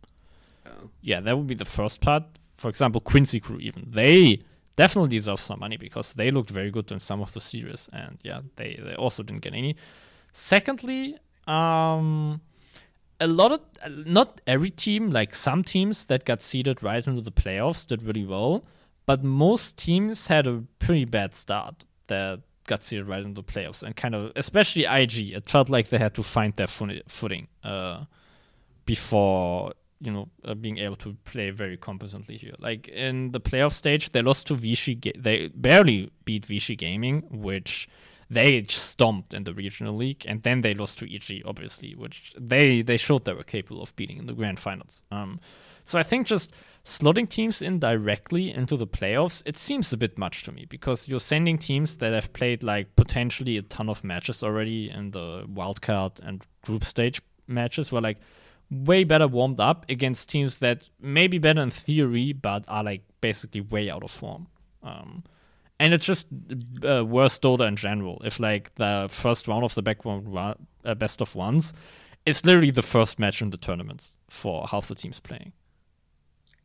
yeah, 1.01 1.21
that 1.21 1.37
would 1.37 1.47
be 1.47 1.55
the 1.55 1.65
first 1.65 2.01
part 2.01 2.23
for 2.61 2.69
example, 2.69 3.01
Quincy 3.01 3.39
Crew, 3.39 3.57
even 3.59 3.87
they 3.89 4.39
definitely 4.75 5.09
deserve 5.09 5.41
some 5.41 5.59
money 5.59 5.77
because 5.77 6.13
they 6.13 6.29
looked 6.29 6.51
very 6.51 6.69
good 6.69 6.91
in 6.91 6.99
some 6.99 7.19
of 7.21 7.33
the 7.33 7.41
series, 7.41 7.89
and 7.91 8.19
yeah, 8.23 8.41
they 8.55 8.79
they 8.85 8.93
also 8.95 9.23
didn't 9.23 9.41
get 9.41 9.53
any. 9.53 9.75
Secondly, 10.31 11.17
um, 11.47 12.39
a 13.19 13.27
lot 13.27 13.51
of 13.51 13.61
not 14.05 14.41
every 14.45 14.69
team, 14.69 15.09
like 15.09 15.33
some 15.33 15.63
teams 15.63 16.05
that 16.05 16.23
got 16.23 16.39
seeded 16.39 16.83
right 16.83 17.05
into 17.05 17.21
the 17.21 17.31
playoffs 17.31 17.85
did 17.85 18.03
really 18.03 18.25
well, 18.25 18.63
but 19.07 19.23
most 19.23 19.77
teams 19.77 20.27
had 20.27 20.45
a 20.45 20.63
pretty 20.77 21.05
bad 21.05 21.33
start 21.33 21.83
that 22.07 22.41
got 22.67 22.83
seeded 22.83 23.07
right 23.07 23.23
into 23.23 23.41
the 23.41 23.51
playoffs, 23.53 23.81
and 23.81 23.95
kind 23.95 24.13
of 24.13 24.31
especially 24.35 24.85
IG, 24.85 25.33
it 25.33 25.49
felt 25.49 25.67
like 25.67 25.89
they 25.89 25.97
had 25.97 26.13
to 26.13 26.21
find 26.21 26.55
their 26.57 26.67
footing 26.67 27.47
uh, 27.63 28.03
before 28.85 29.73
you 30.01 30.11
know 30.11 30.27
uh, 30.43 30.53
being 30.53 30.79
able 30.79 30.95
to 30.97 31.15
play 31.25 31.51
very 31.51 31.77
competently 31.77 32.35
here. 32.35 32.55
Like 32.59 32.87
in 32.87 33.31
the 33.31 33.39
playoff 33.39 33.73
stage, 33.73 34.11
they 34.11 34.21
lost 34.21 34.47
to 34.47 34.55
Vici. 34.55 34.95
Ga- 34.95 35.15
they 35.17 35.49
barely 35.49 36.11
beat 36.25 36.45
Vici 36.45 36.75
Gaming, 36.75 37.21
which 37.29 37.87
they 38.29 38.63
stomped 38.69 39.33
in 39.33 39.43
the 39.43 39.53
regional 39.53 39.95
league, 39.95 40.23
and 40.25 40.41
then 40.43 40.61
they 40.61 40.73
lost 40.73 40.99
to 40.99 41.15
EG, 41.15 41.43
obviously, 41.45 41.93
which 41.95 42.33
they 42.39 42.81
they 42.81 42.97
showed 42.97 43.25
they 43.25 43.33
were 43.33 43.43
capable 43.43 43.81
of 43.81 43.95
beating 43.95 44.17
in 44.17 44.25
the 44.25 44.33
grand 44.33 44.59
finals. 44.59 45.03
Um, 45.11 45.39
so 45.83 45.99
I 45.99 46.03
think 46.03 46.27
just 46.27 46.53
slotting 46.85 47.27
teams 47.27 47.61
in 47.61 47.79
directly 47.79 48.51
into 48.51 48.77
the 48.77 48.87
playoffs, 48.87 49.43
it 49.45 49.57
seems 49.57 49.91
a 49.91 49.97
bit 49.97 50.17
much 50.17 50.43
to 50.43 50.51
me 50.51 50.65
because 50.65 51.07
you're 51.07 51.19
sending 51.19 51.57
teams 51.57 51.97
that 51.97 52.13
have 52.13 52.31
played 52.33 52.63
like 52.63 52.95
potentially 52.95 53.57
a 53.57 53.61
ton 53.63 53.89
of 53.89 54.03
matches 54.03 54.43
already 54.43 54.89
in 54.89 55.11
the 55.11 55.45
wildcard 55.53 56.19
and 56.21 56.45
group 56.61 56.85
stage 56.85 57.21
matches, 57.47 57.91
where 57.91 58.01
like 58.01 58.19
way 58.71 59.03
better 59.03 59.27
warmed 59.27 59.59
up 59.59 59.85
against 59.89 60.29
teams 60.29 60.57
that 60.57 60.89
may 60.99 61.27
be 61.27 61.37
better 61.37 61.61
in 61.61 61.69
theory, 61.69 62.33
but 62.33 62.65
are 62.67 62.83
like 62.83 63.03
basically 63.19 63.61
way 63.61 63.89
out 63.89 64.03
of 64.03 64.11
form. 64.11 64.47
Um, 64.81 65.23
and 65.79 65.93
it's 65.93 66.05
just 66.05 66.27
uh, 66.83 67.05
worse 67.05 67.37
Dota 67.37 67.67
in 67.67 67.75
general. 67.75 68.21
If 68.23 68.39
like 68.39 68.73
the 68.75 69.07
first 69.11 69.47
round 69.47 69.63
of 69.63 69.75
the 69.75 69.81
back 69.81 70.05
one, 70.05 70.55
uh, 70.85 70.95
best 70.95 71.21
of 71.21 71.35
ones, 71.35 71.73
it's 72.25 72.45
literally 72.45 72.71
the 72.71 72.83
first 72.83 73.19
match 73.19 73.41
in 73.41 73.49
the 73.49 73.57
tournaments 73.57 74.15
for 74.29 74.67
half 74.67 74.87
the 74.87 74.95
teams 74.95 75.19
playing. 75.19 75.53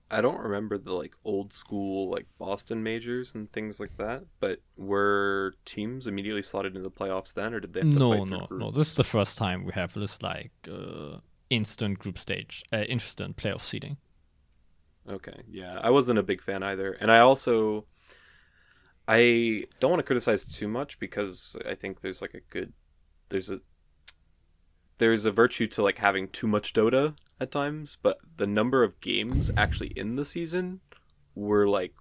I 0.08 0.20
don't 0.20 0.38
remember 0.38 0.78
the 0.78 0.92
like 0.92 1.16
old 1.24 1.52
school 1.52 2.10
like 2.10 2.26
Boston 2.38 2.82
majors 2.82 3.34
and 3.34 3.50
things 3.50 3.80
like 3.80 3.96
that, 3.96 4.24
but 4.38 4.60
were 4.76 5.54
teams 5.64 6.06
immediately 6.06 6.42
slotted 6.42 6.76
into 6.76 6.88
the 6.88 6.94
playoffs 6.94 7.34
then, 7.34 7.54
or 7.54 7.60
did 7.60 7.72
they? 7.72 7.82
no, 7.82 8.22
no, 8.24 8.46
no. 8.50 8.70
This 8.70 8.88
is 8.88 8.94
the 8.94 9.02
first 9.02 9.36
time 9.36 9.64
we 9.64 9.72
have 9.72 9.94
this 9.94 10.22
like 10.22 10.52
uh, 10.70 11.16
instant 11.50 11.98
group 11.98 12.18
stage, 12.18 12.62
uh, 12.72 12.78
instant 12.88 13.36
playoff 13.36 13.60
seeding. 13.60 13.96
Okay, 15.08 15.42
yeah, 15.48 15.78
I 15.82 15.90
wasn't 15.90 16.18
a 16.18 16.22
big 16.22 16.42
fan 16.42 16.62
either, 16.62 16.92
and 16.92 17.10
I 17.10 17.20
also 17.20 17.86
I 19.08 19.60
don't 19.78 19.90
want 19.90 20.00
to 20.00 20.06
criticize 20.06 20.44
too 20.44 20.68
much 20.68 20.98
because 20.98 21.56
I 21.66 21.74
think 21.74 22.00
there's 22.00 22.20
like 22.20 22.34
a 22.34 22.40
good 22.40 22.72
there's 23.28 23.50
a 23.50 23.60
there's 24.98 25.26
a 25.26 25.30
virtue 25.30 25.66
to 25.68 25.82
like 25.82 25.98
having 25.98 26.28
too 26.28 26.46
much 26.46 26.72
Dota 26.72 27.16
at 27.40 27.50
times, 27.50 27.98
but 28.02 28.18
the 28.36 28.46
number 28.46 28.82
of 28.82 29.00
games 29.00 29.50
actually 29.56 29.92
in 29.94 30.16
the 30.16 30.24
season 30.24 30.80
were 31.34 31.68
like 31.68 31.94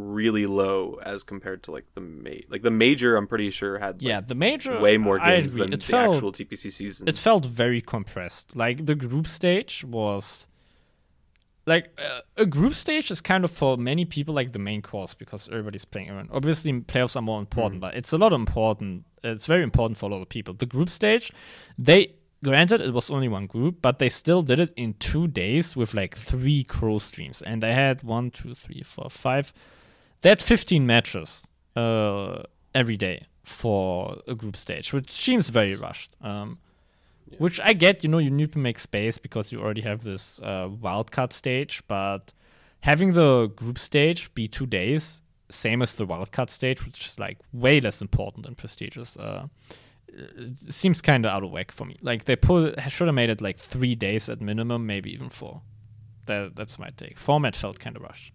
really 0.00 0.46
low 0.46 0.98
as 1.02 1.22
compared 1.22 1.62
to 1.64 1.70
like 1.70 1.86
the 1.94 2.00
ma- 2.00 2.44
like 2.48 2.62
the 2.62 2.70
major 2.70 3.16
I'm 3.16 3.26
pretty 3.26 3.50
sure 3.50 3.78
had 3.78 4.02
like, 4.02 4.08
yeah 4.08 4.20
the 4.20 4.34
major 4.34 4.80
way 4.80 4.96
more 4.98 5.18
games 5.18 5.54
than 5.54 5.72
it 5.72 5.80
the 5.80 5.86
felt, 5.86 6.16
actual 6.16 6.32
DPC 6.32 6.72
season. 6.72 7.08
It 7.08 7.16
felt 7.16 7.44
very 7.44 7.80
compressed. 7.80 8.56
Like 8.56 8.86
the 8.86 8.94
group 8.94 9.26
stage 9.26 9.84
was 9.84 10.48
like 11.66 11.98
uh, 11.98 12.20
a 12.36 12.46
group 12.46 12.74
stage 12.74 13.10
is 13.10 13.20
kind 13.20 13.44
of 13.44 13.50
for 13.50 13.76
many 13.76 14.04
people 14.04 14.34
like 14.34 14.52
the 14.52 14.58
main 14.58 14.82
course 14.82 15.14
because 15.14 15.48
everybody's 15.48 15.84
playing 15.84 16.10
around. 16.10 16.30
Obviously 16.32 16.72
playoffs 16.72 17.16
are 17.16 17.22
more 17.22 17.38
important, 17.38 17.78
mm. 17.78 17.82
but 17.82 17.94
it's 17.94 18.12
a 18.12 18.18
lot 18.18 18.32
important. 18.32 19.04
It's 19.22 19.46
very 19.46 19.62
important 19.62 19.98
for 19.98 20.06
a 20.06 20.12
lot 20.14 20.22
of 20.22 20.28
people. 20.28 20.54
The 20.54 20.66
group 20.66 20.88
stage, 20.88 21.30
they 21.78 22.14
granted 22.42 22.80
it 22.80 22.92
was 22.92 23.10
only 23.10 23.28
one 23.28 23.46
group, 23.46 23.82
but 23.82 23.98
they 23.98 24.08
still 24.08 24.42
did 24.42 24.60
it 24.60 24.72
in 24.76 24.94
two 24.94 25.28
days 25.28 25.76
with 25.76 25.94
like 25.94 26.16
three 26.16 26.64
crow 26.64 26.98
streams, 26.98 27.42
and 27.42 27.62
they 27.62 27.72
had 27.72 28.02
one, 28.02 28.30
two, 28.30 28.54
three, 28.54 28.82
four, 28.82 29.10
five 29.10 29.52
they 30.20 30.28
had 30.28 30.42
15 30.42 30.86
matches 30.86 31.46
uh, 31.76 32.42
every 32.74 32.96
day 32.96 33.22
for 33.42 34.16
a 34.26 34.34
group 34.34 34.56
stage, 34.56 34.92
which 34.92 35.10
seems 35.10 35.48
very 35.48 35.74
rushed. 35.74 36.16
Um, 36.20 36.58
yeah. 37.26 37.38
Which 37.38 37.60
I 37.62 37.72
get, 37.72 38.02
you 38.02 38.08
know, 38.08 38.18
you 38.18 38.30
need 38.30 38.52
to 38.52 38.58
make 38.58 38.78
space 38.78 39.18
because 39.18 39.52
you 39.52 39.60
already 39.60 39.82
have 39.82 40.02
this 40.02 40.40
uh, 40.42 40.68
wildcard 40.68 41.32
stage, 41.32 41.82
but 41.88 42.32
having 42.80 43.12
the 43.12 43.48
group 43.56 43.78
stage 43.78 44.32
be 44.34 44.48
two 44.48 44.66
days, 44.66 45.22
same 45.50 45.82
as 45.82 45.94
the 45.94 46.06
wildcard 46.06 46.50
stage, 46.50 46.84
which 46.84 47.06
is 47.06 47.18
like 47.18 47.38
way 47.52 47.80
less 47.80 48.00
important 48.02 48.46
and 48.46 48.56
prestigious, 48.56 49.16
uh, 49.16 49.46
seems 50.54 51.00
kind 51.00 51.24
of 51.24 51.32
out 51.32 51.44
of 51.44 51.50
whack 51.50 51.70
for 51.70 51.84
me. 51.84 51.96
Like 52.02 52.24
they 52.24 52.36
put 52.36 52.80
should 52.88 53.08
have 53.08 53.14
made 53.14 53.30
it 53.30 53.40
like 53.40 53.58
three 53.58 53.94
days 53.94 54.28
at 54.28 54.40
minimum, 54.40 54.86
maybe 54.86 55.12
even 55.12 55.28
four. 55.28 55.62
That 56.26 56.56
that's 56.56 56.78
my 56.78 56.90
take. 56.96 57.18
Format 57.18 57.56
felt 57.56 57.78
kind 57.78 57.96
of 57.96 58.02
rushed. 58.02 58.32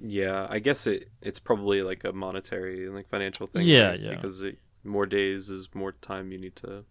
Yeah, 0.00 0.46
I 0.50 0.58
guess 0.58 0.86
it 0.86 1.08
it's 1.22 1.38
probably 1.38 1.82
like 1.82 2.04
a 2.04 2.12
monetary 2.12 2.88
like 2.88 3.08
financial 3.08 3.46
thing. 3.46 3.66
Yeah, 3.66 3.90
right? 3.90 4.00
yeah. 4.00 4.14
Because 4.14 4.42
it, 4.42 4.58
more 4.84 5.06
days 5.06 5.50
is 5.50 5.68
more 5.74 5.92
time 5.92 6.32
you 6.32 6.38
need 6.38 6.56
to 6.56 6.84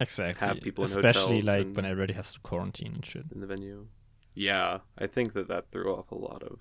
exactly 0.00 0.46
have 0.46 0.60
people 0.60 0.84
especially 0.84 1.42
like 1.42 1.60
and, 1.60 1.76
when 1.76 1.84
everybody 1.84 2.14
has 2.14 2.32
to 2.32 2.40
quarantine 2.40 2.94
and 2.94 3.04
shit 3.04 3.24
in 3.32 3.40
the 3.40 3.46
venue. 3.46 3.86
Yeah, 4.34 4.78
I 4.98 5.06
think 5.06 5.34
that 5.34 5.48
that 5.48 5.70
threw 5.70 5.94
off 5.94 6.10
a 6.10 6.16
lot 6.16 6.42
of 6.42 6.60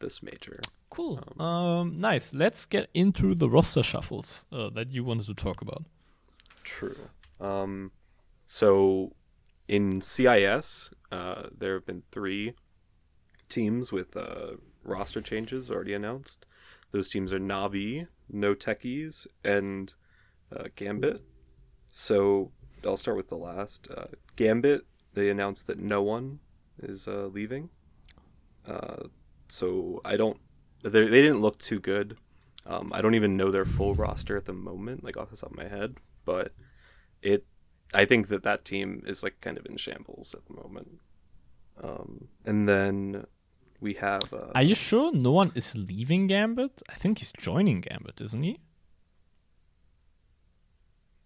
this 0.00 0.22
major. 0.22 0.60
Cool. 0.90 1.22
Um, 1.38 1.46
um 1.46 2.00
nice. 2.00 2.32
Let's 2.32 2.64
get 2.64 2.88
into 2.94 3.34
the 3.34 3.48
roster 3.48 3.82
shuffles 3.82 4.46
uh, 4.52 4.70
that 4.70 4.92
you 4.92 5.04
wanted 5.04 5.26
to 5.26 5.34
talk 5.34 5.60
about. 5.60 5.84
True. 6.64 6.96
Um, 7.40 7.92
so 8.46 9.12
in 9.68 10.00
CIS, 10.00 10.92
uh, 11.12 11.48
there 11.56 11.74
have 11.74 11.86
been 11.86 12.02
three 12.10 12.54
teams 13.48 13.92
with 13.92 14.16
uh, 14.16 14.56
roster 14.88 15.20
changes 15.20 15.70
already 15.70 15.94
announced. 15.94 16.46
Those 16.90 17.08
teams 17.08 17.32
are 17.32 17.38
Navi, 17.38 18.08
No 18.30 18.54
Techies, 18.54 19.26
and 19.44 19.92
uh, 20.54 20.64
Gambit. 20.74 21.22
So 21.88 22.52
I'll 22.84 22.96
start 22.96 23.16
with 23.16 23.28
the 23.28 23.36
last. 23.36 23.88
Uh, 23.94 24.06
Gambit, 24.36 24.86
they 25.14 25.28
announced 25.28 25.66
that 25.66 25.78
no 25.78 26.02
one 26.02 26.40
is 26.82 27.06
uh, 27.06 27.26
leaving. 27.26 27.70
Uh, 28.66 29.04
so 29.48 30.00
I 30.04 30.16
don't. 30.16 30.38
They 30.82 31.06
didn't 31.06 31.40
look 31.40 31.58
too 31.58 31.80
good. 31.80 32.16
Um, 32.64 32.92
I 32.94 33.00
don't 33.00 33.14
even 33.14 33.36
know 33.36 33.50
their 33.50 33.64
full 33.64 33.94
roster 33.94 34.36
at 34.36 34.44
the 34.44 34.52
moment, 34.52 35.02
like 35.02 35.16
off 35.16 35.30
the 35.30 35.36
top 35.36 35.50
of 35.50 35.56
my 35.56 35.66
head. 35.68 35.96
But 36.24 36.52
it, 37.22 37.46
I 37.92 38.04
think 38.04 38.28
that 38.28 38.42
that 38.42 38.64
team 38.64 39.02
is 39.06 39.22
like 39.22 39.40
kind 39.40 39.58
of 39.58 39.66
in 39.66 39.76
shambles 39.76 40.34
at 40.34 40.46
the 40.46 40.54
moment. 40.54 41.00
Um, 41.82 42.28
and 42.44 42.68
then 42.68 43.24
we 43.80 43.94
have. 43.94 44.32
Uh, 44.32 44.52
Are 44.54 44.62
you 44.62 44.74
sure 44.74 45.12
no 45.12 45.32
one 45.32 45.52
is 45.54 45.76
leaving 45.76 46.26
Gambit? 46.26 46.82
I 46.88 46.94
think 46.94 47.18
he's 47.18 47.32
joining 47.32 47.80
Gambit, 47.80 48.20
isn't 48.20 48.42
he? 48.42 48.60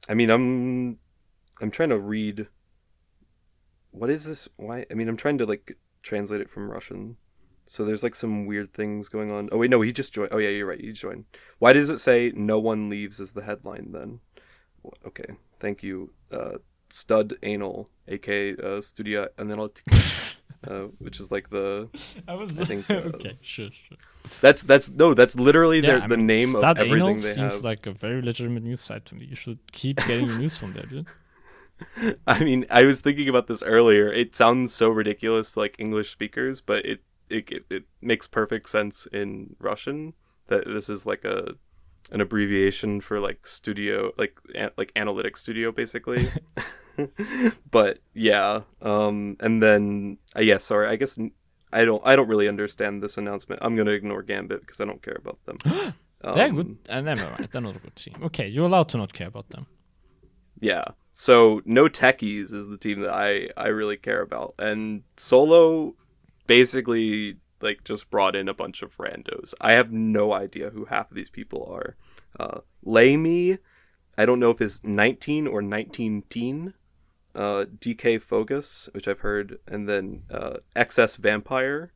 I 0.08 0.14
mean, 0.14 0.30
I'm 0.30 0.98
I'm 1.60 1.70
trying 1.70 1.90
to 1.90 1.98
read. 1.98 2.48
What 3.90 4.10
is 4.10 4.26
this? 4.26 4.48
Why? 4.56 4.86
I 4.90 4.94
mean, 4.94 5.08
I'm 5.08 5.16
trying 5.16 5.38
to 5.38 5.46
like 5.46 5.78
translate 6.02 6.40
it 6.40 6.50
from 6.50 6.70
Russian. 6.70 7.16
So 7.66 7.84
there's 7.84 8.02
like 8.02 8.14
some 8.14 8.46
weird 8.46 8.72
things 8.74 9.08
going 9.08 9.30
on. 9.30 9.48
Oh 9.52 9.58
wait, 9.58 9.70
no, 9.70 9.80
he 9.80 9.92
just 9.92 10.12
joined. 10.12 10.30
Oh 10.32 10.38
yeah, 10.38 10.48
you're 10.48 10.66
right. 10.66 10.80
He 10.80 10.92
joined. 10.92 11.24
Why 11.58 11.72
does 11.72 11.90
it 11.90 11.98
say 11.98 12.32
no 12.34 12.58
one 12.58 12.90
leaves 12.90 13.20
as 13.20 13.32
the 13.32 13.42
headline 13.42 13.92
then? 13.92 14.20
Okay, 15.06 15.36
thank 15.60 15.84
you, 15.84 16.12
uh, 16.32 16.58
Stud 16.90 17.34
Anal, 17.44 17.88
aka 18.08 18.56
uh, 18.56 18.80
Studia 18.80 19.28
Analytica. 19.38 20.34
uh, 20.66 20.84
which 20.98 21.20
is 21.20 21.30
like 21.30 21.50
the. 21.50 21.88
I 22.28 22.34
was. 22.34 22.58
I 22.58 22.64
think. 22.64 22.86
Uh, 22.90 23.10
okay, 23.14 23.38
sure, 23.40 23.70
sure. 23.88 23.96
That's 24.40 24.62
that's 24.62 24.90
no, 24.90 25.14
that's 25.14 25.34
literally 25.36 25.80
yeah, 25.80 25.98
their, 25.98 26.08
the 26.08 26.16
mean, 26.16 26.26
name 26.26 26.54
of 26.54 26.62
everything 26.62 27.16
they 27.16 27.32
seems 27.32 27.54
have. 27.54 27.64
like 27.64 27.86
a 27.86 27.92
very 27.92 28.20
legitimate 28.22 28.62
news 28.62 28.80
site 28.80 29.04
to 29.06 29.14
me. 29.14 29.24
You 29.24 29.36
should 29.36 29.58
keep 29.72 29.96
getting 30.06 30.28
news 30.38 30.56
from 30.56 30.74
there, 30.74 30.84
dude. 30.84 31.06
I 32.26 32.44
mean, 32.44 32.66
I 32.70 32.84
was 32.84 33.00
thinking 33.00 33.28
about 33.28 33.46
this 33.46 33.62
earlier. 33.62 34.12
It 34.12 34.34
sounds 34.36 34.72
so 34.74 34.90
ridiculous 34.90 35.56
like 35.56 35.76
English 35.78 36.10
speakers, 36.10 36.60
but 36.60 36.84
it 36.84 37.00
it 37.30 37.50
it, 37.50 37.64
it 37.70 37.84
makes 38.00 38.26
perfect 38.26 38.68
sense 38.68 39.06
in 39.06 39.56
Russian 39.58 40.14
that 40.48 40.66
this 40.66 40.88
is 40.88 41.06
like 41.06 41.24
a 41.24 41.54
an 42.12 42.20
abbreviation 42.20 43.00
for 43.00 43.18
like 43.18 43.46
studio 43.46 44.12
like 44.16 44.38
an, 44.54 44.70
like 44.76 44.92
analytic 44.94 45.36
studio 45.36 45.72
basically. 45.72 46.28
but 47.70 47.98
yeah, 48.14 48.60
um 48.80 49.36
and 49.40 49.62
then 49.62 50.18
uh, 50.36 50.40
yeah, 50.40 50.58
sorry. 50.58 50.88
I 50.88 50.96
guess 50.96 51.18
I 51.72 51.84
don't 51.84 52.02
I 52.04 52.14
don't 52.14 52.28
really 52.28 52.48
understand 52.48 53.02
this 53.02 53.16
announcement. 53.18 53.62
I'm 53.64 53.74
going 53.74 53.86
to 53.86 53.92
ignore 53.92 54.22
Gambit 54.22 54.60
because 54.60 54.80
I 54.80 54.84
don't 54.84 55.02
care 55.02 55.16
about 55.18 55.44
them. 55.46 55.58
They're 55.64 55.94
Um, 56.24 56.54
good. 56.54 56.78
Uh, 56.88 57.00
never 57.00 57.24
mind. 57.24 57.48
They're 57.50 57.60
not 57.60 57.74
a 57.74 57.80
good 57.80 57.96
team. 57.96 58.14
Okay, 58.22 58.46
you're 58.46 58.66
allowed 58.66 58.88
to 58.90 58.96
not 58.96 59.12
care 59.12 59.26
about 59.26 59.48
them. 59.50 59.66
Yeah. 60.60 60.84
So 61.12 61.62
no 61.64 61.88
techies 61.88 62.52
is 62.52 62.68
the 62.68 62.78
team 62.78 63.00
that 63.00 63.12
I 63.12 63.48
I 63.56 63.68
really 63.68 63.96
care 63.96 64.22
about, 64.22 64.54
and 64.58 65.02
Solo 65.16 65.96
basically 66.46 67.38
like 67.62 67.84
just 67.84 68.10
brought 68.10 68.34
in 68.36 68.48
a 68.48 68.54
bunch 68.54 68.82
of 68.82 68.96
randos. 68.96 69.54
I 69.60 69.72
have 69.72 69.92
no 69.92 70.32
idea 70.32 70.70
who 70.70 70.86
half 70.86 71.10
of 71.10 71.16
these 71.16 71.30
people 71.30 71.66
are. 71.70 71.96
Uh, 72.38 72.60
Layme, 72.84 73.58
I 74.18 74.26
don't 74.26 74.40
know 74.40 74.50
if 74.50 74.60
it's 74.60 74.82
19 74.84 75.46
or 75.46 75.62
19 75.62 76.24
teen. 76.28 76.74
Uh, 77.34 77.64
DK 77.78 78.20
Fogus, 78.22 78.92
which 78.92 79.08
I've 79.08 79.20
heard, 79.20 79.58
and 79.66 79.88
then 79.88 80.24
uh, 80.30 80.56
XS 80.76 81.16
Vampire 81.16 81.92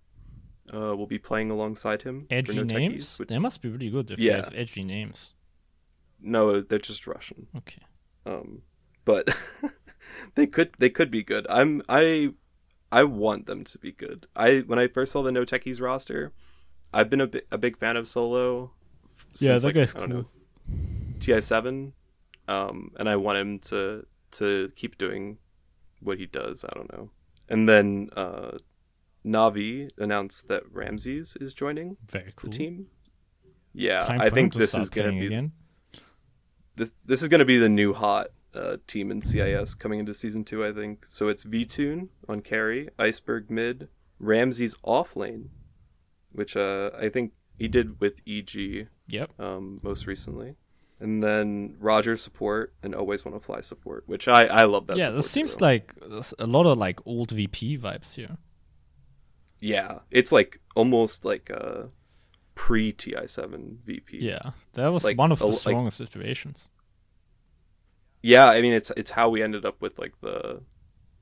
uh, 0.73 0.97
will 0.97 1.07
be 1.07 1.19
playing 1.19 1.51
alongside 1.51 2.03
him. 2.03 2.27
Edgy 2.31 2.55
No 2.57 2.63
Techies, 2.65 2.69
names? 2.79 3.19
which- 3.19 3.29
They 3.29 3.39
must 3.39 3.61
be 3.61 3.69
really 3.69 3.91
good 3.91 4.11
if 4.11 4.19
Yeah. 4.19 4.37
they 4.37 4.43
have 4.45 4.55
edgy 4.55 4.83
names. 4.85 5.35
no, 6.21 6.61
they're 6.63 6.79
just 6.79 7.07
Russian. 7.07 7.49
Okay. 7.57 7.83
um, 8.25 8.63
but 9.05 9.29
they 10.35 10.47
could 10.47 10.73
they 10.79 10.89
could 10.91 11.11
be 11.11 11.23
good. 11.23 11.47
I'm 11.51 11.83
I 11.89 12.31
I 13.01 13.03
want 13.05 13.47
them 13.47 13.61
to 13.73 13.79
be 13.79 13.93
good. 13.93 14.27
I 14.35 14.49
when 14.71 14.79
I 14.79 14.87
first 14.89 15.13
saw 15.13 15.23
the 15.23 15.33
No 15.33 15.45
Techies 15.45 15.81
roster, 15.81 16.33
I've 16.93 17.11
been 17.13 17.21
a, 17.21 17.27
bi- 17.27 17.47
a 17.51 17.59
big 17.59 17.77
fan 17.83 17.97
of 17.97 18.07
Solo. 18.09 18.73
Yeah, 19.39 19.59
since, 19.59 19.63
that 19.63 19.69
like, 19.69 19.75
guy's 19.75 19.95
I 19.95 20.01
don't 20.01 20.09
know, 20.15 20.27
Ti 21.21 21.41
seven, 21.41 21.93
um, 22.49 22.91
and 22.99 23.09
I 23.09 23.17
want 23.17 23.39
him 23.39 23.59
to 23.71 24.07
to 24.39 24.49
keep 24.77 24.97
doing 24.99 25.39
what 26.01 26.19
he 26.19 26.27
does. 26.27 26.65
I 26.65 26.73
don't 26.77 26.91
know. 26.93 27.11
And 27.49 27.69
then 27.69 28.09
uh, 28.17 28.53
Navi 29.25 29.91
announced 29.99 30.49
that 30.49 30.63
Ramzes 30.71 31.37
is 31.41 31.55
joining 31.55 31.97
Very 32.11 32.33
cool. 32.37 32.51
the 32.51 32.57
team. 32.59 32.87
Yeah, 33.73 34.01
Time 34.01 34.21
I 34.21 34.31
think 34.31 34.55
this 34.55 34.75
is 34.75 34.89
gonna 34.91 35.13
be 35.13 35.27
again. 35.27 35.53
this 36.77 36.93
this 37.05 37.21
is 37.23 37.29
going 37.29 37.41
to 37.41 37.45
be 37.55 37.59
the 37.59 37.69
new 37.69 37.93
hot 37.93 38.29
uh, 38.57 38.77
team 38.87 39.11
in 39.11 39.21
CIS 39.21 39.75
coming 39.75 39.99
into 40.01 40.15
season 40.15 40.45
two. 40.45 40.65
I 40.65 40.73
think 40.73 41.05
so. 41.07 41.29
It's 41.29 41.45
VTune 41.45 42.09
on 42.29 42.41
carry, 42.41 42.89
Iceberg 42.99 43.51
mid, 43.51 43.89
Ramzes 44.19 44.77
off 44.83 45.15
lane, 45.17 45.51
which 46.33 46.57
uh, 46.57 46.91
I 46.99 47.09
think 47.09 47.33
he 47.59 47.69
did 47.69 48.01
with 48.01 48.21
EG 48.27 48.89
Yep. 49.09 49.31
um, 49.41 49.81
most 49.83 50.07
recently, 50.07 50.57
and 50.99 51.23
then 51.23 51.77
Roger 51.79 52.17
support 52.17 52.75
and 52.83 52.95
always 52.95 53.25
want 53.25 53.37
to 53.37 53.45
fly 53.45 53.61
support, 53.61 54.05
which 54.07 54.27
I 54.29 54.47
I 54.47 54.65
love 54.65 54.87
that. 54.89 54.97
yeah, 54.97 55.11
this 55.11 55.31
seems 55.31 55.61
like 55.61 55.95
a 56.39 56.47
lot 56.47 56.67
of 56.67 56.77
like 56.79 56.99
old 57.07 57.31
VP 57.31 57.79
vibes 57.79 58.15
here. 58.17 58.37
yeah, 59.61 59.99
it's 60.11 60.33
like 60.33 60.61
almost 60.75 61.25
like 61.25 61.51
a 61.51 61.89
pre 62.55 62.93
Ti 62.93 63.27
seven 63.27 63.79
VP. 63.85 64.19
Yeah, 64.21 64.51
that 64.75 64.89
was 64.89 65.05
Like, 65.05 65.19
one 65.19 65.33
of 65.33 65.39
the 65.39 65.47
like- 65.47 65.57
strongest 65.59 65.97
situations. 65.99 66.69
Yeah. 68.27 68.47
I 68.49 68.61
mean, 68.63 68.73
it's 68.73 68.91
it's 68.97 69.11
how 69.13 69.29
we 69.29 69.43
ended 69.43 69.65
up 69.65 69.81
with 69.81 69.99
like 69.99 70.15
the 70.21 70.63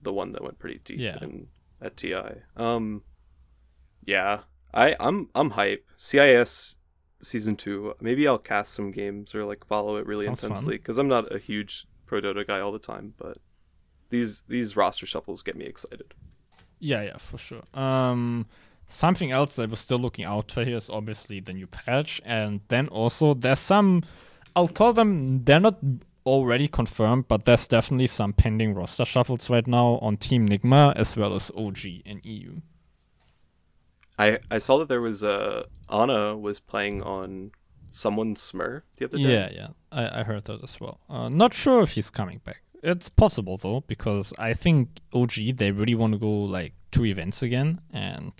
the 0.02 0.12
one 0.12 0.32
that 0.32 0.42
went 0.42 0.58
pretty 0.58 0.80
deep 0.84 0.98
Yeah. 1.00 1.18
in 1.22 1.48
at 1.80 1.96
Ti. 1.96 2.14
Um, 2.56 3.02
yeah, 4.04 4.40
I 4.72 4.96
I'm 5.00 5.28
I'm 5.34 5.50
hype. 5.50 5.84
CIS 5.96 6.76
season 7.22 7.56
two. 7.56 7.94
Maybe 8.00 8.26
I'll 8.28 8.38
cast 8.38 8.74
some 8.74 8.90
games 8.90 9.34
or 9.34 9.44
like 9.44 9.64
follow 9.66 9.96
it 9.96 10.06
really 10.06 10.26
Sounds 10.26 10.42
intensely 10.44 10.76
because 10.76 10.98
I'm 10.98 11.08
not 11.08 11.34
a 11.34 11.38
huge 11.38 11.86
Pro 12.06 12.20
Dota 12.20 12.46
guy 12.46 12.60
all 12.60 12.72
the 12.72 12.78
time, 12.78 13.14
but 13.16 13.38
these 14.10 14.42
these 14.48 14.76
roster 14.76 15.06
shuffles 15.06 15.42
get 15.42 15.56
me 15.56 15.64
excited. 15.64 16.14
Yeah, 16.80 17.02
yeah, 17.02 17.16
for 17.16 17.38
sure. 17.38 17.62
Um, 17.72 18.46
something 18.88 19.30
else 19.30 19.56
that 19.56 19.70
we're 19.70 19.76
still 19.76 19.98
looking 19.98 20.26
out 20.26 20.52
for 20.52 20.64
here 20.64 20.76
is 20.76 20.90
obviously 20.90 21.40
the 21.40 21.54
new 21.54 21.66
patch, 21.66 22.20
and 22.24 22.60
then 22.68 22.88
also 22.88 23.34
there's 23.34 23.58
some. 23.58 24.02
I'll 24.54 24.68
call 24.68 24.92
them. 24.92 25.42
They're 25.44 25.60
not 25.60 25.78
already 26.26 26.68
confirmed, 26.68 27.28
but 27.28 27.44
there's 27.44 27.68
definitely 27.68 28.06
some 28.06 28.32
pending 28.32 28.74
roster 28.74 29.04
shuffles 29.04 29.50
right 29.50 29.66
now 29.66 29.98
on 30.00 30.16
Team 30.16 30.48
Nigma 30.48 30.94
as 30.96 31.16
well 31.16 31.34
as 31.34 31.50
OG 31.56 32.02
and 32.06 32.24
EU. 32.24 32.60
I 34.18 34.38
I 34.50 34.58
saw 34.58 34.78
that 34.78 34.88
there 34.88 35.00
was 35.00 35.22
a 35.22 35.66
Ana 35.88 36.36
was 36.36 36.60
playing 36.60 37.02
on 37.02 37.50
someone's 37.90 38.40
Smurf 38.40 38.82
the 38.96 39.06
other 39.06 39.18
day. 39.18 39.24
Yeah, 39.24 39.50
yeah, 39.52 39.68
I, 39.90 40.20
I 40.20 40.22
heard 40.22 40.44
that 40.44 40.62
as 40.62 40.80
well. 40.80 41.00
Uh, 41.08 41.28
not 41.28 41.52
sure 41.52 41.82
if 41.82 41.90
he's 41.90 42.10
coming 42.10 42.40
back. 42.44 42.62
It's 42.82 43.08
possible 43.08 43.56
though, 43.56 43.82
because 43.86 44.32
I 44.38 44.52
think 44.52 45.00
OG 45.12 45.56
they 45.56 45.72
really 45.72 45.94
want 45.94 46.12
to 46.12 46.18
go 46.18 46.30
like 46.30 46.74
two 46.90 47.04
events 47.04 47.42
again, 47.42 47.80
and 47.92 48.32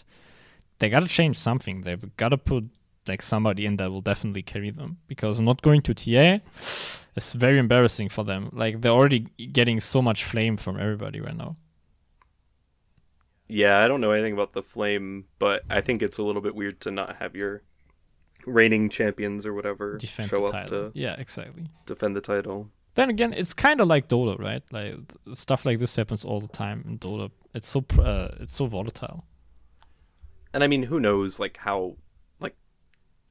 they 0.79 0.89
gotta 0.89 1.09
change 1.09 1.37
something. 1.37 1.83
They've 1.83 2.17
gotta 2.17 2.39
put 2.39 2.71
like 3.07 3.21
somebody 3.23 3.67
in 3.67 3.77
that 3.77 3.91
will 3.91 4.01
definitely 4.01 4.43
carry 4.43 4.71
them, 4.71 4.99
because 5.09 5.39
I'm 5.39 5.45
not 5.45 5.63
going 5.63 5.83
to 5.83 5.95
TA 5.95 6.39
is 7.17 7.35
very 7.35 7.59
embarrassing 7.59 8.09
for 8.09 8.25
them. 8.25 8.51
Like 8.53 8.81
they're 8.81 8.93
already 8.93 9.21
getting 9.53 9.81
so 9.81 10.03
much 10.03 10.25
flame 10.25 10.57
from 10.57 10.79
everybody 10.79 11.21
right 11.21 11.37
now. 11.37 11.57
Yeah, 13.47 13.79
I 13.79 13.89
don't 13.89 14.01
know 14.01 14.11
anything 14.13 14.33
about 14.33 14.55
the 14.55 14.63
Flame, 14.63 15.27
but 15.39 15.63
I 15.69 15.81
think 15.83 16.03
it's 16.03 16.17
a 16.17 16.23
little 16.23 16.41
bit 16.41 16.55
weird 16.55 16.81
to 16.81 16.91
not 16.91 17.17
have 17.17 17.37
your 17.37 17.63
reigning 18.47 18.89
champions 18.89 19.45
or 19.47 19.53
whatever 19.55 19.99
Defend 19.99 20.31
show 20.31 20.45
up 20.45 20.67
to 20.69 20.91
Yeah, 20.95 21.15
exactly. 21.19 21.67
defend 21.87 22.17
the 22.17 22.21
title. 22.21 22.71
Then 22.95 23.11
again, 23.11 23.33
it's 23.33 23.53
kind 23.53 23.81
of 23.81 23.89
like 23.89 24.09
Dota, 24.09 24.39
right? 24.39 24.63
Like 24.73 24.95
stuff 25.35 25.67
like 25.67 25.79
this 25.79 25.95
happens 25.97 26.25
all 26.25 26.41
the 26.41 26.49
time 26.49 26.85
in 26.87 26.99
Dota. 26.99 27.31
It's 27.53 27.69
so 27.69 27.85
uh, 27.99 28.29
it's 28.41 28.55
so 28.55 28.67
volatile. 28.67 29.25
And 30.53 30.63
I 30.63 30.67
mean, 30.69 30.85
who 30.85 31.01
knows 31.01 31.41
like 31.41 31.57
how 31.59 31.97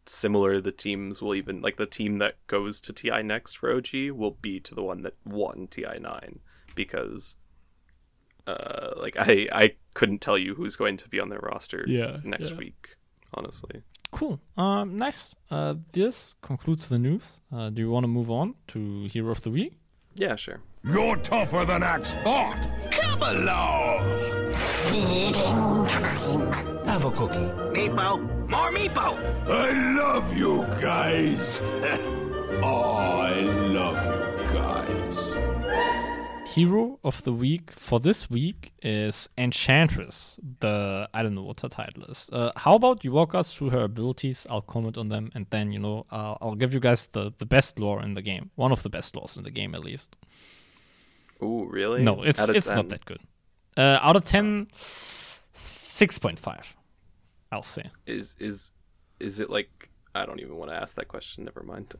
similar 0.05 0.59
the 0.59 0.71
teams 0.71 1.21
will 1.21 1.35
even 1.35 1.61
like 1.61 1.77
the 1.77 1.85
team 1.85 2.17
that 2.19 2.35
goes 2.47 2.81
to 2.81 2.93
TI 2.93 3.23
next 3.23 3.57
for 3.57 3.73
OG 3.73 3.87
will 4.13 4.37
be 4.41 4.59
to 4.59 4.75
the 4.75 4.83
one 4.83 5.01
that 5.03 5.15
won 5.25 5.67
TI 5.69 5.99
nine 5.99 6.39
because 6.75 7.37
uh 8.47 8.91
like 8.97 9.15
I 9.17 9.47
I 9.51 9.75
couldn't 9.93 10.19
tell 10.19 10.37
you 10.37 10.55
who's 10.55 10.75
going 10.75 10.97
to 10.97 11.07
be 11.07 11.19
on 11.19 11.29
their 11.29 11.39
roster 11.39 11.85
Yeah, 11.87 12.17
next 12.23 12.51
yeah. 12.51 12.57
week, 12.57 12.95
honestly. 13.33 13.81
Cool. 14.11 14.39
Um, 14.57 14.95
nice. 14.97 15.35
Uh, 15.49 15.73
this 15.91 16.35
concludes 16.43 16.87
the 16.87 16.99
news. 16.99 17.41
Uh, 17.51 17.71
do 17.71 17.81
you 17.81 17.89
want 17.89 18.03
to 18.03 18.07
move 18.07 18.29
on 18.29 18.53
to 18.67 19.05
Hero 19.05 19.31
of 19.31 19.41
the 19.41 19.49
Week? 19.49 19.73
Yeah, 20.13 20.35
sure. 20.35 20.59
You're 20.83 21.15
tougher 21.17 21.65
than 21.65 21.81
Axe 21.81 22.13
thought. 22.17 22.67
Come 22.91 23.21
along. 23.23 24.53
Feeding 24.53 25.33
time. 25.33 26.85
Have 26.85 27.05
a 27.05 27.11
cookie. 27.11 27.49
Meepo, 27.73 28.42
more 28.53 28.69
Meepo. 28.69 29.17
I 29.49 29.71
love 29.97 30.37
you 30.37 30.61
guys. 30.79 31.59
oh, 32.61 33.17
I 33.21 33.41
love 33.79 33.97
you 34.05 34.21
guys. 34.53 35.33
Hero 36.53 36.99
of 37.03 37.23
the 37.23 37.33
Week 37.33 37.71
for 37.71 37.99
this 37.99 38.29
week 38.29 38.73
is 38.83 39.27
Enchantress. 39.39 40.39
The 40.59 41.09
I 41.11 41.23
don't 41.23 41.33
know 41.33 41.41
what 41.41 41.61
her 41.61 41.67
title 41.67 42.03
is. 42.03 42.29
Uh, 42.31 42.51
how 42.55 42.75
about 42.75 43.03
you 43.03 43.11
walk 43.11 43.33
us 43.33 43.51
through 43.51 43.71
her 43.71 43.85
abilities? 43.85 44.45
I'll 44.51 44.61
comment 44.61 44.99
on 44.99 45.09
them, 45.09 45.31
and 45.33 45.47
then 45.49 45.71
you 45.71 45.79
know 45.79 46.05
I'll, 46.11 46.37
I'll 46.39 46.55
give 46.55 46.75
you 46.75 46.79
guys 46.79 47.07
the 47.07 47.33
the 47.39 47.47
best 47.47 47.79
lore 47.79 48.03
in 48.03 48.13
the 48.13 48.21
game. 48.21 48.51
One 48.53 48.71
of 48.71 48.83
the 48.83 48.89
best 48.89 49.15
lores 49.15 49.35
in 49.35 49.43
the 49.43 49.49
game, 49.51 49.73
at 49.73 49.83
least. 49.83 50.15
Oh, 51.41 51.63
really? 51.63 52.03
No, 52.03 52.21
it's 52.21 52.47
it's 52.49 52.67
10? 52.67 52.75
not 52.75 52.89
that 52.89 53.03
good. 53.05 53.21
Uh, 53.75 53.97
out 54.03 54.15
of 54.15 54.23
10, 54.23 54.67
6.5, 54.75 56.75
I'll 57.53 57.63
say. 57.63 57.85
is 58.05 58.35
is 58.39 58.71
is 59.19 59.39
it 59.39 59.49
like 59.49 59.89
I 60.15 60.25
don't 60.25 60.39
even 60.39 60.57
want 60.57 60.69
to 60.71 60.75
ask 60.83 60.95
that 60.95 61.07
question. 61.07 61.45
Never 61.45 61.63
mind. 61.63 61.95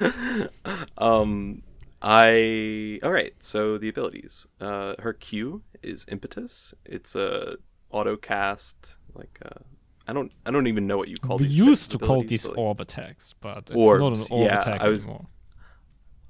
um, 0.98 1.62
I 2.02 3.00
all 3.02 3.12
right. 3.12 3.34
So 3.40 3.78
the 3.78 3.88
abilities. 3.88 4.46
Uh, 4.60 4.94
her 4.98 5.12
Q 5.12 5.62
is 5.82 6.04
impetus. 6.08 6.74
It's 6.84 7.14
a 7.14 7.56
auto 7.90 8.16
cast. 8.16 8.98
Like 9.14 9.38
uh, 9.44 9.60
I 10.06 10.12
don't 10.12 10.32
I 10.44 10.50
don't 10.50 10.66
even 10.66 10.86
know 10.86 10.98
what 10.98 11.08
you 11.08 11.16
call 11.16 11.38
we 11.38 11.46
these. 11.46 11.58
used 11.58 11.90
to 11.92 11.98
call 11.98 12.22
these 12.22 12.42
but, 12.46 12.50
like, 12.56 12.58
orb 12.58 12.80
attacks, 12.80 13.34
but 13.40 13.70
it's 13.70 13.78
not 13.78 14.16
an 14.18 14.24
orb 14.30 14.46
yeah, 14.46 14.60
attack 14.60 14.80
I 14.80 14.88
was- 14.88 15.04
anymore. 15.04 15.26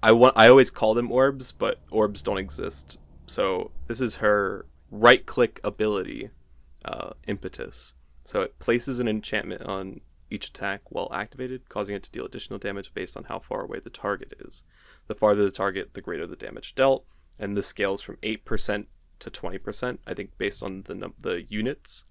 I 0.03 0.13
want. 0.13 0.37
I 0.37 0.49
always 0.49 0.71
call 0.71 0.95
them 0.95 1.11
orbs, 1.11 1.51
but 1.53 1.81
orbs 1.91 2.23
don't 2.23 2.39
exist. 2.39 2.99
So 3.27 3.73
this 3.89 4.01
is 4.01 4.17
her 4.17 4.67
right 4.91 5.25
click 5.27 5.59
ability, 5.65 6.31
uh, 6.85 7.11
impetus. 7.27 7.95
So 8.27 8.43
it 8.43 8.59
places 8.59 8.99
an 8.99 9.09
enchantment 9.09 9.63
on 9.63 10.01
each 10.31 10.49
attack 10.49 10.83
while 10.91 11.09
activated, 11.13 11.69
causing 11.69 11.95
it 11.97 12.03
to 12.03 12.11
deal 12.11 12.27
additional 12.27 12.59
damage 12.59 12.93
based 12.93 13.17
on 13.17 13.25
how 13.25 13.39
far 13.39 13.63
away 13.63 13.79
the 13.79 13.91
target 13.91 14.35
is. 14.41 14.65
The 15.07 15.15
farther 15.15 15.45
the 15.45 15.53
target, 15.53 15.95
the 15.95 16.01
greater 16.03 16.27
the 16.27 16.37
damage 16.37 16.75
dealt. 16.75 17.07
and 17.39 17.57
this 17.57 17.67
scales 17.67 18.01
from 18.03 18.17
eight 18.23 18.45
percent 18.45 18.89
to 19.21 19.31
twenty 19.31 19.59
percent. 19.59 20.01
I 20.07 20.15
think 20.15 20.37
based 20.39 20.63
on 20.63 20.83
the 20.83 20.95
num- 20.95 21.15
the 21.21 21.43
units 21.49 22.05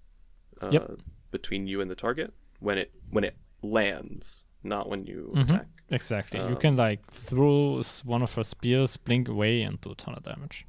uh, 0.62 0.70
Yep. 0.72 1.00
between 1.30 1.66
you 1.66 1.80
and 1.80 1.90
the 1.90 1.94
target 1.96 2.32
when 2.60 2.78
it 2.78 2.92
when 3.10 3.24
it 3.24 3.36
lands, 3.60 4.44
not 4.62 4.88
when 4.88 5.04
you 5.04 5.32
Mhm. 5.34 5.42
attack. 5.44 5.66
Exactly. 5.90 6.40
you 6.40 6.46
Um, 6.46 6.56
can 6.56 6.76
like 6.76 7.06
throw 7.10 7.82
one 8.04 8.22
of 8.22 8.32
her 8.34 8.42
spears, 8.44 8.96
blink 8.96 9.28
away, 9.28 9.62
and 9.62 9.80
do 9.80 9.90
a 9.90 9.94
ton 9.94 10.14
of 10.14 10.22
damage. 10.22 10.64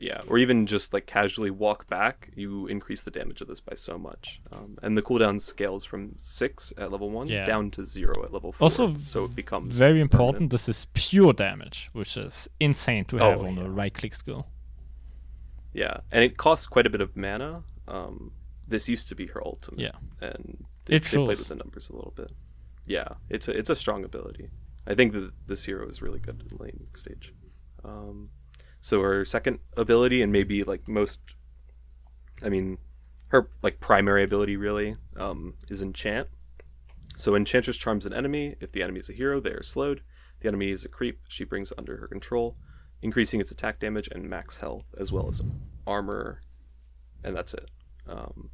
Yeah, 0.00 0.20
or 0.28 0.38
even 0.38 0.66
just 0.66 0.92
like 0.92 1.06
casually 1.06 1.50
walk 1.50 1.88
back, 1.88 2.30
you 2.36 2.68
increase 2.68 3.02
the 3.02 3.10
damage 3.10 3.40
of 3.40 3.48
this 3.48 3.60
by 3.60 3.74
so 3.74 3.98
much. 3.98 4.40
Um, 4.52 4.78
and 4.80 4.96
the 4.96 5.02
cooldown 5.02 5.40
scales 5.40 5.84
from 5.84 6.14
six 6.18 6.72
at 6.78 6.92
level 6.92 7.10
one 7.10 7.26
Yeah. 7.26 7.44
down 7.44 7.72
to 7.72 7.84
zero 7.84 8.22
at 8.24 8.32
level 8.32 8.52
four. 8.52 8.66
Also, 8.66 8.94
so 8.94 9.24
it 9.24 9.34
becomes 9.34 9.76
Very 9.76 9.94
permanent. 9.94 10.12
important. 10.14 10.50
This 10.52 10.68
is 10.68 10.86
pure 10.94 11.32
damage, 11.32 11.90
which 11.94 12.16
is 12.16 12.48
insane 12.60 13.06
to 13.06 13.16
have 13.16 13.40
Oh, 13.42 13.46
on 13.46 13.56
yeah. 13.56 13.64
a 13.64 13.68
right-click 13.68 14.14
skill. 14.14 14.46
Yeah, 15.72 15.98
and 16.12 16.24
it 16.24 16.36
costs 16.36 16.66
quite 16.66 16.86
a 16.86 16.90
bit 16.90 17.00
of 17.00 17.16
mana. 17.16 17.64
Um, 17.86 18.32
this 18.66 18.88
used 18.88 19.08
to 19.08 19.14
be 19.14 19.26
her 19.26 19.44
ultimate. 19.44 19.80
Yeah. 19.80 19.92
and 20.20 20.64
they, 20.84 20.96
It 20.96 21.04
they 21.04 21.16
played 21.16 21.28
with 21.28 21.48
the 21.48 21.56
numbers 21.56 21.90
a 21.90 21.94
little 21.94 22.12
bit. 22.16 22.32
Yeah, 22.86 23.08
it's 23.28 23.48
a 23.48 23.52
it's 23.52 23.68
a 23.68 23.76
strong 23.76 24.04
ability. 24.04 24.48
I 24.86 24.94
think 24.94 25.12
that 25.12 25.32
this 25.46 25.64
hero 25.64 25.86
is 25.88 26.00
really 26.00 26.20
good 26.20 26.42
in 26.50 26.56
lane 26.56 26.86
stage. 26.94 27.34
Um, 27.84 28.30
so 28.80 29.02
her 29.02 29.24
second 29.24 29.58
ability, 29.76 30.22
and 30.22 30.32
maybe 30.32 30.64
like 30.64 30.88
most, 30.88 31.20
I 32.42 32.48
mean, 32.48 32.78
her 33.28 33.50
like 33.62 33.80
primary 33.80 34.22
ability 34.22 34.56
really 34.56 34.96
um, 35.16 35.54
is 35.68 35.82
enchant. 35.82 36.28
So 37.16 37.34
enchantress 37.34 37.76
charms 37.76 38.06
an 38.06 38.12
enemy. 38.12 38.56
If 38.60 38.72
the 38.72 38.82
enemy 38.82 39.00
is 39.00 39.10
a 39.10 39.14
hero, 39.14 39.40
they 39.40 39.50
are 39.50 39.62
slowed. 39.62 40.02
The 40.40 40.48
enemy 40.48 40.70
is 40.70 40.84
a 40.84 40.88
creep. 40.88 41.20
She 41.28 41.44
brings 41.44 41.72
under 41.76 41.96
her 41.96 42.06
control, 42.06 42.56
increasing 43.02 43.40
its 43.40 43.50
attack 43.50 43.80
damage 43.80 44.08
and 44.12 44.30
max 44.30 44.58
health, 44.58 44.84
as 44.98 45.10
well 45.10 45.28
as 45.28 45.42
armor, 45.86 46.40
and 47.24 47.36
that's 47.36 47.54
it. 47.54 47.70
Um, 48.08 48.50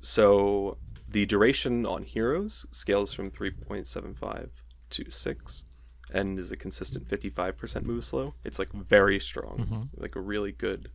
so 0.00 0.78
the 1.06 1.26
duration 1.26 1.84
on 1.84 2.04
heroes 2.04 2.66
scales 2.70 3.12
from 3.12 3.30
3.75 3.30 4.48
to 4.90 5.10
6 5.10 5.64
and 6.12 6.38
is 6.38 6.50
a 6.52 6.56
consistent 6.56 7.06
55% 7.08 7.82
move 7.84 8.04
slow. 8.04 8.34
It's 8.44 8.58
like 8.58 8.72
very 8.72 9.18
strong, 9.20 9.88
like 9.96 10.16
a 10.16 10.20
really 10.20 10.52
good 10.52 10.90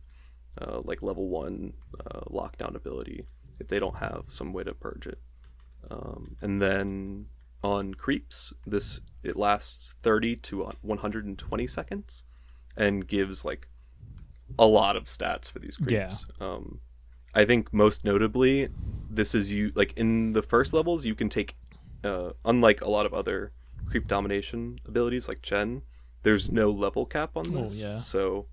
uh, 0.60 0.80
like 0.84 1.02
level 1.02 1.28
1 1.28 1.72
uh, 2.06 2.20
lockdown 2.30 2.74
ability 2.74 3.26
if 3.58 3.68
they 3.68 3.78
don't 3.78 3.98
have 3.98 4.24
some 4.28 4.52
way 4.52 4.64
to 4.64 4.74
purge 4.74 5.06
it. 5.06 5.18
Um, 5.90 6.36
and 6.40 6.60
then 6.62 7.26
on 7.62 7.94
creeps, 7.94 8.52
this 8.66 9.00
it 9.22 9.36
lasts 9.36 9.94
30 10.02 10.36
to 10.36 10.70
120 10.82 11.66
seconds 11.66 12.24
and 12.76 13.06
gives 13.06 13.44
like 13.44 13.68
a 14.58 14.66
lot 14.66 14.96
of 14.96 15.04
stats 15.04 15.50
for 15.50 15.58
these 15.58 15.78
Yeah. 15.80 16.06
creeps. 16.08 16.26
Um, 16.40 16.80
I 17.34 17.44
think 17.44 17.72
most 17.72 18.04
notably, 18.04 18.68
this 19.10 19.34
is 19.34 19.52
you 19.52 19.72
like 19.74 19.92
in 19.96 20.32
the 20.34 20.42
first 20.42 20.72
levels 20.72 21.04
you 21.04 21.14
can 21.14 21.28
take, 21.28 21.56
uh, 22.04 22.30
unlike 22.44 22.80
a 22.80 22.88
lot 22.88 23.06
of 23.06 23.14
other 23.14 23.52
creep 23.86 24.06
domination 24.08 24.78
abilities 24.86 25.28
like 25.28 25.42
Chen, 25.42 25.82
there's 26.22 26.50
no 26.50 26.70
level 26.70 27.04
cap 27.06 27.36
on 27.36 27.46
Oh, 27.56 27.64
this. 27.64 27.82
yeah. 27.82 27.98
So 27.98 28.46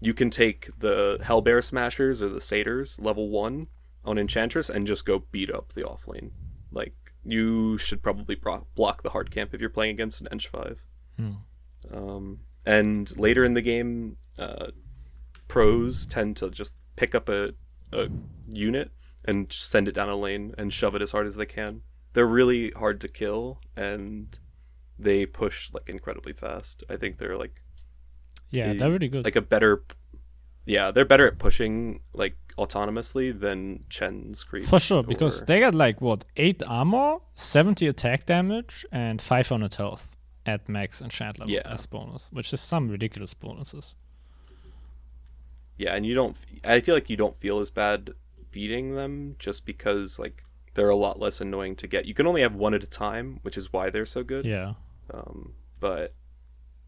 you 0.00 0.14
can 0.14 0.30
take 0.30 0.70
the 0.78 1.18
Hellbear 1.22 1.62
Smashers 1.62 2.22
or 2.22 2.28
the 2.28 2.40
Satyrs 2.40 2.98
level 3.00 3.28
one 3.30 3.68
on 4.04 4.16
Enchantress 4.18 4.70
and 4.70 4.86
just 4.86 5.04
go 5.04 5.24
beat 5.30 5.50
up 5.50 5.72
the 5.74 5.82
offlane. 5.82 6.30
Like 6.72 6.94
you 7.24 7.76
should 7.78 8.02
probably 8.02 8.36
pro- 8.36 8.66
block 8.74 9.02
the 9.02 9.10
hard 9.10 9.30
camp 9.30 9.52
if 9.52 9.60
you're 9.60 9.68
playing 9.68 9.92
against 9.92 10.20
an 10.20 10.28
Ench 10.32 10.46
five. 10.46 10.82
Um, 11.92 12.40
and 12.64 13.14
later 13.18 13.44
in 13.44 13.54
the 13.54 13.62
game, 13.62 14.16
uh, 14.38 14.68
pros 15.48 16.06
tend 16.06 16.36
to 16.38 16.50
just 16.50 16.76
pick 16.96 17.14
up 17.14 17.28
a, 17.28 17.54
a 17.92 18.08
unit 18.48 18.90
and 19.24 19.52
send 19.52 19.88
it 19.88 19.94
down 19.94 20.08
a 20.08 20.16
lane 20.16 20.54
and 20.56 20.72
shove 20.72 20.94
it 20.94 21.02
as 21.02 21.10
hard 21.12 21.26
as 21.26 21.36
they 21.36 21.46
can. 21.46 21.82
They're 22.12 22.26
really 22.26 22.70
hard 22.70 23.00
to 23.02 23.08
kill 23.08 23.60
and 23.76 24.38
they 25.02 25.26
push 25.26 25.72
like 25.72 25.88
incredibly 25.88 26.32
fast. 26.32 26.84
I 26.90 26.96
think 26.96 27.18
they're 27.18 27.36
like 27.38 27.62
Yeah, 28.50 28.70
a- 28.72 28.74
they're 28.76 28.90
really 28.90 29.08
good. 29.08 29.24
Like 29.24 29.36
a 29.36 29.42
better 29.42 29.82
yeah, 30.66 30.90
they're 30.90 31.04
better 31.06 31.26
at 31.26 31.38
pushing 31.38 32.00
like 32.12 32.36
autonomously 32.58 33.38
than 33.38 33.84
Chen's 33.88 34.44
creeps. 34.44 34.68
For 34.68 34.78
sure, 34.78 35.02
because 35.02 35.42
they 35.44 35.58
got 35.60 35.74
like 35.74 36.00
what 36.00 36.24
eight 36.36 36.62
armor, 36.66 37.18
seventy 37.34 37.86
attack 37.86 38.26
damage, 38.26 38.84
and 38.92 39.20
five 39.22 39.48
hundred 39.48 39.74
health 39.76 40.10
at 40.46 40.68
max 40.68 41.00
enchant 41.02 41.38
level 41.38 41.52
Yeah. 41.52 41.62
as 41.64 41.86
bonus, 41.86 42.28
which 42.32 42.52
is 42.52 42.60
some 42.60 42.88
ridiculous 42.88 43.34
bonuses. 43.34 43.96
Yeah, 45.76 45.94
and 45.94 46.04
you 46.04 46.14
don't. 46.14 46.36
I 46.64 46.80
feel 46.80 46.94
like 46.94 47.08
you 47.08 47.16
don't 47.16 47.38
feel 47.40 47.58
as 47.60 47.70
bad 47.70 48.10
feeding 48.50 48.94
them 48.96 49.36
just 49.38 49.64
because 49.64 50.18
like 50.18 50.44
they're 50.74 50.90
a 50.90 50.96
lot 50.96 51.18
less 51.18 51.40
annoying 51.40 51.74
to 51.76 51.86
get. 51.86 52.04
You 52.04 52.14
can 52.14 52.26
only 52.26 52.42
have 52.42 52.54
one 52.54 52.74
at 52.74 52.82
a 52.84 52.86
time, 52.86 53.38
which 53.42 53.56
is 53.56 53.72
why 53.72 53.88
they're 53.90 54.06
so 54.06 54.22
good. 54.22 54.44
Yeah, 54.46 54.74
Um, 55.12 55.54
but 55.78 56.14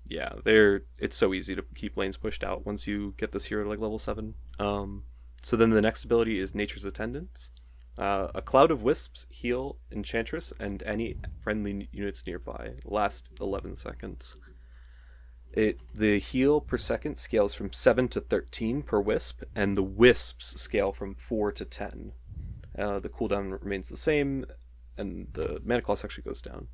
yeah, 0.06 0.32
they're 0.44 0.82
it's 0.98 1.16
so 1.16 1.32
easy 1.32 1.54
to 1.54 1.64
keep 1.74 1.96
lanes 1.96 2.16
pushed 2.16 2.44
out 2.44 2.66
once 2.66 2.86
you 2.86 3.14
get 3.16 3.32
this 3.32 3.46
hero 3.46 3.64
to 3.64 3.70
like 3.70 3.78
level 3.78 3.98
seven. 3.98 4.34
Um, 4.58 5.04
so 5.42 5.56
then 5.56 5.70
the 5.70 5.82
next 5.82 6.04
ability 6.04 6.38
is 6.38 6.54
Nature's 6.54 6.84
Attendance. 6.84 7.50
Uh, 7.98 8.28
a 8.34 8.40
cloud 8.40 8.70
of 8.70 8.82
wisps 8.82 9.26
heal 9.28 9.76
Enchantress 9.90 10.52
and 10.58 10.82
any 10.84 11.16
friendly 11.40 11.88
units 11.92 12.26
nearby. 12.26 12.72
Last 12.84 13.30
11 13.40 13.76
seconds. 13.76 14.36
It 15.52 15.80
the 15.94 16.18
heal 16.18 16.62
per 16.62 16.78
second 16.78 17.18
scales 17.18 17.52
from 17.52 17.72
7 17.72 18.08
to 18.08 18.20
13 18.20 18.82
per 18.82 19.00
wisp, 19.00 19.42
and 19.54 19.76
the 19.76 19.82
wisps 19.82 20.58
scale 20.58 20.92
from 20.92 21.14
4 21.14 21.52
to 21.52 21.64
10. 21.66 22.12
Uh, 22.78 23.00
the 23.00 23.10
cooldown 23.10 23.62
remains 23.62 23.90
the 23.90 23.96
same, 23.98 24.46
and 24.96 25.28
the 25.34 25.60
mana 25.62 25.82
cost 25.82 26.04
actually 26.04 26.24
goes 26.24 26.40
down. 26.40 26.68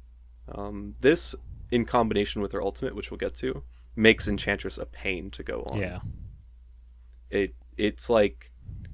Um, 0.55 0.94
this, 1.01 1.34
in 1.70 1.84
combination 1.84 2.40
with 2.42 2.53
her 2.53 2.62
ultimate, 2.62 2.94
which 2.94 3.11
we'll 3.11 3.18
get 3.18 3.34
to, 3.36 3.62
makes 3.96 4.26
Enchantress 4.28 4.78
a 4.78 4.86
pain 4.86 5.30
to 5.32 5.42
go 5.42 5.62
on 5.66 5.78
yeah, 5.78 6.01
it 7.30 7.55
it's 7.76 8.09
like 8.09 8.51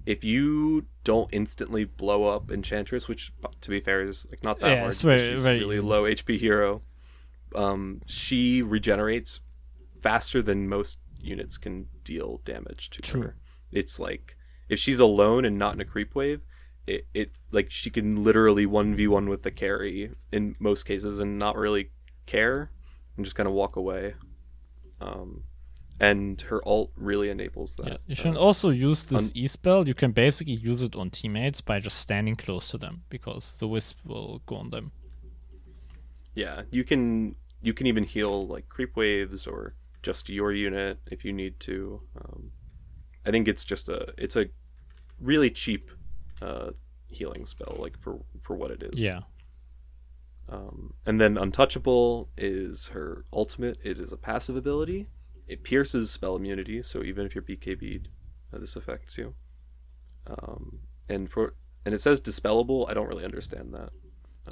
if 0.07 0.25
you 0.25 0.87
don't 1.05 1.29
instantly 1.33 1.85
blow 1.85 2.25
up 2.25 2.51
Enchantress, 2.51 3.09
which 3.09 3.33
to 3.61 3.71
be 3.71 3.81
fair 3.81 4.03
is 4.03 4.27
like 4.31 4.43
not 4.43 4.61
that 4.61 4.71
Yeah, 4.71 4.79
hard. 4.81 4.91
it's 4.91 5.03
very- 5.03 5.19
she's 5.31 5.43
very 5.45 5.57
a 5.57 5.61
really 5.61 5.81
low 5.81 6.05
HP 6.05 6.39
hero. 6.39 6.83
Um, 7.55 8.01
she 8.07 8.61
regenerates 8.63 9.41
faster 10.03 10.43
than 10.43 10.69
most 10.69 10.99
units 11.21 11.57
can 11.57 11.87
deal 12.03 12.41
damage 12.45 12.91
to 12.91 13.01
True. 13.03 13.23
her. 13.23 13.37
It's 13.71 13.99
like 13.99 14.37
if 14.69 14.79
she's 14.79 15.01
alone 15.01 15.45
and 15.45 15.57
not 15.57 15.75
in 15.75 15.81
a 15.81 15.85
creep 15.85 16.15
wave, 16.15 16.41
it, 16.87 17.07
it 17.15 17.31
like 17.51 17.71
she 17.71 17.91
can 17.91 18.23
literally 18.25 18.67
one 18.67 18.95
v 18.95 19.07
one 19.09 19.29
with 19.29 19.43
the 19.43 19.51
carry 19.51 20.13
in 20.33 20.55
most 20.59 20.85
cases 20.85 21.19
and 21.19 21.39
not 21.39 21.57
really 21.57 21.91
care 22.27 22.71
and 23.17 23.25
just 23.25 23.37
kind 23.37 23.47
of 23.49 23.55
walk 23.55 23.77
away. 23.77 24.15
Um, 25.01 25.45
and 26.01 26.41
her 26.43 26.61
alt 26.67 26.91
really 26.97 27.31
enables 27.31 27.77
that. 27.77 27.87
yeah. 27.87 27.97
You 28.09 28.17
should 28.17 28.37
also 28.37 28.71
use 28.71 29.07
this 29.07 29.31
on- 29.31 29.37
E 29.37 29.47
spell. 29.47 29.87
You 29.87 29.95
can 29.95 30.11
basically 30.13 30.55
use 30.55 30.83
it 30.83 30.97
on 30.97 31.11
teammates 31.11 31.61
by 31.61 31.79
just 31.79 31.99
standing 31.99 32.35
close 32.37 32.69
to 32.71 32.79
them 32.79 33.03
because 33.09 33.55
the 33.55 33.69
wisp 33.69 33.99
will 34.05 34.43
go 34.47 34.57
on 34.57 34.71
them. 34.71 34.91
Yeah, 36.35 36.63
you 36.71 36.83
can 36.85 37.37
you 37.63 37.73
can 37.73 37.87
even 37.87 38.05
heal 38.05 38.47
like 38.47 38.69
creep 38.69 38.97
waves 38.97 39.47
or 39.47 39.75
just 40.03 40.29
your 40.29 40.53
unit 40.53 40.99
if 41.11 41.25
you 41.25 41.33
need 41.33 41.61
to. 41.61 42.01
Um, 42.21 42.51
I 43.25 43.31
think 43.31 43.47
it's 43.49 43.65
just 43.65 43.89
a 43.89 44.13
it's 44.19 44.37
a 44.37 44.47
really 45.21 45.49
cheap 45.49 45.91
uh, 46.43 46.71
healing 47.11 47.47
spell 47.47 47.77
like 47.79 47.99
for 48.01 48.21
for 48.41 48.57
what 48.57 48.71
it 48.71 48.83
is. 48.83 48.99
Yeah, 48.99 49.21
Um, 50.49 50.95
and 51.07 51.21
then 51.21 51.37
untouchable 51.39 52.29
is 52.37 52.89
her 52.89 53.25
ultimate. 53.33 53.79
It 53.83 53.99
is 53.99 54.13
a 54.13 54.17
passive 54.17 54.57
ability. 54.57 55.07
It 55.49 55.63
pierces 55.63 56.11
spell 56.11 56.37
immunity, 56.37 56.83
so 56.83 57.03
even 57.03 57.27
if 57.27 57.35
you're 57.35 57.43
BKB'd, 57.43 58.09
uh, 58.53 58.59
this 58.59 58.77
affects 58.77 59.19
you. 59.19 59.35
Um, 60.27 60.81
and 61.09 61.31
for 61.31 61.55
and 61.85 61.95
it 61.95 62.01
says 62.01 62.21
dispellable. 62.21 62.89
I 62.89 62.95
don't 62.95 63.09
really 63.09 63.25
understand 63.25 63.75
that. 63.75 63.91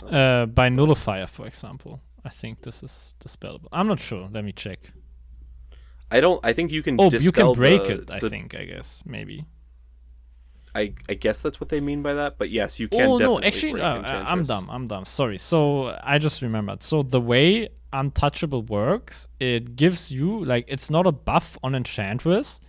uh, 0.06 0.46
by 0.46 0.68
nullifier, 0.68 1.26
for 1.26 1.46
example. 1.46 2.00
I 2.24 2.28
think 2.28 2.62
this 2.62 2.82
is 2.82 3.14
dispellable. 3.20 3.66
I'm 3.72 3.88
not 3.88 3.98
sure. 3.98 4.28
Let 4.32 4.44
me 4.44 4.52
check. 4.52 4.92
I 6.10 6.20
don't. 6.20 6.44
I 6.44 6.52
think 6.52 6.70
you 6.70 6.82
can. 6.82 6.96
Oh, 7.00 7.10
you 7.10 7.32
can 7.32 7.52
break 7.54 7.84
the- 7.84 7.94
it. 8.02 8.10
I 8.10 8.18
the- 8.20 8.30
think. 8.30 8.54
I 8.54 8.64
guess 8.64 9.02
maybe. 9.06 9.46
I, 10.74 10.94
I 11.08 11.14
guess 11.14 11.42
that's 11.42 11.60
what 11.60 11.68
they 11.68 11.80
mean 11.80 12.02
by 12.02 12.14
that, 12.14 12.38
but 12.38 12.50
yes, 12.50 12.80
you 12.80 12.88
can. 12.88 13.02
Oh 13.02 13.18
no, 13.18 13.40
actually, 13.40 13.72
break 13.72 13.84
uh, 13.84 14.02
I'm 14.26 14.42
dumb. 14.44 14.68
I'm 14.70 14.86
dumb. 14.86 15.04
Sorry. 15.04 15.38
So 15.38 15.98
I 16.02 16.18
just 16.18 16.40
remembered. 16.40 16.82
So 16.82 17.02
the 17.02 17.20
way 17.20 17.68
untouchable 17.92 18.62
works, 18.62 19.28
it 19.38 19.76
gives 19.76 20.10
you 20.10 20.44
like 20.44 20.64
it's 20.68 20.90
not 20.90 21.06
a 21.06 21.12
buff 21.12 21.58
on 21.62 21.74
Enchantress, 21.74 22.60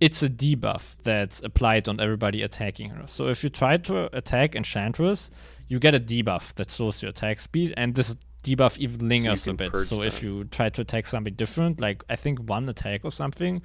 it's 0.00 0.22
a 0.22 0.28
debuff 0.28 0.96
that's 1.02 1.42
applied 1.42 1.88
on 1.88 2.00
everybody 2.00 2.42
attacking 2.42 2.90
her. 2.90 3.06
So 3.06 3.28
if 3.28 3.42
you 3.42 3.50
try 3.50 3.76
to 3.78 4.16
attack 4.16 4.54
Enchantress, 4.54 5.30
you 5.66 5.78
get 5.78 5.94
a 5.94 6.00
debuff 6.00 6.54
that 6.54 6.70
slows 6.70 7.02
your 7.02 7.10
attack 7.10 7.40
speed, 7.40 7.74
and 7.76 7.94
this 7.94 8.16
debuff 8.44 8.78
even 8.78 9.08
lingers 9.08 9.46
a 9.46 9.54
bit. 9.54 9.74
So 9.76 10.02
if 10.02 10.22
you 10.22 10.44
try 10.44 10.68
to 10.70 10.80
attack 10.82 11.06
something 11.06 11.34
different, 11.34 11.80
like 11.80 12.04
I 12.08 12.16
think 12.16 12.38
one 12.38 12.68
attack 12.68 13.04
or 13.04 13.10
something, 13.10 13.62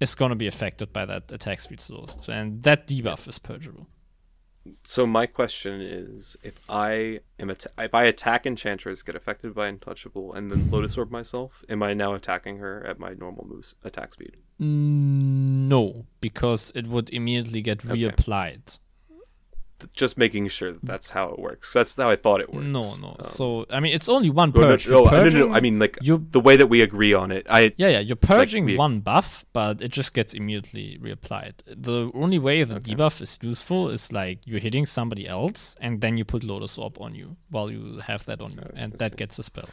is 0.00 0.14
gonna 0.14 0.36
be 0.36 0.46
affected 0.46 0.92
by 0.92 1.04
that 1.06 1.30
attack 1.32 1.60
speed 1.60 1.80
source, 1.80 2.28
and 2.28 2.62
that 2.62 2.86
debuff 2.86 3.28
is 3.28 3.38
purgeable. 3.38 3.86
So 4.84 5.06
my 5.06 5.24
question 5.26 5.80
is, 5.80 6.36
if 6.42 6.60
I 6.68 7.20
am 7.38 7.48
atta- 7.50 7.72
if 7.78 7.94
I 7.94 8.04
attack 8.04 8.44
Enchantress, 8.44 9.02
get 9.02 9.14
affected 9.16 9.54
by 9.54 9.66
Untouchable, 9.68 10.34
and 10.34 10.50
then 10.50 10.70
Lotus 10.70 10.98
Orb 10.98 11.10
myself, 11.10 11.64
am 11.70 11.82
I 11.82 11.94
now 11.94 12.12
attacking 12.14 12.58
her 12.58 12.84
at 12.86 12.98
my 12.98 13.14
normal 13.14 13.46
moves 13.46 13.74
attack 13.82 14.12
speed? 14.12 14.36
Mm, 14.60 15.68
No, 15.68 16.06
because 16.20 16.72
it 16.74 16.86
would 16.86 17.08
immediately 17.10 17.62
get 17.62 17.78
reapplied. 17.78 18.78
Just 19.92 20.18
making 20.18 20.48
sure 20.48 20.72
that 20.72 20.84
that's 20.84 21.10
how 21.10 21.28
it 21.28 21.38
works. 21.38 21.72
That's 21.72 21.94
how 21.96 22.10
I 22.10 22.16
thought 22.16 22.40
it 22.40 22.52
works. 22.52 22.66
No, 22.66 22.82
no. 22.96 23.16
Um, 23.18 23.24
so 23.24 23.66
I 23.70 23.80
mean, 23.80 23.94
it's 23.94 24.08
only 24.08 24.30
one 24.30 24.50
no, 24.54 24.60
no, 24.62 24.76
no, 24.76 25.04
no, 25.04 25.22
no, 25.24 25.46
no, 25.46 25.52
I 25.54 25.60
mean, 25.60 25.78
like 25.78 25.98
you 26.00 26.26
the 26.30 26.40
way 26.40 26.56
that 26.56 26.66
we 26.66 26.82
agree 26.82 27.14
on 27.14 27.30
it. 27.30 27.46
I 27.48 27.72
Yeah, 27.76 27.88
yeah, 27.88 28.00
you're 28.00 28.16
purging 28.16 28.64
we- 28.64 28.76
one 28.76 29.00
buff, 29.00 29.44
but 29.52 29.80
it 29.80 29.92
just 29.92 30.14
gets 30.14 30.34
immediately 30.34 30.98
reapplied. 31.00 31.54
The 31.66 32.10
only 32.14 32.38
way 32.38 32.62
the 32.64 32.80
debuff 32.80 33.20
is 33.20 33.38
useful 33.42 33.90
is 33.90 34.12
like 34.12 34.40
you're 34.46 34.60
hitting 34.60 34.86
somebody 34.86 35.26
else, 35.28 35.76
and 35.80 36.00
then 36.00 36.16
you 36.16 36.24
put 36.24 36.42
Lotus 36.42 36.78
Orb 36.78 36.98
on 37.00 37.14
you 37.14 37.36
while 37.50 37.70
you 37.70 37.98
have 37.98 38.24
that 38.24 38.40
on 38.40 38.52
you, 38.52 38.70
and 38.74 38.92
that 38.94 39.16
gets 39.16 39.38
a 39.38 39.42
spell. 39.42 39.68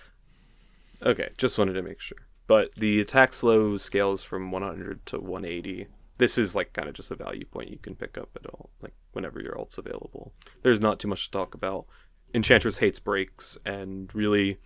Okay, 1.02 1.30
just 1.38 1.58
wanted 1.58 1.74
to 1.74 1.82
make 1.82 2.00
sure. 2.00 2.18
But 2.48 2.76
the 2.76 3.02
attack 3.02 3.34
slow 3.34 3.78
scales 3.78 4.24
from 4.24 4.52
100 4.52 5.06
to 5.08 5.20
180. 5.20 5.88
This 6.18 6.38
is 6.38 6.56
like 6.56 6.74
kind 6.74 6.88
of 6.88 6.96
just 6.96 7.12
a 7.12 7.16
value 7.16 7.46
point 7.46 7.70
you 7.70 7.78
can 7.78 7.96
pick 7.96 8.18
up 8.18 8.30
at 8.36 8.46
all, 8.46 8.70
like 8.82 8.94
whenever 9.12 9.42
your 9.42 9.58
ult's 9.58 9.78
available. 9.78 10.34
There's 10.64 10.82
not 10.82 11.00
too 11.00 11.08
much 11.08 11.26
to 11.26 11.32
talk 11.32 11.54
about. 11.54 11.86
Enchantress 12.34 12.78
hates 12.78 13.00
breaks 13.00 13.58
and 13.66 14.14
really 14.16 14.60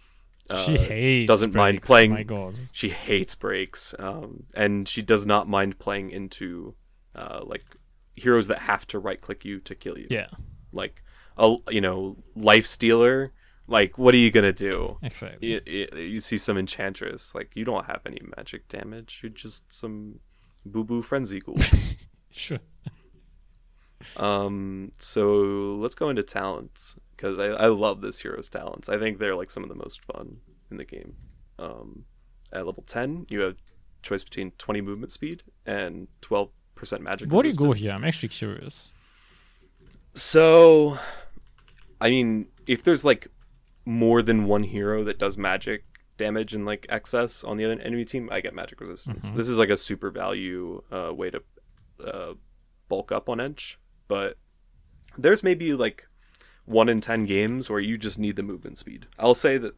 uh, 0.49 0.57
she 0.63 0.77
hates 0.77 1.27
doesn't 1.27 1.53
mind 1.53 1.81
playing. 1.81 2.11
My 2.11 2.23
God, 2.23 2.55
She 2.71 2.89
hates 2.89 3.35
breaks, 3.35 3.93
um, 3.99 4.43
and 4.55 4.87
she 4.87 5.01
does 5.01 5.25
not 5.25 5.47
mind 5.47 5.77
playing 5.79 6.09
into 6.09 6.75
uh, 7.15 7.41
like 7.45 7.63
heroes 8.15 8.47
that 8.47 8.59
have 8.59 8.85
to 8.87 8.99
right 8.99 9.21
click 9.21 9.45
you 9.45 9.59
to 9.61 9.75
kill 9.75 9.97
you. 9.97 10.07
yeah, 10.09 10.27
like 10.71 11.03
a 11.37 11.55
you 11.69 11.81
know 11.81 12.17
Lifestealer. 12.37 13.31
Like 13.67 13.99
what 13.99 14.15
are 14.15 14.17
you 14.17 14.31
gonna 14.31 14.51
do? 14.51 14.97
exactly. 15.03 15.47
you, 15.47 15.61
you, 15.67 15.87
you 15.95 16.19
see 16.19 16.39
some 16.39 16.57
enchantress 16.57 17.35
like 17.35 17.51
you 17.55 17.63
don't 17.63 17.85
have 17.85 18.01
any 18.03 18.19
magic 18.35 18.67
damage 18.67 19.19
you're 19.21 19.29
just 19.29 19.71
some 19.71 20.21
boo 20.65 20.83
boo 20.83 21.01
frenzy 21.01 21.39
ghoul 21.39 21.57
Sure. 22.31 22.59
um 24.17 24.91
so 24.97 25.75
let's 25.79 25.95
go 25.95 26.09
into 26.09 26.23
talents 26.23 26.95
because 27.15 27.37
I, 27.39 27.47
I 27.47 27.67
love 27.67 28.01
this 28.01 28.19
hero's 28.21 28.49
talents 28.49 28.87
i 28.89 28.97
think 28.97 29.19
they're 29.19 29.35
like 29.35 29.51
some 29.51 29.63
of 29.63 29.69
the 29.69 29.75
most 29.75 30.03
fun 30.05 30.37
in 30.71 30.77
the 30.77 30.85
game 30.85 31.15
um 31.57 32.05
at 32.53 32.65
level 32.65 32.83
10 32.87 33.25
you 33.29 33.41
have 33.41 33.55
choice 34.01 34.23
between 34.23 34.51
20 34.51 34.81
movement 34.81 35.11
speed 35.11 35.43
and 35.65 36.07
12% 36.21 36.49
magic 37.01 37.29
What 37.31 37.41
do 37.43 37.49
you 37.49 37.55
go 37.55 37.73
here? 37.73 37.91
I'm 37.91 38.05
actually 38.05 38.29
curious. 38.29 38.93
So, 40.13 40.97
I 41.99 42.09
mean, 42.09 42.47
if 42.65 42.81
there's 42.83 43.03
like 43.03 43.27
more 43.85 44.21
than 44.21 44.45
one 44.45 44.63
hero 44.63 45.03
that 45.03 45.19
does 45.19 45.37
magic 45.37 45.83
damage 46.19 46.53
and 46.53 46.65
like 46.65 46.85
excess 46.89 47.43
on 47.43 47.57
the 47.57 47.65
other 47.65 47.81
enemy 47.81 48.05
team, 48.05 48.29
I 48.31 48.41
get 48.41 48.53
magic 48.53 48.79
resistance. 48.79 49.31
This 49.31 49.49
is 49.49 49.57
like 49.57 49.69
a 49.69 49.77
super 49.77 50.11
value 50.11 50.83
uh, 50.91 51.11
way 51.13 51.31
to 51.31 51.41
uh, 52.05 52.33
bulk 52.87 53.11
up 53.11 53.27
on 53.27 53.39
edge, 53.39 53.79
but 54.07 54.37
there's 55.17 55.41
maybe 55.41 55.73
like 55.73 56.07
one 56.65 56.87
in 56.89 57.01
ten 57.01 57.25
games 57.25 57.69
where 57.71 57.79
you 57.79 57.97
just 57.97 58.19
need 58.19 58.35
the 58.35 58.43
movement 58.43 58.77
speed. 58.77 59.07
I'll 59.17 59.33
say 59.33 59.57
that 59.57 59.73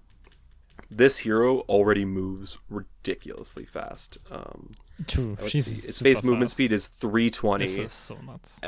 this 0.89 1.19
hero 1.19 1.59
already 1.61 2.03
moves 2.03 2.57
ridiculously 2.69 3.65
fast. 3.65 4.17
Um, 4.29 4.71
True. 5.07 5.37
She's 5.47 5.85
its 5.87 6.01
base 6.01 6.21
movement 6.23 6.51
speed 6.51 6.71
is 6.73 6.87
320 6.87 7.65
This 7.65 7.79
is 7.79 7.93
so 7.93 8.15
nuts. 8.15 8.59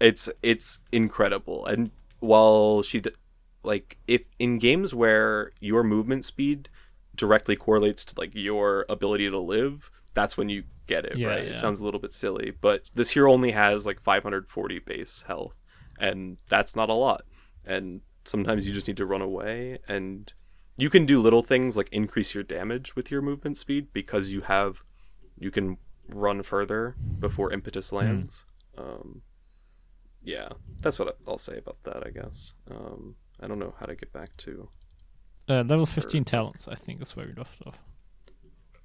it's 0.00 0.28
it's 0.42 0.80
incredible 0.92 1.64
and 1.66 1.90
while 2.20 2.82
she 2.82 3.00
like 3.64 3.98
if 4.06 4.22
in 4.38 4.58
games 4.58 4.94
where 4.94 5.52
your 5.60 5.82
movement 5.82 6.24
speed 6.24 6.68
directly 7.16 7.56
correlates 7.56 8.04
to 8.04 8.14
like 8.18 8.32
your 8.34 8.84
ability 8.88 9.28
to 9.30 9.38
live 9.38 9.90
that's 10.14 10.36
when 10.36 10.48
you 10.48 10.64
get 10.86 11.04
it 11.04 11.16
Yeah, 11.16 11.28
right 11.28 11.44
yeah. 11.44 11.50
it 11.52 11.58
sounds 11.58 11.80
a 11.80 11.84
little 11.84 12.00
bit 12.00 12.12
silly 12.12 12.52
but 12.60 12.82
this 12.94 13.10
hero 13.10 13.32
only 13.32 13.52
has 13.52 13.86
like 13.86 14.00
540 14.00 14.78
base 14.80 15.24
health 15.26 15.60
and 15.98 16.36
that's 16.48 16.74
not 16.76 16.88
a 16.90 16.94
lot 16.94 17.24
and 17.64 18.00
sometimes 18.24 18.66
you 18.66 18.72
just 18.74 18.88
need 18.88 18.96
to 18.96 19.06
run 19.06 19.22
away 19.22 19.78
and 19.88 20.32
you 20.76 20.90
can 20.90 21.06
do 21.06 21.20
little 21.20 21.42
things 21.42 21.76
like 21.76 21.88
increase 21.92 22.34
your 22.34 22.42
damage 22.44 22.96
with 22.96 23.10
your 23.10 23.22
movement 23.22 23.56
speed 23.56 23.88
because 23.92 24.30
you 24.32 24.40
have 24.42 24.82
you 25.38 25.50
can 25.50 25.78
run 26.08 26.42
further 26.42 26.96
before 27.20 27.52
impetus 27.52 27.90
Hmm. 27.90 27.96
lands 27.96 28.44
um 28.76 29.22
yeah 30.22 30.48
that's 30.80 30.98
what 30.98 31.16
i'll 31.28 31.38
say 31.38 31.56
about 31.58 31.76
that 31.84 32.04
i 32.06 32.10
guess 32.10 32.54
um 32.70 33.14
i 33.40 33.46
don't 33.46 33.58
know 33.58 33.74
how 33.78 33.86
to 33.86 33.94
get 33.94 34.12
back 34.12 34.36
to 34.36 34.68
Uh, 35.48 35.62
level 35.62 35.84
15 35.86 36.24
talents, 36.24 36.68
I 36.68 36.74
think, 36.74 37.02
is 37.02 37.14
where 37.16 37.26
we 37.26 37.34
left 37.34 37.60
off. 37.66 37.78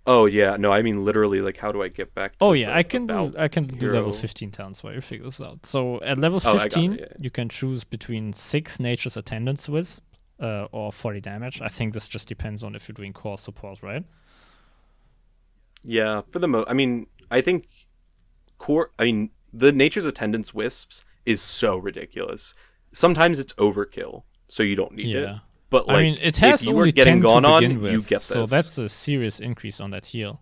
oh 0.06 0.26
yeah 0.26 0.58
no 0.58 0.72
i 0.72 0.82
mean 0.82 1.06
literally 1.06 1.40
like 1.48 1.58
how 1.64 1.72
do 1.72 1.82
i 1.84 1.88
get 1.88 2.14
back 2.14 2.32
to 2.34 2.46
Oh 2.46 2.54
yeah, 2.54 2.72
I 2.82 2.84
can 2.84 3.08
do 3.08 3.34
I 3.38 3.48
can 3.48 3.64
do 3.68 3.92
level 3.92 4.12
15 4.14 4.52
talents 4.52 4.84
while 4.84 4.94
you 4.94 5.02
figure 5.02 5.26
this 5.26 5.40
out. 5.42 5.66
So 5.66 6.02
at 6.12 6.18
level 6.20 6.40
Oh, 6.44 6.54
I 6.54 6.58
got 6.58 6.66
it, 6.68 6.74
15, 6.74 6.92
yeah, 6.92 6.98
yeah. 7.00 7.08
you 7.26 7.30
can 7.32 7.48
choose 7.50 7.84
between 7.86 8.34
six 8.34 8.80
Nature's 8.80 9.18
Attendance 9.18 9.70
Wisp 9.70 10.04
uh, 10.40 10.68
or 10.72 10.92
40 10.92 11.22
damage. 11.22 11.62
I 11.62 11.68
think 11.70 11.94
this 11.94 12.08
just 12.08 12.28
depends 12.30 12.64
on 12.64 12.76
if 12.76 12.88
you're 12.88 12.94
doing 13.02 13.14
core 13.14 13.38
support, 13.38 13.84
right? 13.84 14.04
Yeah, 15.84 16.22
for 16.32 16.40
the 16.40 16.48
mo 16.48 16.66
I 16.68 16.74
mean, 16.74 17.08
I 17.32 17.42
think 17.42 17.68
core 18.58 18.90
I 19.00 19.04
mean, 19.06 19.30
the 19.54 19.72
nature's 19.72 20.06
attendance 20.06 20.54
wisps 20.54 21.04
is 21.26 21.42
so 21.42 21.78
ridiculous. 21.78 22.54
Sometimes 22.92 23.40
it's 23.40 23.54
overkill, 23.54 24.24
so 24.50 24.64
you 24.64 24.76
don't 24.76 24.94
need 24.94 25.16
it. 25.16 25.22
Yeah. 25.22 25.40
But 25.70 25.88
like 25.88 25.98
I 25.98 26.02
mean, 26.02 26.18
it 26.22 26.38
has 26.38 26.62
if 26.62 26.68
you 26.68 26.76
only 26.76 26.90
are 26.90 26.92
getting 26.92 27.16
10 27.16 27.22
gone 27.22 27.44
to 27.44 27.50
on, 27.50 27.62
begin 27.62 27.82
with, 27.82 27.92
you 27.94 28.02
get 28.02 28.20
this. 28.20 28.26
so 28.26 28.46
that's 28.46 28.78
a 28.78 28.90
serious 28.90 29.40
increase 29.40 29.80
on 29.80 29.92
that 29.92 30.08
heal. 30.08 30.42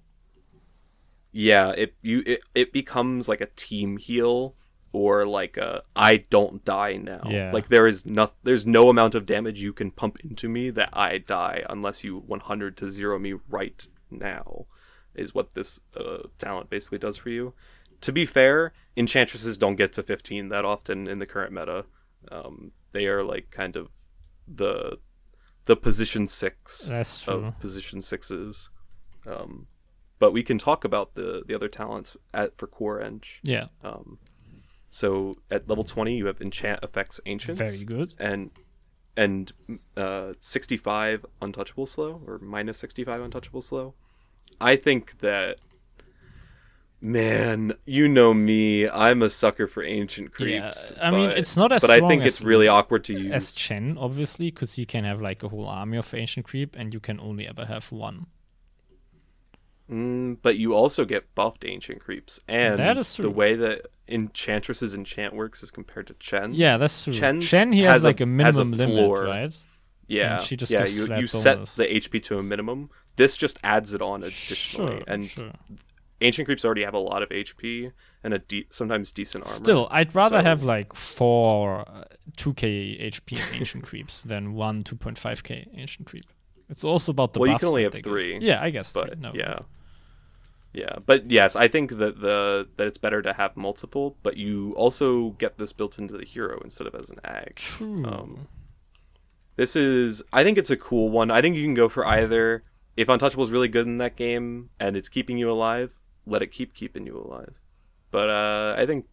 yeah, 1.32 1.72
it 1.72 1.96
you 2.02 2.24
it, 2.26 2.42
it 2.56 2.74
becomes 2.74 3.28
like 3.28 3.42
a 3.42 3.48
team 3.48 3.98
heal 3.98 4.56
or 4.94 5.26
like 5.26 5.58
a 5.58 5.84
I 5.96 6.18
don't 6.30 6.64
die 6.64 6.96
now. 6.96 7.22
Yeah. 7.28 7.52
Like 7.52 7.68
there 7.68 7.88
is 7.88 8.06
no 8.06 8.32
there's 8.44 8.66
no 8.66 8.90
amount 8.90 9.16
of 9.16 9.26
damage 9.26 9.60
you 9.62 9.74
can 9.74 9.92
pump 9.92 10.18
into 10.22 10.48
me 10.48 10.70
that 10.72 10.90
I 10.94 11.18
die 11.18 11.64
unless 11.70 12.04
you 12.04 12.20
100 12.20 12.78
to 12.78 12.90
zero 12.90 13.20
me 13.20 13.34
right 13.50 13.86
now. 14.10 14.66
Is 15.14 15.34
what 15.36 15.56
this 15.56 15.80
uh, 15.96 16.28
talent 16.38 16.70
basically 16.70 17.00
does 17.00 17.18
for 17.18 17.30
you. 17.30 17.54
To 18.02 18.12
be 18.12 18.26
fair, 18.26 18.74
enchantresses 18.96 19.58
don't 19.58 19.76
get 19.76 19.92
to 19.94 20.04
15 20.04 20.50
that 20.50 20.64
often 20.64 21.08
in 21.08 21.18
the 21.20 21.26
current 21.26 21.52
meta. 21.52 21.86
Um, 22.32 22.72
they 22.92 23.08
are 23.08 23.24
like 23.24 23.50
kind 23.50 23.76
of 23.76 23.90
the 24.48 25.00
the 25.66 25.76
position 25.76 26.28
six 26.28 26.88
That's 26.88 27.20
true. 27.20 27.46
of 27.46 27.60
position 27.60 28.02
sixes. 28.02 28.70
Um, 29.26 29.68
but 30.20 30.32
we 30.32 30.42
can 30.44 30.58
talk 30.58 30.84
about 30.84 31.16
the 31.16 31.44
the 31.46 31.54
other 31.54 31.68
talents 31.68 32.16
at 32.34 32.58
for 32.58 32.68
core 32.68 33.02
eng. 33.02 33.22
Yeah, 33.44 33.68
Um, 33.84 34.18
so 34.90 35.34
at 35.52 35.68
level 35.68 35.84
twenty, 35.84 36.16
you 36.18 36.26
have 36.28 36.42
enchant 36.42 36.84
effects 36.84 37.20
ancients. 37.26 37.60
Very 37.60 37.84
good. 37.84 38.14
And 38.18 38.52
and 39.16 39.52
uh, 39.96 40.34
sixty 40.40 40.78
five 40.78 41.26
untouchable 41.42 41.86
slow 41.86 42.22
or 42.26 42.40
minus 42.40 42.78
sixty 42.78 43.04
five 43.04 43.22
untouchable 43.22 43.62
slow. 43.62 43.94
I 44.62 44.76
think 44.76 45.20
that. 45.20 45.60
Man, 47.00 47.74
you 47.86 48.08
know 48.08 48.34
me. 48.34 48.90
I'm 48.90 49.22
a 49.22 49.30
sucker 49.30 49.68
for 49.68 49.84
ancient 49.84 50.30
Yeah, 50.40 50.62
creeps. 50.62 50.92
I 51.00 51.12
mean, 51.12 51.30
but- 51.30 51.38
it's 51.38 51.56
not 51.56 51.72
as 51.72 51.82
But 51.82 51.92
I 51.92 52.00
think 52.08 52.26
it's 52.26 52.42
really 52.42 52.68
awkward 52.68 53.04
to 53.06 53.14
use. 53.14 53.32
as 53.32 53.52
Chen, 53.54 53.98
obviously, 54.00 54.50
because 54.50 54.78
you 54.80 54.86
can 54.88 55.04
have 55.04 55.22
like 55.22 55.44
a 55.44 55.50
whole 55.50 55.68
army 55.68 55.98
of 55.98 56.12
Ancient 56.14 56.46
Creep, 56.48 56.76
and 56.76 56.94
you 56.94 57.00
can 57.00 57.20
only 57.20 57.48
ever 57.48 57.66
have 57.66 57.92
one. 57.92 58.26
Mm, 59.92 60.38
but 60.42 60.58
you 60.58 60.74
also 60.74 61.06
get 61.06 61.34
buffed 61.34 61.64
ancient 61.64 62.02
creeps, 62.02 62.42
and 62.48 62.78
That 62.78 62.98
is 62.98 63.16
the 63.16 63.30
way 63.30 63.56
that 63.56 63.86
Enchantress's 64.10 64.94
enchant 64.94 65.34
works 65.34 65.64
is 65.64 65.72
compared 65.72 66.08
to 66.08 66.14
Chen's. 66.16 66.58
Yeah, 66.58 66.76
that's 66.78 67.04
true. 67.06 67.14
Chen's 67.14 67.48
Chen 67.48 67.72
he 67.72 67.84
has, 67.84 67.94
has 67.94 68.04
a- 68.04 68.08
like 68.08 68.20
a 68.20 68.24
a 68.24 68.26
minimum 68.26 68.72
limit, 68.72 69.12
right? 69.30 69.58
yeah, 70.08 70.38
and 70.38 70.44
she 70.46 70.58
just 70.58 70.72
yeah. 70.72 70.80
gets 70.80 70.94
You 70.96 71.16
you 71.16 71.28
set 71.28 71.68
the 71.68 71.86
HP 71.86 72.22
to 72.24 72.38
a 72.40 72.44
minimum. 72.44 72.90
This 73.16 73.38
just 73.38 73.60
adds 73.64 73.94
it 73.94 74.02
on 74.02 74.24
additionally, 74.24 74.98
Sure, 74.98 75.04
and 75.08 75.26
sure. 75.26 75.52
Ancient 76.22 76.46
creeps 76.48 76.66
already 76.66 76.84
have 76.84 76.94
a 76.94 77.00
lot 77.00 77.22
of 77.24 77.30
HP 77.30 77.92
and 78.24 78.34
a 78.34 78.40
de- 78.40 78.66
sometimes 78.70 79.12
decent 79.12 79.46
armor. 79.46 79.54
Still, 79.56 79.88
I'd 79.92 80.14
rather 80.16 80.40
So- 80.40 80.44
have 80.44 80.64
like 80.64 80.94
four 80.96 81.82
uh, 81.88 82.04
2k 82.38 83.02
HP 83.02 83.40
Ancient 83.60 83.84
Creeps 83.84 84.22
than 84.22 84.54
one 84.54 84.84
2.5k 84.84 85.68
Ancient 85.78 86.08
Creep. 86.08 86.26
It's 86.70 86.84
also 86.84 87.12
about 87.12 87.34
the 87.34 87.40
Well, 87.40 87.52
you 87.52 87.58
can 87.60 87.68
only 87.70 87.84
have 87.84 87.94
give. 87.94 88.04
three, 88.04 88.40
Yeah, 88.42 88.62
I 88.62 88.70
guess. 88.72 88.92
but 88.92 89.14
three. 89.14 89.22
No, 89.22 89.32
yeah. 89.34 89.60
Yeah, 90.74 90.98
but 91.06 91.32
yes, 91.32 91.56
I 91.56 91.68
think 91.68 91.92
that 91.98 92.20
the 92.22 92.68
that 92.76 92.86
it's 92.88 92.98
better 93.00 93.22
to 93.22 93.34
have 93.34 93.56
multiple, 93.58 94.18
but 94.22 94.38
you 94.38 94.74
also 94.76 95.30
get 95.40 95.58
this 95.58 95.72
built 95.74 95.98
into 95.98 96.16
the 96.18 96.26
hero 96.26 96.60
instead 96.64 96.86
of 96.86 96.94
as 96.94 97.10
an 97.10 97.20
ag. 97.24 97.56
True. 97.56 98.06
Um, 98.06 98.48
This 99.56 99.76
is, 99.76 100.22
I 100.32 100.44
think 100.44 100.58
it's 100.60 100.70
a 100.70 100.78
cool 100.78 101.10
one. 101.10 101.32
I 101.32 101.42
think 101.42 101.56
you 101.56 101.64
can 101.64 101.74
go 101.74 101.90
for 101.90 102.06
either. 102.06 102.64
If 102.96 103.08
Untouchable 103.10 103.44
is 103.44 103.50
really 103.50 103.68
good 103.70 103.88
in 103.88 103.98
that 103.98 104.16
game 104.16 104.70
and 104.80 104.96
it's 104.96 105.10
keeping 105.10 105.38
you 105.40 105.50
alive, 105.50 105.97
let 106.28 106.42
it 106.42 106.52
keep 106.52 106.74
keeping 106.74 107.06
you 107.06 107.18
alive. 107.18 107.60
But 108.12 108.30
uh, 108.30 108.76
I 108.78 108.86
think, 108.86 109.06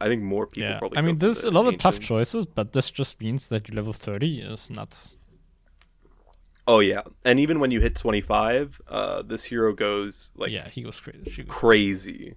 I 0.00 0.08
think 0.08 0.22
more 0.22 0.46
people 0.46 0.70
yeah, 0.70 0.78
probably. 0.78 0.98
I 0.98 1.00
mean, 1.02 1.18
there's 1.18 1.42
the 1.42 1.50
a 1.50 1.52
lot 1.52 1.66
of 1.66 1.78
tough 1.78 1.98
choices, 1.98 2.46
but 2.46 2.72
this 2.72 2.90
just 2.90 3.20
means 3.20 3.48
that 3.48 3.68
your 3.68 3.76
level 3.76 3.92
30 3.92 4.40
is 4.40 4.70
nuts. 4.70 5.16
Oh 6.66 6.78
yeah, 6.78 7.02
and 7.24 7.40
even 7.40 7.58
when 7.58 7.72
you 7.72 7.80
hit 7.80 7.96
25, 7.96 8.80
uh, 8.86 9.22
this 9.22 9.44
hero 9.44 9.72
goes 9.72 10.30
like 10.36 10.52
yeah, 10.52 10.68
he 10.68 10.82
goes 10.82 11.00
crazy. 11.00 11.42
Crazy. 11.44 12.36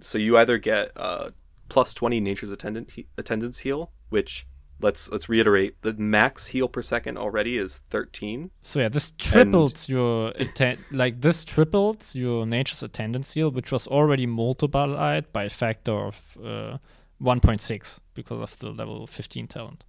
So 0.00 0.16
you 0.16 0.38
either 0.38 0.56
get 0.58 0.92
uh, 0.96 1.30
plus 1.68 1.92
20 1.92 2.20
nature's 2.20 2.50
attendant 2.50 2.92
he- 2.92 3.08
attendance 3.18 3.58
heal, 3.58 3.90
which 4.08 4.46
let's 4.80 5.10
let's 5.10 5.28
reiterate, 5.28 5.80
the 5.82 5.94
max 5.94 6.46
heal 6.48 6.68
per 6.68 6.82
second 6.82 7.18
already 7.18 7.58
is 7.58 7.82
13. 7.90 8.50
So 8.62 8.80
yeah, 8.80 8.88
this 8.88 9.12
triples 9.12 9.88
your 9.88 10.32
atten- 10.38 10.84
like 10.90 11.20
this 11.20 11.44
triples 11.44 12.14
your 12.14 12.46
nature's 12.46 12.82
attendance 12.82 13.34
heal, 13.34 13.50
which 13.50 13.72
was 13.72 13.86
already 13.86 14.26
multiplied 14.26 15.32
by 15.32 15.44
a 15.44 15.50
factor 15.50 15.92
of 15.92 16.36
uh, 16.42 16.78
1.6 17.22 18.00
because 18.14 18.40
of 18.40 18.58
the 18.58 18.70
level 18.70 19.06
15 19.06 19.46
talent. 19.48 19.84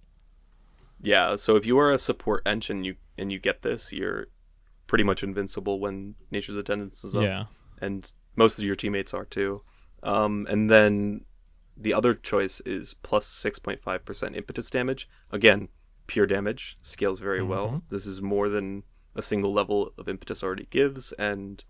Yeah, 1.02 1.36
so 1.36 1.56
if 1.56 1.64
you 1.64 1.78
are 1.78 1.90
a 1.90 1.98
support 1.98 2.42
engine 2.44 2.84
you 2.84 2.96
and 3.16 3.32
you 3.32 3.38
get 3.38 3.62
this, 3.62 3.92
you're 3.92 4.26
pretty 4.86 5.04
much 5.04 5.22
invincible 5.22 5.78
when 5.78 6.14
nature's 6.30 6.56
attendance 6.56 7.04
is 7.04 7.14
up. 7.14 7.22
Yeah. 7.22 7.44
And 7.80 8.10
most 8.36 8.58
of 8.58 8.64
your 8.64 8.74
teammates 8.74 9.14
are 9.14 9.24
too. 9.24 9.62
Um, 10.02 10.46
and 10.50 10.68
then 10.68 11.24
the 11.80 11.94
other 11.94 12.14
choice 12.14 12.60
is 12.60 12.94
plus 13.02 13.26
6.5% 13.26 14.36
impetus 14.36 14.70
damage. 14.70 15.08
Again, 15.32 15.68
pure 16.06 16.26
damage 16.26 16.76
scales 16.82 17.20
very 17.20 17.42
well. 17.42 17.82
This 17.88 18.06
is 18.06 18.20
more 18.20 18.48
than 18.48 18.82
a 19.16 19.22
single 19.22 19.52
level 19.52 19.92
of 19.98 20.08
impetus 20.08 20.42
already 20.42 20.66
gives 20.70 21.12
and 21.12 21.64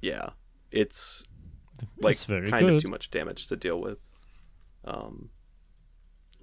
yeah, 0.00 0.30
it's 0.70 1.24
like 2.00 2.12
It's 2.12 2.26
kind 2.26 2.50
good. 2.50 2.74
of 2.74 2.82
too 2.82 2.88
much 2.88 3.10
damage 3.10 3.46
to 3.48 3.56
deal 3.56 3.80
with. 3.80 3.98
Um 4.84 5.30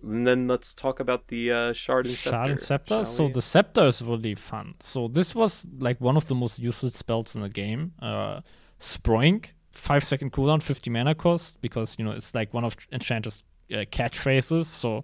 and 0.02 0.26
then 0.26 0.48
let's 0.48 0.74
talk 0.74 1.00
about 1.00 1.28
the 1.28 1.52
uh, 1.52 1.74
shard 1.74 2.06
and 2.06 2.16
scepter. 2.16 2.30
Shard 2.30 2.52
and 2.52 2.60
Scepter. 2.60 3.04
So 3.04 3.26
we? 3.26 3.34
the 3.34 3.42
Scepter 3.42 3.86
is 3.88 4.02
really 4.02 4.36
fun. 4.36 4.76
So 4.80 5.10
this 5.10 5.36
was 5.36 5.66
like 5.78 6.00
one 6.00 6.16
of 6.16 6.28
the 6.28 6.36
most 6.36 6.58
used 6.60 6.94
spells 6.94 7.36
in 7.36 7.42
the 7.42 7.50
game. 7.50 7.92
Uh, 8.02 8.40
Sproink, 8.80 9.54
five 9.80 10.04
second 10.04 10.32
cooldown, 10.32 10.62
50 10.62 10.90
mana 10.90 11.16
cost, 11.16 11.62
because 11.62 11.96
you 11.98 12.06
know 12.06 12.12
it's 12.12 12.36
like 12.36 12.54
one 12.54 12.64
of 12.64 12.76
Enchanter's 12.92 13.44
uh, 13.72 13.86
catchphrases. 13.92 14.66
So 14.66 15.04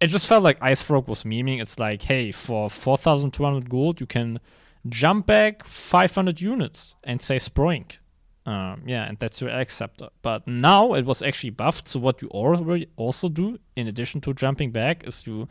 it 0.00 0.08
just 0.08 0.26
felt 0.26 0.42
like 0.42 0.58
IceFrog 0.60 1.08
was 1.08 1.24
memeing. 1.24 1.60
It's 1.60 1.78
like, 1.78 2.02
hey, 2.02 2.32
for 2.32 2.70
4,200 2.70 3.68
gold, 3.68 4.00
you 4.00 4.06
can 4.06 4.40
jump 4.88 5.26
back 5.26 5.64
500 5.64 6.40
units 6.40 6.96
and 7.04 7.20
say 7.20 7.36
Sproink. 7.36 7.98
Um, 8.46 8.82
yeah, 8.86 9.04
and 9.04 9.18
that's 9.18 9.40
your 9.42 9.50
acceptor. 9.50 10.08
But 10.22 10.46
now 10.46 10.94
it 10.94 11.04
was 11.04 11.20
actually 11.20 11.50
buffed. 11.50 11.86
So 11.88 12.00
what 12.00 12.22
you 12.22 12.28
already 12.28 12.88
also 12.96 13.28
do, 13.28 13.58
in 13.76 13.88
addition 13.88 14.20
to 14.22 14.32
jumping 14.32 14.70
back, 14.70 15.06
is 15.06 15.26
you 15.26 15.48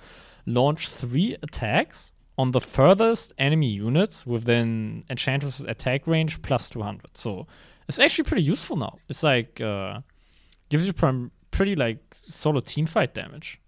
launch 0.47 0.89
three 0.89 1.35
attacks 1.43 2.11
on 2.37 2.51
the 2.51 2.61
furthest 2.61 3.33
enemy 3.37 3.67
units 3.67 4.25
within 4.25 5.03
Enchantress's 5.09 5.65
attack 5.65 6.07
range 6.07 6.41
plus 6.41 6.69
200. 6.69 7.17
So 7.17 7.47
it's 7.87 7.99
actually 7.99 8.23
pretty 8.25 8.43
useful 8.43 8.75
now. 8.75 8.97
It's 9.09 9.23
like 9.23 9.61
uh, 9.61 10.01
gives 10.69 10.87
you 10.87 10.93
prim- 10.93 11.31
pretty 11.51 11.75
like 11.75 11.99
solid 12.11 12.65
team 12.65 12.85
fight 12.85 13.13
damage. 13.13 13.61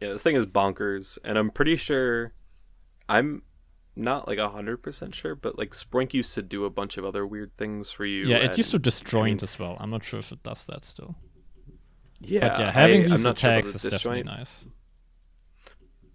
Yeah, 0.00 0.08
this 0.08 0.22
thing 0.22 0.36
is 0.36 0.46
bonkers, 0.46 1.18
and 1.24 1.38
I'm 1.38 1.50
pretty 1.50 1.76
sure 1.76 2.32
I'm 3.08 3.42
not 3.94 4.26
like 4.26 4.38
hundred 4.38 4.78
percent 4.78 5.14
sure, 5.14 5.34
but 5.34 5.58
like 5.58 5.70
Sproink 5.70 6.14
used 6.14 6.34
to 6.34 6.42
do 6.42 6.64
a 6.64 6.70
bunch 6.70 6.96
of 6.96 7.04
other 7.04 7.26
weird 7.26 7.56
things 7.56 7.90
for 7.90 8.06
you. 8.06 8.26
yeah, 8.26 8.38
it 8.38 8.56
used 8.58 8.70
to 8.72 8.76
and- 8.78 8.84
disjoint 8.84 9.24
mean- 9.24 9.38
as 9.42 9.58
well. 9.58 9.76
I'm 9.80 9.90
not 9.90 10.02
sure 10.02 10.18
if 10.20 10.32
it 10.32 10.42
does 10.42 10.64
that 10.66 10.84
still. 10.84 11.14
Yeah, 12.24 12.48
but 12.48 12.58
yeah, 12.60 12.70
having 12.70 13.00
I, 13.00 13.08
these 13.08 13.20
I'm 13.20 13.30
not 13.30 13.38
sure 13.38 13.50
attacks 13.50 13.74
is 13.74 13.82
definitely 13.82 14.22
nice. 14.22 14.66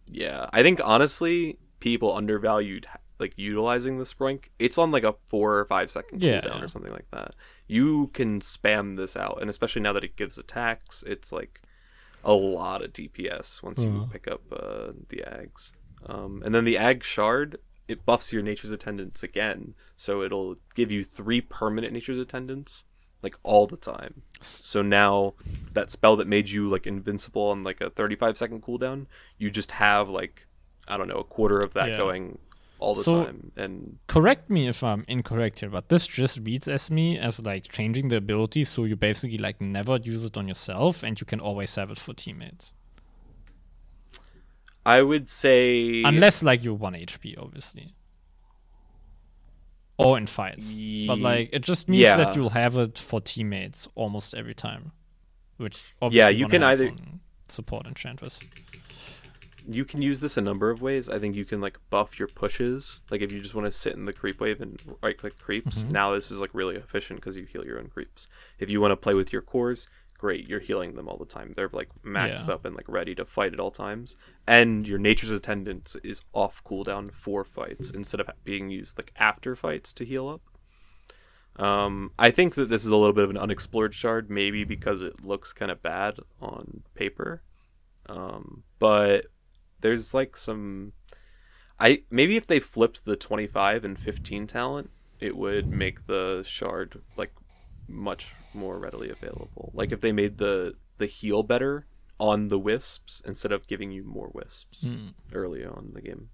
Yeah, 0.06 0.48
I 0.54 0.64
think 0.64 0.80
honestly, 0.84 1.60
people 1.80 2.16
undervalued 2.16 2.88
like 3.20 3.34
utilizing 3.38 3.97
the 3.97 4.03
Sproink. 4.03 4.45
It's 4.59 4.78
on 4.78 4.91
like 4.91 5.03
a 5.03 5.15
four 5.26 5.57
or 5.59 5.65
five 5.65 5.89
second 5.89 6.22
Yeah, 6.24 6.41
cooldown 6.41 6.59
yeah. 6.59 6.63
or 6.63 6.68
something 6.68 6.91
like 6.91 7.09
that. 7.11 7.36
You 7.68 8.07
can 8.13 8.39
spam 8.39 8.95
this 8.97 9.15
out, 9.18 9.39
and 9.41 9.49
especially 9.49 9.82
now 9.82 9.93
that 9.93 10.03
it 10.03 10.15
gives 10.15 10.38
attacks, 10.38 11.03
it's 11.07 11.32
like 11.32 11.61
a 12.24 12.34
lot 12.34 12.84
of 12.84 12.93
DPS 12.93 13.61
once 13.63 13.84
you 13.84 14.07
pick 14.11 14.28
up 14.28 14.41
uh, 14.51 14.91
the 15.09 15.24
Aghs. 15.26 15.72
Um, 16.05 16.41
and 16.45 16.53
then 16.53 16.63
the 16.65 16.78
Ag 16.78 17.03
Shard, 17.03 17.57
it 17.88 18.05
buffs 18.05 18.32
your 18.34 18.43
Nature's 18.43 18.72
Attendance 18.72 19.24
again, 19.24 19.74
so 19.95 20.22
it'll 20.22 20.55
give 20.76 20.91
you 20.91 21.03
three 21.03 21.41
permanent 21.41 21.93
Nature's 21.93 22.20
Attendance 22.20 22.86
like 23.24 23.36
all 23.43 23.65
the 23.65 23.78
time. 23.78 24.22
So 24.41 24.84
now 24.84 25.34
that 25.74 25.89
spell 25.89 26.15
that 26.18 26.28
made 26.28 26.49
you 26.49 26.70
like 26.70 26.86
invincible 26.86 27.43
on 27.49 27.63
like 27.63 27.82
a 27.82 27.89
35 27.89 28.38
second 28.38 28.61
cooldown, 28.61 29.07
you 29.39 29.49
just 29.49 29.72
have 29.72 30.07
like 30.07 30.45
I 30.88 30.97
don't 30.97 31.07
know 31.07 31.18
a 31.20 31.24
quarter 31.24 31.57
of 31.59 31.74
that 31.74 31.89
Yeah. 31.89 31.97
going 31.97 32.38
all 32.80 32.96
the 32.96 33.04
So- 33.04 33.26
time. 33.26 33.52
And 33.56 33.98
correct 34.08 34.50
me 34.50 34.68
if 34.68 34.84
I'm 34.84 35.04
incorrect 35.08 35.60
here, 35.62 35.70
but 35.70 35.90
this 35.90 36.06
just 36.08 36.40
reads 36.40 36.68
as 36.68 36.90
me 36.92 37.18
as 37.18 37.40
like 37.40 37.70
changing 37.72 38.10
the 38.10 38.18
ability 38.18 38.64
so 38.64 38.84
you 38.84 38.96
basically 38.96 39.38
like 39.38 39.60
never 39.62 39.98
use 39.98 40.24
it 40.24 40.38
on 40.38 40.48
yourself 40.48 41.04
and 41.04 41.20
you 41.20 41.26
can 41.26 41.40
always 41.40 41.74
have 41.76 41.90
it 41.92 41.98
for 41.98 42.14
teammates. 42.14 42.74
I 44.86 45.02
would 45.02 45.28
say 45.28 46.04
Unless 46.04 46.44
like 46.44 46.64
you're 46.64 46.74
one 46.74 46.94
HP, 46.94 47.36
obviously. 47.38 47.94
Or 49.98 50.18
in 50.18 50.28
fights. 50.28 50.80
But 51.08 51.20
like 51.20 51.50
it 51.52 51.60
just 51.64 51.90
means 51.90 52.02
yeah. 52.04 52.18
that 52.18 52.36
you'll 52.36 52.52
have 52.52 52.78
it 52.78 52.98
for 52.98 53.20
teammates 53.20 53.88
almost 53.96 54.36
every 54.36 54.54
time. 54.54 54.92
Which 55.58 55.96
Yeah, 56.12 56.30
you 56.30 56.48
can 56.48 56.64
either- 56.64 56.92
support 57.50 57.88
enchantress. 57.88 58.40
You 59.70 59.84
can 59.86 60.01
use 60.01 60.20
this 60.22 60.38
a 60.38 60.41
number 60.41 60.70
of 60.70 60.82
ways. 60.82 61.09
I 61.09 61.20
think 61.20 61.36
you 61.36 61.45
can 61.45 61.59
like 61.61 61.78
buff 61.89 62.18
your 62.20 62.28
pushes. 62.30 63.01
Like 63.11 63.22
if 63.22 63.32
you 63.32 63.39
just 63.41 63.53
want 63.55 63.65
to 63.65 63.72
sit 63.72 63.93
in 63.93 64.05
the 64.05 64.13
creep 64.13 64.39
wave 64.39 64.61
and 64.61 64.82
right 65.03 65.18
click 65.18 65.38
creeps, 65.38 65.80
Mm-hmm. 65.80 65.91
now 65.91 66.13
this 66.13 66.32
is 66.32 66.39
like 66.41 66.51
really 66.53 66.76
efficient 66.76 67.20
because 67.20 67.36
you 67.38 67.45
heal 67.45 67.65
your 67.65 67.80
own 67.80 67.88
creeps. 67.89 68.28
If 68.59 68.70
you 68.70 68.80
want 68.82 68.91
to 68.93 68.95
play 68.97 69.13
with 69.13 69.34
your 69.34 69.41
cores, 69.41 69.88
great, 70.18 70.47
you're 70.47 70.59
healing 70.61 70.95
them 70.95 71.07
all 71.09 71.18
the 71.18 71.26
time. 71.26 71.53
They're 71.55 71.70
like 71.72 71.89
maxed 72.03 72.47
Yeah. 72.47 72.53
up 72.55 72.65
and 72.65 72.76
like 72.76 72.88
ready 72.88 73.13
to 73.15 73.26
fight 73.26 73.53
at 73.53 73.59
all 73.59 73.72
times. 73.72 74.15
And 74.47 74.88
your 74.88 74.99
nature's 74.99 75.30
attendance 75.32 75.95
is 76.03 76.24
off 76.34 76.63
cooldown 76.63 77.11
for 77.13 77.43
fights 77.43 77.91
instead 77.91 78.20
of 78.22 78.30
being 78.43 78.70
used 78.70 78.97
like 78.97 79.11
after 79.18 79.55
fights 79.55 79.93
to 79.93 80.05
heal 80.05 80.28
up. 80.30 80.41
Um, 81.57 82.11
I 82.20 82.30
think 82.32 82.53
that 82.55 82.70
this 82.70 82.84
is 82.86 82.91
a 82.91 82.95
little 82.95 83.13
bit 83.13 83.24
of 83.24 83.30
an 83.32 83.38
unexplored 83.38 83.93
shard, 83.93 84.30
maybe 84.30 84.63
because 84.63 85.01
it 85.01 85.26
looks 85.26 85.53
kind 85.53 85.72
of 85.72 85.82
bad 85.82 86.20
on 86.39 86.84
paper. 86.93 87.41
Um, 88.07 88.63
but 88.80 89.26
there's 89.82 90.14
like 90.14 90.36
some, 90.38 90.94
I 91.80 92.00
maybe 92.10 92.38
if 92.38 92.48
they 92.48 92.60
flipped 92.60 93.06
the 93.06 93.16
25 93.16 93.84
and 93.84 93.98
15 93.98 94.48
talent, 94.48 94.90
it 95.20 95.36
would 95.36 95.68
make 95.68 96.08
the 96.08 96.44
shard 96.46 97.02
like 97.16 97.32
much 97.88 98.34
more 98.54 98.78
readily 98.78 99.10
available. 99.10 99.72
Like 99.74 99.92
if 99.92 100.02
they 100.02 100.12
made 100.12 100.38
the 100.38 100.76
the 100.98 101.06
heal 101.06 101.44
better 101.44 101.86
on 102.20 102.48
the 102.48 102.58
wisps 102.58 103.22
instead 103.26 103.52
of 103.52 103.68
giving 103.68 103.92
you 103.92 104.04
more 104.04 104.32
wisps 104.34 104.90
early 105.34 105.64
on 105.64 105.86
in 105.90 105.94
the 105.94 106.02
game. 106.02 106.30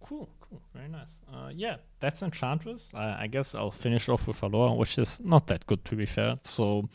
Cool, 0.00 0.28
cool, 0.40 0.60
very 0.74 0.88
nice. 0.88 1.20
Uh, 1.32 1.50
yeah, 1.54 1.76
that's 2.00 2.22
Enchantress. 2.22 2.88
Uh, 2.92 3.16
I 3.18 3.28
guess 3.28 3.54
I'll 3.54 3.70
finish 3.70 4.08
off 4.08 4.26
with 4.26 4.42
Alora, 4.42 4.74
which 4.74 4.98
is 4.98 5.20
not 5.22 5.46
that 5.46 5.66
good 5.66 5.84
to 5.84 5.94
be 5.96 6.06
fair. 6.06 6.38
So, 6.42 6.88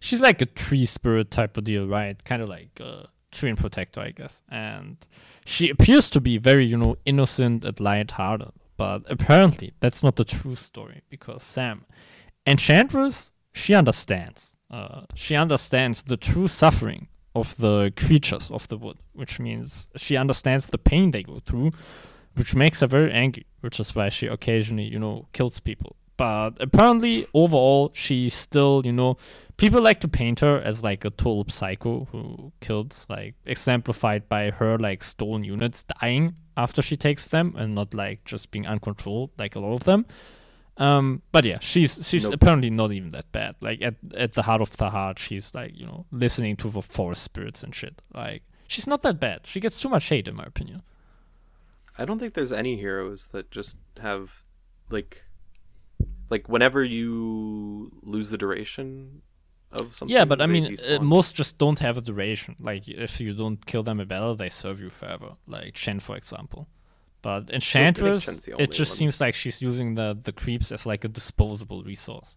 she's 0.00 0.20
like 0.20 0.42
a 0.42 0.46
tree 0.46 0.84
spirit 0.84 1.30
type 1.30 1.56
of 1.56 1.64
deal, 1.64 1.86
right? 1.86 2.22
Kind 2.22 2.42
of 2.42 2.48
like 2.48 2.78
a 2.80 3.08
tree 3.30 3.54
protector, 3.54 4.00
I 4.00 4.10
guess. 4.10 4.42
And 4.50 4.96
she 5.44 5.70
appears 5.70 6.10
to 6.10 6.20
be 6.20 6.38
very, 6.38 6.66
you 6.66 6.76
know, 6.76 6.96
innocent 7.04 7.64
and 7.64 7.78
light-hearted. 7.80 8.52
But 8.76 9.02
apparently, 9.10 9.72
that's 9.80 10.02
not 10.02 10.16
the 10.16 10.24
true 10.24 10.54
story 10.54 11.02
because 11.10 11.42
Sam, 11.42 11.84
Enchantress, 12.46 13.32
she 13.52 13.74
understands. 13.74 14.56
Uh, 14.70 15.02
she 15.14 15.34
understands 15.34 16.02
the 16.02 16.16
true 16.16 16.48
suffering 16.48 17.08
of 17.34 17.56
the 17.58 17.92
creatures 17.96 18.50
of 18.50 18.66
the 18.68 18.76
wood, 18.76 18.96
which 19.12 19.38
means 19.38 19.88
she 19.96 20.16
understands 20.16 20.68
the 20.68 20.78
pain 20.78 21.10
they 21.10 21.22
go 21.22 21.40
through, 21.40 21.72
which 22.34 22.54
makes 22.54 22.80
her 22.80 22.86
very 22.86 23.12
angry, 23.12 23.46
which 23.60 23.78
is 23.78 23.94
why 23.94 24.08
she 24.08 24.26
occasionally, 24.26 24.84
you 24.84 24.98
know, 24.98 25.26
kills 25.32 25.60
people. 25.60 25.96
But 26.16 26.50
apparently, 26.60 27.26
overall, 27.32 27.92
she's 27.94 28.34
still, 28.34 28.82
you 28.84 28.92
know, 28.92 29.16
people 29.60 29.82
like 29.82 30.00
to 30.00 30.08
paint 30.08 30.40
her 30.40 30.58
as 30.58 30.82
like 30.82 31.04
a 31.04 31.10
total 31.10 31.44
psycho 31.48 32.08
who 32.10 32.50
kills, 32.60 33.06
like 33.10 33.34
exemplified 33.44 34.28
by 34.28 34.50
her 34.50 34.78
like 34.78 35.04
stolen 35.04 35.44
units 35.44 35.84
dying 35.84 36.34
after 36.56 36.80
she 36.80 36.96
takes 36.96 37.28
them, 37.28 37.54
and 37.56 37.74
not 37.74 37.92
like 37.94 38.24
just 38.24 38.50
being 38.50 38.66
uncontrolled 38.66 39.30
like 39.38 39.54
a 39.54 39.60
lot 39.60 39.74
of 39.74 39.84
them. 39.84 40.06
Um, 40.78 41.20
but 41.30 41.44
yeah, 41.44 41.58
she's 41.60 42.08
she's 42.08 42.24
Nope. 42.24 42.34
apparently 42.34 42.70
not 42.70 42.90
even 42.90 43.10
that 43.10 43.30
bad. 43.32 43.54
Like 43.60 43.82
at 43.82 43.96
at 44.16 44.32
the 44.32 44.42
heart 44.42 44.62
of 44.62 44.74
the 44.78 44.88
heart, 44.90 45.18
she's 45.18 45.54
like 45.54 45.78
you 45.78 45.86
know 45.86 46.06
listening 46.10 46.56
to 46.56 46.70
the 46.70 46.80
forest 46.82 47.22
spirits 47.22 47.62
and 47.62 47.74
shit. 47.74 48.00
Like 48.14 48.42
she's 48.66 48.86
not 48.86 49.02
that 49.02 49.20
bad. 49.20 49.46
She 49.46 49.60
gets 49.60 49.78
too 49.78 49.90
much 49.90 50.08
hate 50.08 50.26
in 50.26 50.34
my 50.36 50.44
opinion. 50.44 50.82
I 51.98 52.06
don't 52.06 52.18
think 52.18 52.32
there's 52.32 52.52
any 52.52 52.76
heroes 52.76 53.28
that 53.32 53.50
just 53.50 53.76
have 54.00 54.42
like 54.88 55.24
like 56.30 56.48
whenever 56.48 56.82
you 56.82 57.92
lose 58.02 58.30
the 58.30 58.38
duration 58.38 59.20
of 59.72 59.94
something. 59.94 60.14
Yeah, 60.14 60.24
but 60.24 60.40
I 60.42 60.46
mean, 60.46 60.76
uh, 60.88 60.98
most 61.00 61.34
just 61.34 61.58
don't 61.58 61.78
have 61.78 61.96
a 61.96 62.00
duration. 62.00 62.56
Like 62.60 62.88
if 62.88 63.20
you 63.20 63.34
don't 63.34 63.64
kill 63.66 63.82
them 63.82 64.00
in 64.00 64.08
battle, 64.08 64.34
they 64.34 64.48
serve 64.48 64.80
you 64.80 64.90
forever. 64.90 65.36
Like 65.46 65.74
Chen, 65.74 66.00
for 66.00 66.16
example. 66.16 66.68
But 67.22 67.50
Enchantress, 67.50 68.48
it 68.48 68.72
just 68.72 68.92
one. 68.92 68.96
seems 68.96 69.20
like 69.20 69.34
she's 69.34 69.60
using 69.60 69.94
the 69.94 70.18
the 70.22 70.32
creeps 70.32 70.72
as 70.72 70.86
like 70.86 71.04
a 71.04 71.08
disposable 71.08 71.82
resource. 71.82 72.34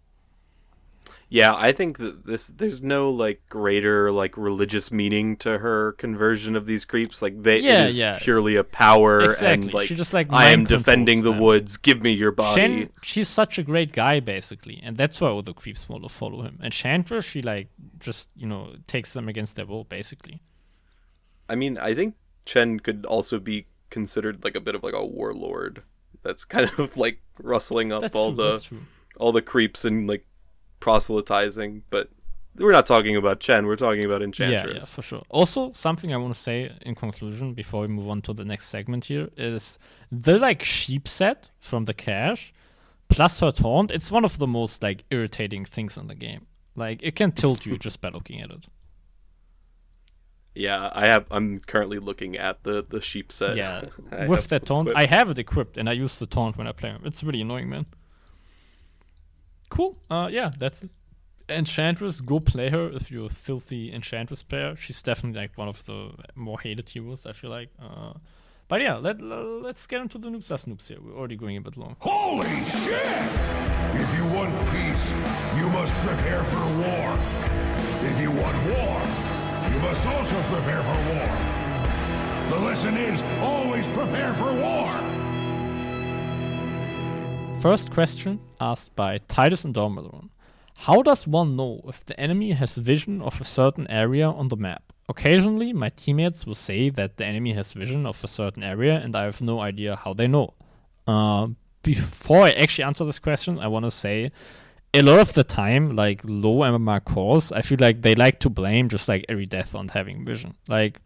Yeah, 1.30 1.56
I 1.56 1.72
think 1.72 1.97
that 1.97 2.26
this 2.28 2.47
there's 2.47 2.84
no 2.84 3.10
like 3.10 3.41
greater 3.49 4.12
like 4.12 4.38
religious 4.38 4.91
meaning 4.91 5.36
to 5.38 5.58
her 5.58 5.93
conversion 5.93 6.56
of 6.56 6.66
these 6.68 6.86
creeps. 6.86 7.22
Like 7.22 7.41
they 7.41 7.58
Yeah, 7.60 7.86
it 7.86 7.88
is 7.89 7.99
yeah. 7.99 8.20
purely 8.22 8.56
a 8.56 8.64
power 8.64 9.22
Exactly. 9.22 9.47
and 9.54 9.74
like 9.74 9.88
She 9.88 9.95
just, 9.95 10.14
like, 10.14 10.32
I 10.32 10.49
am 10.49 10.66
defending 10.66 11.24
the 11.24 11.32
woods. 11.32 11.78
Give 11.78 12.01
me 12.04 12.12
your 12.12 12.32
body. 12.32 12.89
She's 13.01 13.28
such 13.30 13.58
a 13.58 13.64
great 13.64 13.93
guy, 13.93 14.20
basically, 14.20 14.80
and 14.84 14.95
that's 14.95 15.20
why 15.20 15.30
all 15.30 15.41
the 15.41 15.54
creeps 15.56 15.89
want 15.89 16.04
to 16.04 16.10
follow 16.10 16.41
him. 16.43 16.60
Enchantress, 16.64 17.26
she 17.26 17.41
like 17.41 17.70
just 17.99 18.30
you 18.36 18.45
know 18.47 18.76
takes 18.86 19.14
them 19.14 19.28
against 19.28 19.56
their 19.56 19.66
will, 19.66 19.86
basically. 19.86 20.41
I 21.49 21.56
mean, 21.56 21.78
I 21.78 21.93
think 21.95 22.16
Chen 22.45 22.80
could 22.80 23.06
also 23.06 23.39
be 23.39 23.68
considered 23.89 24.43
like 24.43 24.56
a 24.56 24.62
bit 24.62 24.76
of 24.76 24.84
like 24.84 24.93
a 24.93 25.06
warlord. 25.06 25.84
That's 26.22 26.45
kind 26.45 26.70
of 26.78 26.95
like 26.95 27.22
rustling 27.39 27.91
up 27.91 28.01
That's 28.01 28.16
all 28.16 28.34
true. 28.34 28.38
the 28.60 28.78
all 29.18 29.32
the 29.32 29.41
creeps 29.41 29.84
and 29.86 30.08
like 30.08 30.26
proselytizing, 30.84 31.81
but 31.89 32.09
we're 32.57 32.73
not 32.73 32.86
talking 32.86 33.15
about 33.15 33.39
Chen. 33.39 33.65
We're 33.65 33.77
talking 33.77 34.03
about 34.03 34.21
Enchantress. 34.21 34.73
yeah, 34.73 34.95
for 34.95 35.01
sure. 35.01 35.23
Also, 35.29 35.71
something 35.71 36.13
I 36.13 36.17
want 36.17 36.34
to 36.34 36.39
say 36.39 36.71
in 36.81 36.93
conclusion 36.93 37.53
before 37.53 37.81
we 37.84 37.88
move 37.88 38.09
on 38.09 38.21
to 38.23 38.34
the 38.34 38.43
next 38.43 38.67
segment 38.67 39.05
here 39.05 39.29
is 39.38 39.79
the 40.11 40.38
like 40.38 40.61
sheep 40.61 41.07
set 41.07 41.49
from 41.61 41.86
the 41.86 41.93
cache 41.93 42.53
plus 43.07 43.39
her 43.39 43.51
taunt. 43.51 43.91
It's 43.91 44.11
one 44.11 44.25
of 44.25 44.38
the 44.39 44.45
most 44.45 44.84
like 44.84 45.05
irritating 45.09 45.63
things 45.63 45.97
in 45.97 46.07
the 46.07 46.15
game. 46.15 46.47
Like 46.75 46.99
it 47.01 47.15
can 47.15 47.31
tilt 47.31 47.65
you 47.65 47.77
just 47.77 48.01
by 48.01 48.09
looking 48.09 48.41
at 48.41 48.51
it. 48.51 48.65
Yeah, 50.55 50.91
I 50.93 51.07
have. 51.07 51.25
I'm 51.31 51.61
currently 51.61 51.99
looking 51.99 52.38
at 52.38 52.63
the 52.63 52.86
the 52.88 52.99
sheep 52.99 53.31
set. 53.31 53.55
Yeah, 53.55 53.86
with 54.27 54.49
that 54.49 54.65
taunt, 54.65 54.89
equipped. 54.89 54.99
I 54.99 55.15
have 55.15 55.29
it 55.29 55.39
equipped 55.39 55.77
and 55.77 55.88
I 55.89 55.93
use 55.93 56.17
the 56.17 56.27
taunt 56.27 56.57
when 56.57 56.67
I 56.67 56.73
play 56.73 56.89
him. 56.89 57.03
It's 57.05 57.23
really 57.23 57.41
annoying, 57.41 57.69
man. 57.69 57.86
Cool. 59.74 59.97
Uh, 60.07 60.30
yeah, 60.32 60.51
that's 60.59 60.84
it. 60.84 60.91
Enchantress, 61.49 62.21
go 62.21 62.39
play 62.39 62.69
her 62.69 62.91
if 62.91 63.09
you're 63.09 63.26
a 63.26 63.30
filthy 63.30 63.91
Enchantress 63.91 64.43
player. 64.43 64.76
She's 64.76 65.01
definitely 65.01 65.41
like 65.41 65.57
one 65.57 65.67
of 65.67 65.84
the 65.86 66.11
more 66.36 66.59
hated 66.59 66.88
heroes. 66.89 67.26
I 67.26 67.34
feel 67.34 67.49
like. 67.49 67.69
Uh, 67.82 68.13
but 68.67 68.82
yeah, 68.82 68.97
let 68.97 69.19
let's 69.19 69.88
get 69.88 69.99
into 70.01 70.19
the 70.19 70.30
noobs 70.30 70.51
as 70.51 70.65
noobs 70.65 70.88
here. 70.88 70.99
We're 71.01 71.17
already 71.17 71.36
going 71.36 71.57
a 71.57 71.61
bit 71.61 71.76
long. 71.76 71.95
Holy 71.99 72.45
shit! 72.65 73.17
If 74.03 74.09
you 74.15 74.26
want 74.36 74.53
peace, 74.71 75.11
you 75.57 75.67
must 75.69 75.93
prepare 76.05 76.43
for 76.43 76.65
war. 76.82 77.17
If 78.09 78.21
you 78.21 78.30
want 78.30 78.57
war, 78.69 79.01
you 79.74 79.80
must 79.80 80.05
also 80.05 80.39
prepare 80.53 80.84
for 80.84 80.99
war. 81.11 82.59
The 82.59 82.65
lesson 82.65 82.95
is 82.95 83.21
always 83.41 83.88
prepare 83.89 84.36
for 84.36 84.53
war. 84.53 85.22
First 87.64 87.91
question 87.91 88.41
asked 88.59 88.93
by 88.93 89.20
Titus 89.30 89.64
and 89.64 89.74
Dormelon. 89.74 90.28
How 90.80 91.01
does 91.01 91.26
one 91.26 91.55
know 91.55 91.80
if 91.88 92.05
the 92.05 92.20
enemy 92.20 92.51
has 92.51 92.76
vision 92.76 93.22
of 93.22 93.39
a 93.39 93.45
certain 93.45 93.89
area 93.89 94.28
on 94.28 94.49
the 94.49 94.57
map? 94.57 94.91
Occasionally, 95.07 95.72
my 95.72 95.88
teammates 95.88 96.45
will 96.45 96.55
say 96.55 96.89
that 96.89 97.16
the 97.16 97.26
enemy 97.26 97.53
has 97.53 97.72
vision 97.72 98.05
of 98.05 98.22
a 98.22 98.28
certain 98.28 98.64
area, 98.64 98.99
and 98.99 99.16
I 99.16 99.24
have 99.24 99.39
no 99.39 99.61
idea 99.61 99.95
how 99.95 100.14
they 100.14 100.28
know. 100.28 100.55
Uh, 101.07 101.47
before 101.84 102.41
I 102.41 102.51
actually 102.51 102.84
answer 102.84 103.05
this 103.05 103.20
question, 103.20 103.57
I 103.59 103.68
want 103.68 103.86
to 103.86 103.91
say 103.91 104.34
a 104.93 105.01
lot 105.01 105.20
of 105.20 105.32
the 105.32 105.45
time, 105.45 105.95
like 105.95 106.20
low 106.26 106.70
MMR 106.70 107.05
cores, 107.05 107.53
I 107.53 107.61
feel 107.61 107.78
like 107.80 108.01
they 108.01 108.14
like 108.14 108.41
to 108.41 108.49
blame 108.49 108.89
just 108.89 109.07
like 109.07 109.24
every 109.30 109.45
death 109.45 109.74
on 109.74 109.88
having 109.88 110.26
vision. 110.26 110.55
Like, 110.68 110.99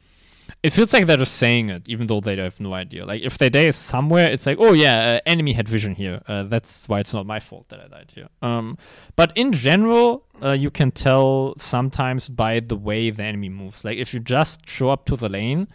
it 0.64 0.74
feels 0.74 0.92
like 0.94 1.06
they're 1.06 1.18
just 1.18 1.36
saying 1.36 1.70
it, 1.70 1.88
even 1.88 2.08
though 2.08 2.20
they 2.20 2.36
have 2.38 2.60
no 2.60 2.74
idea. 2.74 3.06
Like 3.06 3.22
if 3.22 3.38
their 3.38 3.50
day 3.50 3.68
is 3.68 3.76
somewhere, 3.76 4.30
it's 4.30 4.46
like, 4.46 4.58
oh 4.60 4.74
yeah, 4.74 5.16
uh, 5.16 5.20
enemy 5.26 5.54
had 5.54 5.70
vision 5.70 5.96
here. 5.96 6.22
Uh, 6.28 6.44
that's 6.44 6.90
why 6.90 7.00
it's 7.00 7.14
not 7.14 7.26
my 7.26 7.40
fault 7.40 7.70
that 7.70 7.80
I 7.80 7.88
died 7.88 8.12
here. 8.14 8.28
Um, 8.42 8.78
but 9.16 9.32
in 9.38 9.52
general, 9.54 10.26
uh, 10.44 10.52
you 10.52 10.72
can 10.72 10.92
tell 10.92 11.54
sometimes 11.58 12.28
by 12.28 12.60
the 12.60 12.76
way 12.76 13.10
the 13.12 13.24
enemy 13.24 13.50
moves. 13.50 13.86
Like 13.86 13.98
if 13.98 14.14
you 14.14 14.20
just 14.20 14.68
show 14.68 14.90
up 14.90 15.06
to 15.06 15.16
the 15.16 15.30
lane, 15.30 15.68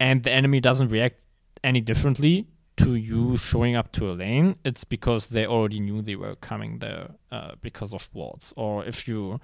and 0.00 0.22
the 0.22 0.30
enemy 0.30 0.60
doesn't 0.60 0.88
react 0.88 1.20
any 1.62 1.80
differently 1.80 2.46
to 2.76 2.96
you 2.96 3.36
showing 3.36 3.76
up 3.76 3.92
to 3.92 4.10
a 4.10 4.12
lane, 4.12 4.56
it's 4.64 4.84
because 4.84 5.28
they 5.28 5.46
already 5.46 5.80
knew 5.80 6.02
they 6.02 6.16
were 6.16 6.34
coming 6.36 6.78
there 6.80 7.10
uh, 7.30 7.52
because 7.62 7.94
of 7.94 8.10
wards. 8.12 8.52
Or 8.56 8.84
if 8.84 9.06
you 9.06 9.40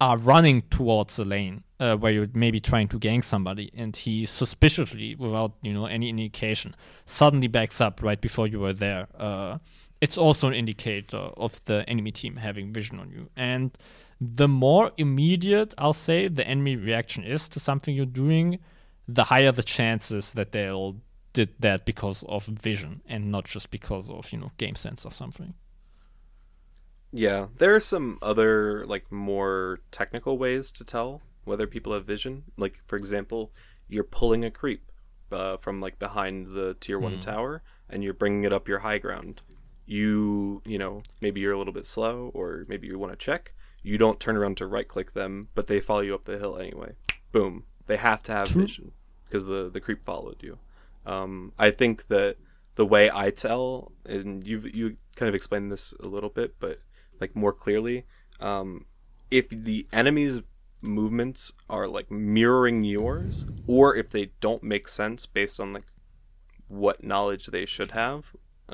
are 0.00 0.18
running 0.18 0.62
towards 0.62 1.18
a 1.18 1.24
lane 1.24 1.64
uh, 1.80 1.96
where 1.96 2.12
you're 2.12 2.28
maybe 2.34 2.60
trying 2.60 2.88
to 2.88 2.98
gang 2.98 3.22
somebody, 3.22 3.70
and 3.74 3.94
he 3.96 4.26
suspiciously, 4.26 5.14
without 5.14 5.52
you 5.62 5.72
know 5.72 5.86
any 5.86 6.08
indication, 6.08 6.74
suddenly 7.06 7.48
backs 7.48 7.80
up 7.80 8.02
right 8.02 8.20
before 8.20 8.46
you 8.46 8.60
were 8.60 8.72
there. 8.72 9.06
Uh, 9.18 9.58
it's 10.00 10.18
also 10.18 10.48
an 10.48 10.54
indicator 10.54 11.16
of 11.16 11.64
the 11.64 11.84
enemy 11.88 12.10
team 12.10 12.36
having 12.36 12.72
vision 12.72 12.98
on 12.98 13.10
you. 13.10 13.30
And 13.36 13.76
the 14.20 14.48
more 14.48 14.92
immediate, 14.96 15.74
I'll 15.78 15.92
say, 15.92 16.28
the 16.28 16.46
enemy 16.46 16.76
reaction 16.76 17.24
is 17.24 17.48
to 17.50 17.60
something 17.60 17.94
you're 17.94 18.06
doing, 18.06 18.58
the 19.08 19.24
higher 19.24 19.52
the 19.52 19.62
chances 19.62 20.32
that 20.32 20.52
they'll 20.52 20.96
did 21.32 21.50
that 21.58 21.84
because 21.84 22.22
of 22.28 22.46
vision 22.46 23.02
and 23.06 23.30
not 23.30 23.44
just 23.44 23.70
because 23.70 24.08
of 24.08 24.32
you 24.32 24.38
know 24.38 24.50
game 24.56 24.76
sense 24.76 25.04
or 25.04 25.10
something. 25.10 25.52
Yeah, 27.16 27.46
there 27.58 27.72
are 27.76 27.80
some 27.80 28.18
other 28.22 28.84
like 28.86 29.12
more 29.12 29.78
technical 29.92 30.36
ways 30.36 30.72
to 30.72 30.82
tell 30.82 31.22
whether 31.44 31.64
people 31.68 31.92
have 31.92 32.04
vision. 32.04 32.42
Like 32.56 32.82
for 32.86 32.96
example, 32.96 33.52
you're 33.88 34.02
pulling 34.02 34.44
a 34.44 34.50
creep 34.50 34.90
uh, 35.30 35.58
from 35.58 35.80
like 35.80 36.00
behind 36.00 36.54
the 36.56 36.76
tier 36.80 36.98
one 36.98 37.20
tower, 37.20 37.62
and 37.88 38.02
you're 38.02 38.14
bringing 38.14 38.42
it 38.42 38.52
up 38.52 38.66
your 38.66 38.80
high 38.80 38.98
ground. 38.98 39.42
You 39.86 40.60
you 40.64 40.76
know 40.76 41.04
maybe 41.20 41.40
you're 41.40 41.52
a 41.52 41.58
little 41.58 41.72
bit 41.72 41.86
slow, 41.86 42.32
or 42.34 42.64
maybe 42.68 42.88
you 42.88 42.98
want 42.98 43.12
to 43.12 43.16
check. 43.16 43.54
You 43.84 43.96
don't 43.96 44.18
turn 44.18 44.36
around 44.36 44.56
to 44.56 44.66
right 44.66 44.88
click 44.88 45.12
them, 45.12 45.50
but 45.54 45.68
they 45.68 45.80
follow 45.80 46.00
you 46.00 46.16
up 46.16 46.24
the 46.24 46.38
hill 46.38 46.58
anyway. 46.58 46.94
Boom! 47.30 47.62
They 47.86 47.96
have 47.96 48.24
to 48.24 48.32
have 48.32 48.48
True. 48.48 48.62
vision 48.62 48.90
because 49.26 49.44
the 49.44 49.70
the 49.70 49.80
creep 49.80 50.02
followed 50.02 50.42
you. 50.42 50.58
Um, 51.06 51.52
I 51.60 51.70
think 51.70 52.08
that 52.08 52.38
the 52.74 52.86
way 52.86 53.08
I 53.08 53.30
tell, 53.30 53.92
and 54.04 54.44
you 54.44 54.68
you 54.74 54.96
kind 55.14 55.28
of 55.28 55.36
explained 55.36 55.70
this 55.70 55.94
a 56.02 56.08
little 56.08 56.30
bit, 56.30 56.56
but 56.58 56.80
like 57.24 57.34
more 57.44 57.52
clearly, 57.64 57.98
um, 58.50 58.68
if 59.30 59.46
the 59.68 59.86
enemy's 59.92 60.36
movements 60.80 61.52
are 61.76 61.86
like 61.96 62.08
mirroring 62.10 62.84
yours, 62.84 63.46
or 63.66 63.96
if 63.96 64.06
they 64.10 64.26
don't 64.46 64.62
make 64.74 64.86
sense 64.88 65.20
based 65.38 65.58
on 65.62 65.72
like 65.76 65.88
what 66.68 67.02
knowledge 67.02 67.46
they 67.46 67.66
should 67.66 67.92
have, 67.92 68.20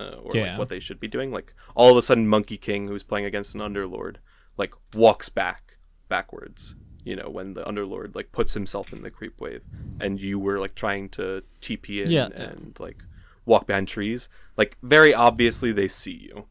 uh, 0.01 0.17
or 0.25 0.33
Yeah. 0.35 0.43
like 0.45 0.59
what 0.59 0.69
they 0.69 0.81
should 0.81 1.01
be 1.01 1.09
doing, 1.17 1.31
like 1.39 1.55
all 1.75 1.91
of 1.93 1.97
a 1.97 2.03
sudden 2.03 2.27
Monkey 2.27 2.59
King, 2.59 2.89
who's 2.89 3.03
playing 3.11 3.27
against 3.27 3.55
an 3.55 3.61
Underlord, 3.61 4.17
like 4.57 4.75
walks 4.95 5.29
back 5.29 5.79
backwards. 6.09 6.75
You 7.05 7.17
know, 7.17 7.31
when 7.31 7.55
the 7.55 7.65
Underlord 7.65 8.15
like 8.15 8.31
puts 8.33 8.53
himself 8.55 8.93
in 8.93 9.03
the 9.03 9.11
creep 9.19 9.41
wave, 9.41 9.63
and 10.01 10.21
you 10.21 10.39
were 10.39 10.59
like 10.65 10.75
trying 10.75 11.09
to 11.11 11.43
TP 11.63 12.05
in 12.05 12.11
Yeah, 12.11 12.27
and 12.27 12.77
like 12.79 12.99
walk 13.47 13.67
behind 13.67 13.89
trees, 13.89 14.29
like 14.57 14.77
very 14.83 15.13
obviously 15.15 15.73
they 15.73 15.89
see 15.89 16.19
you. 16.29 16.47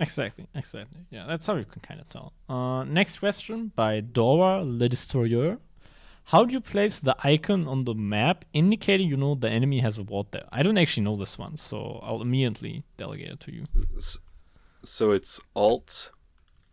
Exactly, 0.00 0.46
exactly. 0.54 1.02
Yeah, 1.10 1.26
that's 1.26 1.46
how 1.46 1.56
you 1.56 1.64
can 1.64 1.82
kind 1.82 2.00
of 2.00 2.08
tell. 2.08 2.32
Uh, 2.48 2.84
next 2.84 3.18
question 3.18 3.72
by 3.74 4.00
Dora 4.00 4.62
Le 4.64 4.88
Destroyer. 4.88 5.58
How 6.24 6.44
do 6.44 6.52
you 6.52 6.60
place 6.60 7.00
the 7.00 7.16
icon 7.24 7.66
on 7.66 7.84
the 7.84 7.94
map 7.94 8.44
indicating 8.52 9.08
you 9.08 9.16
know 9.16 9.34
the 9.34 9.50
enemy 9.50 9.80
has 9.80 9.98
a 9.98 10.02
ward 10.02 10.28
there? 10.30 10.46
I 10.52 10.62
don't 10.62 10.78
actually 10.78 11.02
know 11.02 11.16
this 11.16 11.36
one, 11.36 11.56
so 11.56 12.00
I'll 12.02 12.22
immediately 12.22 12.84
delegate 12.96 13.32
it 13.32 13.40
to 13.40 13.52
you. 13.52 13.64
So 14.84 15.10
it's 15.10 15.40
Alt, 15.54 16.12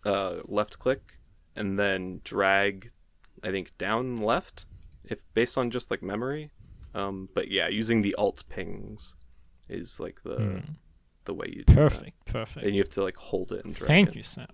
uh, 0.06 0.38
left 0.46 0.80
click, 0.80 1.18
and 1.56 1.78
then 1.78 2.22
drag, 2.24 2.92
I 3.44 3.52
think 3.52 3.78
down 3.78 4.18
left, 4.18 4.66
if 5.04 5.20
based 5.34 5.58
on 5.58 5.72
just 5.72 5.92
like 5.92 6.02
memory. 6.02 6.52
Um, 6.94 7.30
but 7.34 7.50
yeah, 7.50 7.68
using 7.68 8.02
the 8.02 8.16
Alt 8.16 8.44
pings 8.50 9.16
is 9.68 10.00
like 10.00 10.24
the 10.24 10.62
the 11.30 11.34
way 11.40 11.48
you. 11.56 11.64
Perfect, 11.66 12.16
perfect. 12.26 12.66
And 12.66 12.76
you 12.76 12.82
have 12.84 12.94
to 12.98 13.04
like 13.08 13.18
hold 13.30 13.48
it 13.58 13.62
and 13.66 13.74
drag 13.76 13.88
Thank 13.94 14.10
it. 14.10 14.16
you, 14.18 14.24
Sam. 14.24 14.48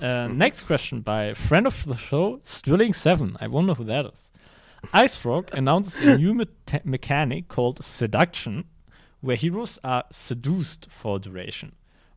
Uh, 0.00 0.28
next 0.46 0.60
question 0.70 1.00
by 1.00 1.32
friend 1.34 1.66
of 1.66 1.76
the 1.84 1.96
show, 2.08 2.24
Stilling7. 2.56 3.36
I 3.40 3.46
wonder 3.46 3.74
who 3.74 3.84
that 3.84 4.04
is. 4.12 4.30
IceFrog 4.92 5.44
announces 5.54 5.94
a 6.04 6.18
new 6.18 6.34
me- 6.34 6.46
mechanic 6.84 7.46
called 7.48 7.84
Seduction, 7.84 8.64
where 9.20 9.36
heroes 9.36 9.78
are 9.84 10.04
seduced 10.10 10.88
for 10.90 11.18
duration. 11.20 11.68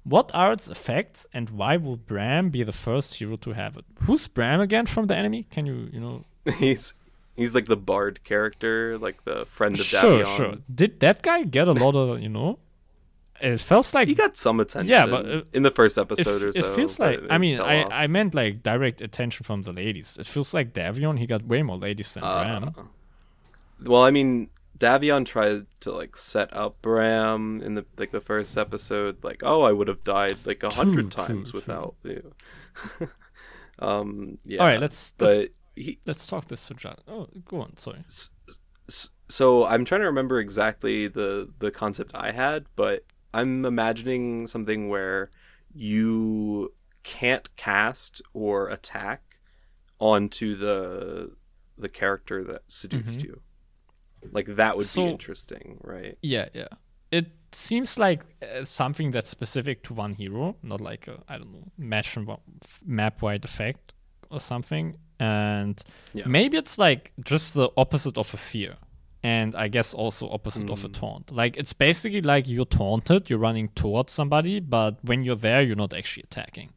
What 0.03 0.31
are 0.33 0.51
its 0.53 0.67
effects, 0.67 1.27
and 1.33 1.49
why 1.59 1.77
will 1.77 1.97
Bram 1.97 2.49
be 2.49 2.63
the 2.63 2.71
first 2.85 3.09
hero 3.15 3.35
to 3.37 3.51
have 3.53 3.77
it? 3.77 3.85
Who's 4.03 4.27
Bram 4.27 4.61
again 4.61 4.85
from 4.87 5.05
the 5.07 5.15
enemy? 5.15 5.41
Can 5.43 5.65
you, 5.67 5.89
you 5.93 5.99
know? 5.99 6.25
he's 6.57 6.93
He's 7.35 7.53
like 7.53 7.65
the 7.65 7.75
bard 7.91 8.23
character, 8.23 8.97
like 8.97 9.25
the 9.25 9.45
friend 9.45 9.75
of 9.77 9.85
Sure, 9.85 10.19
Davion. 10.23 10.37
sure. 10.37 10.55
Did 10.73 11.01
that 11.01 11.21
guy 11.21 11.43
get 11.43 11.67
a 11.67 11.73
lot 11.73 11.95
of 11.95 12.21
you 12.21 12.29
know? 12.29 12.59
It 13.53 13.61
feels 13.61 13.93
like 13.93 14.07
He 14.07 14.15
got 14.15 14.35
some 14.37 14.59
attention. 14.59 14.89
Yeah, 14.91 15.05
but, 15.05 15.25
uh, 15.25 15.41
in 15.53 15.63
the 15.63 15.71
first 15.71 15.97
it, 15.97 16.01
episode 16.01 16.41
or 16.43 16.49
it 16.49 16.65
feels 16.75 16.99
like 16.99 17.19
I 17.29 17.37
mean 17.37 17.59
I, 17.59 17.83
off. 17.83 17.91
I 17.91 18.07
meant 18.07 18.33
like 18.33 18.63
direct 18.63 19.01
attention 19.01 19.43
from 19.43 19.61
the 19.63 19.71
ladies. 19.73 20.17
It 20.19 20.25
feels 20.27 20.53
like 20.53 20.73
Davion 20.73 21.17
he 21.19 21.25
got 21.27 21.43
way 21.45 21.61
more 21.63 21.77
ladies 21.77 22.13
than 22.13 22.21
Bram. 22.23 22.63
Uh, 22.77 22.83
Well, 23.83 24.03
I 24.03 24.11
mean, 24.11 24.49
Davion 24.79 25.25
tried 25.25 25.65
to 25.81 25.91
like 25.91 26.17
set 26.17 26.49
up 26.53 26.81
Bram 26.81 27.61
in 27.61 27.75
the 27.75 27.85
like 27.97 28.11
the 28.11 28.21
first 28.21 28.57
episode, 28.57 29.23
like, 29.23 29.41
oh, 29.43 29.61
I 29.63 29.71
would 29.71 29.87
have 29.87 30.03
died 30.03 30.37
like 30.45 30.63
a 30.63 30.69
hundred 30.69 31.11
times 31.11 31.51
true, 31.51 31.57
without 31.59 31.95
you. 32.03 32.33
um, 33.79 34.37
yeah. 34.45 34.59
All 34.61 34.67
right, 34.67 34.79
let's- 34.79 35.13
let's- 35.19 35.39
But 35.39 35.49
he, 35.75 35.99
Let's 36.05 36.25
talk 36.25 36.47
this 36.47 36.67
to 36.67 36.73
John. 36.73 36.95
Oh, 37.07 37.27
go 37.45 37.61
on. 37.61 37.75
Sorry. 37.77 38.03
s- 38.07 38.29
so 39.27 39.65
I'm 39.65 39.83
trying 39.85 40.01
to 40.01 40.07
remember 40.07 40.39
exactly 40.39 41.07
the 41.07 41.49
the 41.59 41.71
concept 41.71 42.11
I 42.13 42.31
had, 42.31 42.65
but 42.75 43.03
I'm 43.39 43.65
imagining 43.65 44.47
something 44.47 44.81
where 44.93 45.29
you 45.73 46.73
can't 47.03 47.47
cast 47.55 48.21
or 48.33 48.69
attack 48.69 49.21
onto 49.99 50.55
the 50.55 51.31
the 51.77 51.89
character 51.89 52.37
that 52.43 52.63
seduced 52.67 53.21
you. 53.21 53.41
Like 54.37 54.47
that 54.61 54.75
would 54.77 54.85
Mm-hmm. 54.85 55.01
So- 55.01 55.05
be 55.05 55.11
interesting, 55.11 55.67
right? 55.83 56.17
Yeah, 56.21 56.47
yeah. 56.53 56.67
It 57.11 57.27
seems 57.51 57.97
like 57.99 58.21
uh, 58.41 58.65
something 58.65 59.11
that's 59.11 59.29
specific 59.29 59.83
to 59.83 59.93
one 59.93 60.13
hero, 60.13 60.55
not 60.63 60.81
like 60.81 61.07
a 61.07 61.15
I 61.31 61.37
don't 61.37 61.51
know 61.53 61.65
match 61.77 62.17
and 62.17 62.27
map 62.85 63.21
wide 63.21 63.45
effect 63.45 63.93
or 64.29 64.39
something. 64.39 64.95
And 65.19 65.81
Yeah. 66.13 66.27
maybe 66.27 66.57
it's 66.57 66.77
like 66.77 67.13
just 67.23 67.53
the 67.53 67.69
opposite 67.77 68.17
of 68.17 68.33
a 68.33 68.37
fear, 68.37 68.75
and 69.33 69.55
I 69.55 69.67
guess 69.75 69.93
also 69.93 70.29
opposite 70.29 70.69
of 70.69 70.83
a 70.85 70.89
Mm. 70.89 70.93
taunt. 71.01 71.25
Like 71.41 71.53
it's 71.61 71.73
basically 71.73 72.21
like 72.21 72.47
you're 72.47 72.71
taunted, 72.81 73.21
you're 73.29 73.45
running 73.49 73.69
towards 73.69 74.11
somebody, 74.19 74.59
but 74.59 74.93
when 75.09 75.23
you're 75.23 75.41
there, 75.47 75.61
you're 75.63 75.81
not 75.85 75.93
actually 75.99 76.23
attacking. 76.31 76.69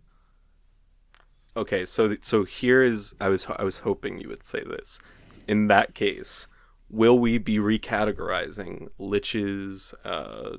Okay, 1.56 1.84
so 1.84 2.16
so 2.20 2.44
here 2.44 2.82
is 2.82 3.14
I 3.20 3.28
was 3.28 3.46
I 3.62 3.64
was 3.64 3.78
hoping 3.78 4.20
you 4.20 4.28
would 4.28 4.46
say 4.46 4.62
this. 4.74 4.98
In 5.46 5.68
that 5.68 5.94
case, 5.94 6.46
will 6.88 7.18
we 7.18 7.38
be 7.38 7.58
recategorizing 7.58 8.88
Lich's 8.98 9.94
uh 10.04 10.56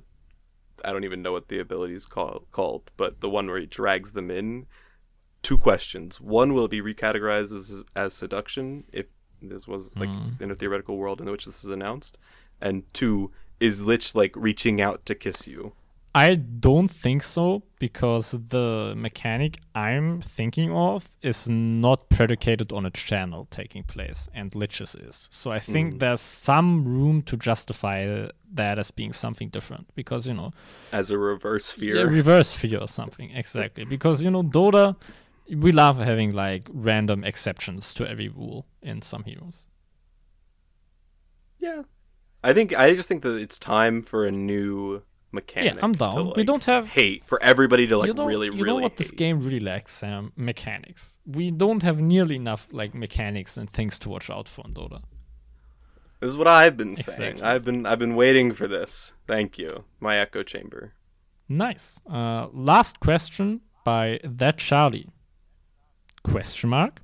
I 0.85 0.93
don't 0.93 1.03
even 1.09 1.21
know 1.21 1.33
what 1.37 1.47
the 1.47 1.59
ability 1.59 1.95
is 1.95 2.05
called 2.05 2.45
called, 2.51 2.83
but 2.97 3.21
the 3.21 3.29
one 3.29 3.47
where 3.47 3.59
he 3.59 3.65
drags 3.65 4.11
them 4.11 4.29
in. 4.29 4.67
Two 5.41 5.57
questions. 5.57 6.19
One, 6.19 6.53
will 6.53 6.65
it 6.65 6.71
be 6.71 6.81
recategorized 6.81 7.53
as, 7.59 7.83
as 7.95 8.13
seduction 8.13 8.83
if 8.91 9.05
this 9.41 9.67
was 9.67 9.95
like 9.95 10.09
hmm. 10.09 10.43
in 10.43 10.51
a 10.51 10.55
theoretical 10.55 10.97
world 10.97 11.21
in 11.21 11.29
which 11.29 11.45
this 11.45 11.63
is 11.63 11.69
announced? 11.69 12.17
And 12.61 12.83
two, 12.93 13.31
is 13.59 13.81
Lich 13.81 14.15
like 14.15 14.33
reaching 14.35 14.81
out 14.81 15.05
to 15.05 15.15
kiss 15.15 15.47
you? 15.47 15.73
I 16.15 16.35
don't 16.35 16.87
think 16.87 17.21
so 17.21 17.61
because 17.77 18.31
the 18.31 18.93
mechanic 18.97 19.59
I'm 19.75 20.21
thinking 20.21 20.71
of 20.71 21.07
is 21.21 21.47
not 21.47 22.09
predicated 22.09 22.71
on 22.71 22.85
a 22.85 22.89
channel 22.89 23.47
taking 23.51 23.83
place, 23.83 24.27
and 24.33 24.53
Lich's 24.55 24.95
is. 24.95 25.27
So 25.31 25.51
I 25.51 25.59
think 25.59 25.93
hmm. 25.93 25.97
there's 25.99 26.21
some 26.21 26.83
room 26.83 27.21
to 27.23 27.37
justify 27.37 28.27
that 28.53 28.79
as 28.79 28.89
being 28.89 29.13
something 29.13 29.49
different 29.49 29.87
because 29.93 30.25
you 30.27 30.33
know, 30.33 30.51
As 30.91 31.11
a 31.11 31.17
reverse 31.17 31.77
yeah, 31.77 31.93
fear? 31.93 32.07
reverse 32.07 32.53
fear 32.53 32.79
or 32.79 32.87
something 32.87 33.29
exactly. 33.31 33.85
Because 33.85 34.23
you 34.23 34.31
know, 34.31 34.41
Dota, 34.41 34.95
we 35.55 35.71
love 35.71 35.97
having 35.97 36.31
like 36.31 36.67
random 36.71 37.23
exceptions 37.23 37.93
to 37.95 38.07
every 38.07 38.29
rule 38.29 38.65
in 38.81 39.01
some 39.01 39.23
heroes. 39.23 39.67
Yeah. 41.59 41.83
I 42.43 42.53
think 42.53 42.77
I 42.77 42.95
just 42.95 43.09
think 43.09 43.23
that 43.23 43.35
it's 43.35 43.59
time 43.59 44.01
for 44.01 44.25
a 44.25 44.31
new 44.31 45.01
mechanic. 45.31 45.75
Yeah, 45.75 45.79
I'm 45.83 45.93
to, 45.93 45.99
down. 45.99 46.33
We 46.35 46.43
don't 46.43 46.63
have- 46.65 46.87
hate 46.87 47.25
for 47.25 47.41
everybody 47.43 47.87
to 47.87 47.97
like 47.97 48.07
you 48.07 48.13
know, 48.13 48.25
really, 48.25 48.47
you 48.47 48.53
really 48.53 48.67
know 48.67 48.75
what 48.75 48.97
this 48.97 49.11
game 49.11 49.39
really 49.41 49.59
lacks, 49.59 49.93
Sam? 49.93 50.31
Mechanics. 50.35 51.19
We 51.25 51.51
don't 51.51 51.83
have 51.83 51.99
nearly 51.99 52.35
enough 52.35 52.67
like 52.71 52.93
mechanics 52.93 53.57
and 53.57 53.69
things 53.69 53.99
to 53.99 54.09
watch 54.09 54.29
out 54.29 54.47
for 54.47 54.63
in 54.65 54.73
Dota. 54.73 55.01
This 56.19 56.31
is 56.31 56.37
what 56.37 56.47
I've 56.47 56.75
been 56.75 56.95
saying. 56.95 57.41
I've 57.41 57.63
been 57.63 57.85
I've 57.85 57.99
been 57.99 58.15
waiting 58.15 58.53
for 58.53 58.67
this. 58.67 59.13
Thank 59.27 59.57
you, 59.57 59.85
my 59.99 60.17
echo 60.17 60.43
chamber. 60.43 60.93
Nice. 61.47 61.99
Uh, 62.09 62.47
last 62.53 62.99
question 62.99 63.59
by 63.83 64.19
that 64.23 64.57
Charlie. 64.57 65.09
Question 66.23 66.69
mark? 66.69 67.01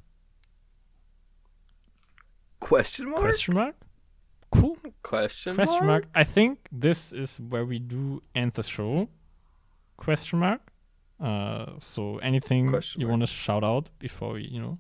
Question 2.60 3.10
mark. 3.10 3.22
Question 3.22 3.54
mark? 3.56 3.76
Cool. 4.52 4.78
Question, 5.04 5.56
Question 5.56 5.86
mark. 5.86 6.06
I 6.16 6.24
think 6.24 6.68
this 6.72 7.12
is 7.12 7.40
where 7.40 7.66
we 7.66 7.80
do 7.80 8.22
end 8.34 8.54
the 8.54 8.64
show. 8.64 9.10
Question 9.98 10.40
mark. 10.40 10.62
Uh, 11.22 11.66
so 11.80 12.18
anything 12.20 12.70
Question 12.70 13.02
you 13.02 13.08
want 13.08 13.22
to 13.22 13.28
shout 13.28 13.64
out 13.64 13.90
before 14.00 14.34
we, 14.34 14.48
you 14.48 14.60
know, 14.60 14.78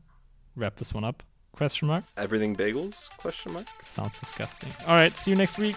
wrap 0.56 0.76
this 0.78 0.94
one 0.94 1.04
up? 1.04 1.24
Question 1.52 1.88
mark. 1.88 2.04
Everything 2.18 2.56
bagels? 2.56 3.10
Question 3.18 3.54
mark. 3.54 3.68
Sounds 3.82 4.20
disgusting. 4.20 4.72
All 4.88 4.96
right. 4.96 5.16
See 5.16 5.32
you 5.32 5.38
next 5.38 5.58
week. 5.58 5.76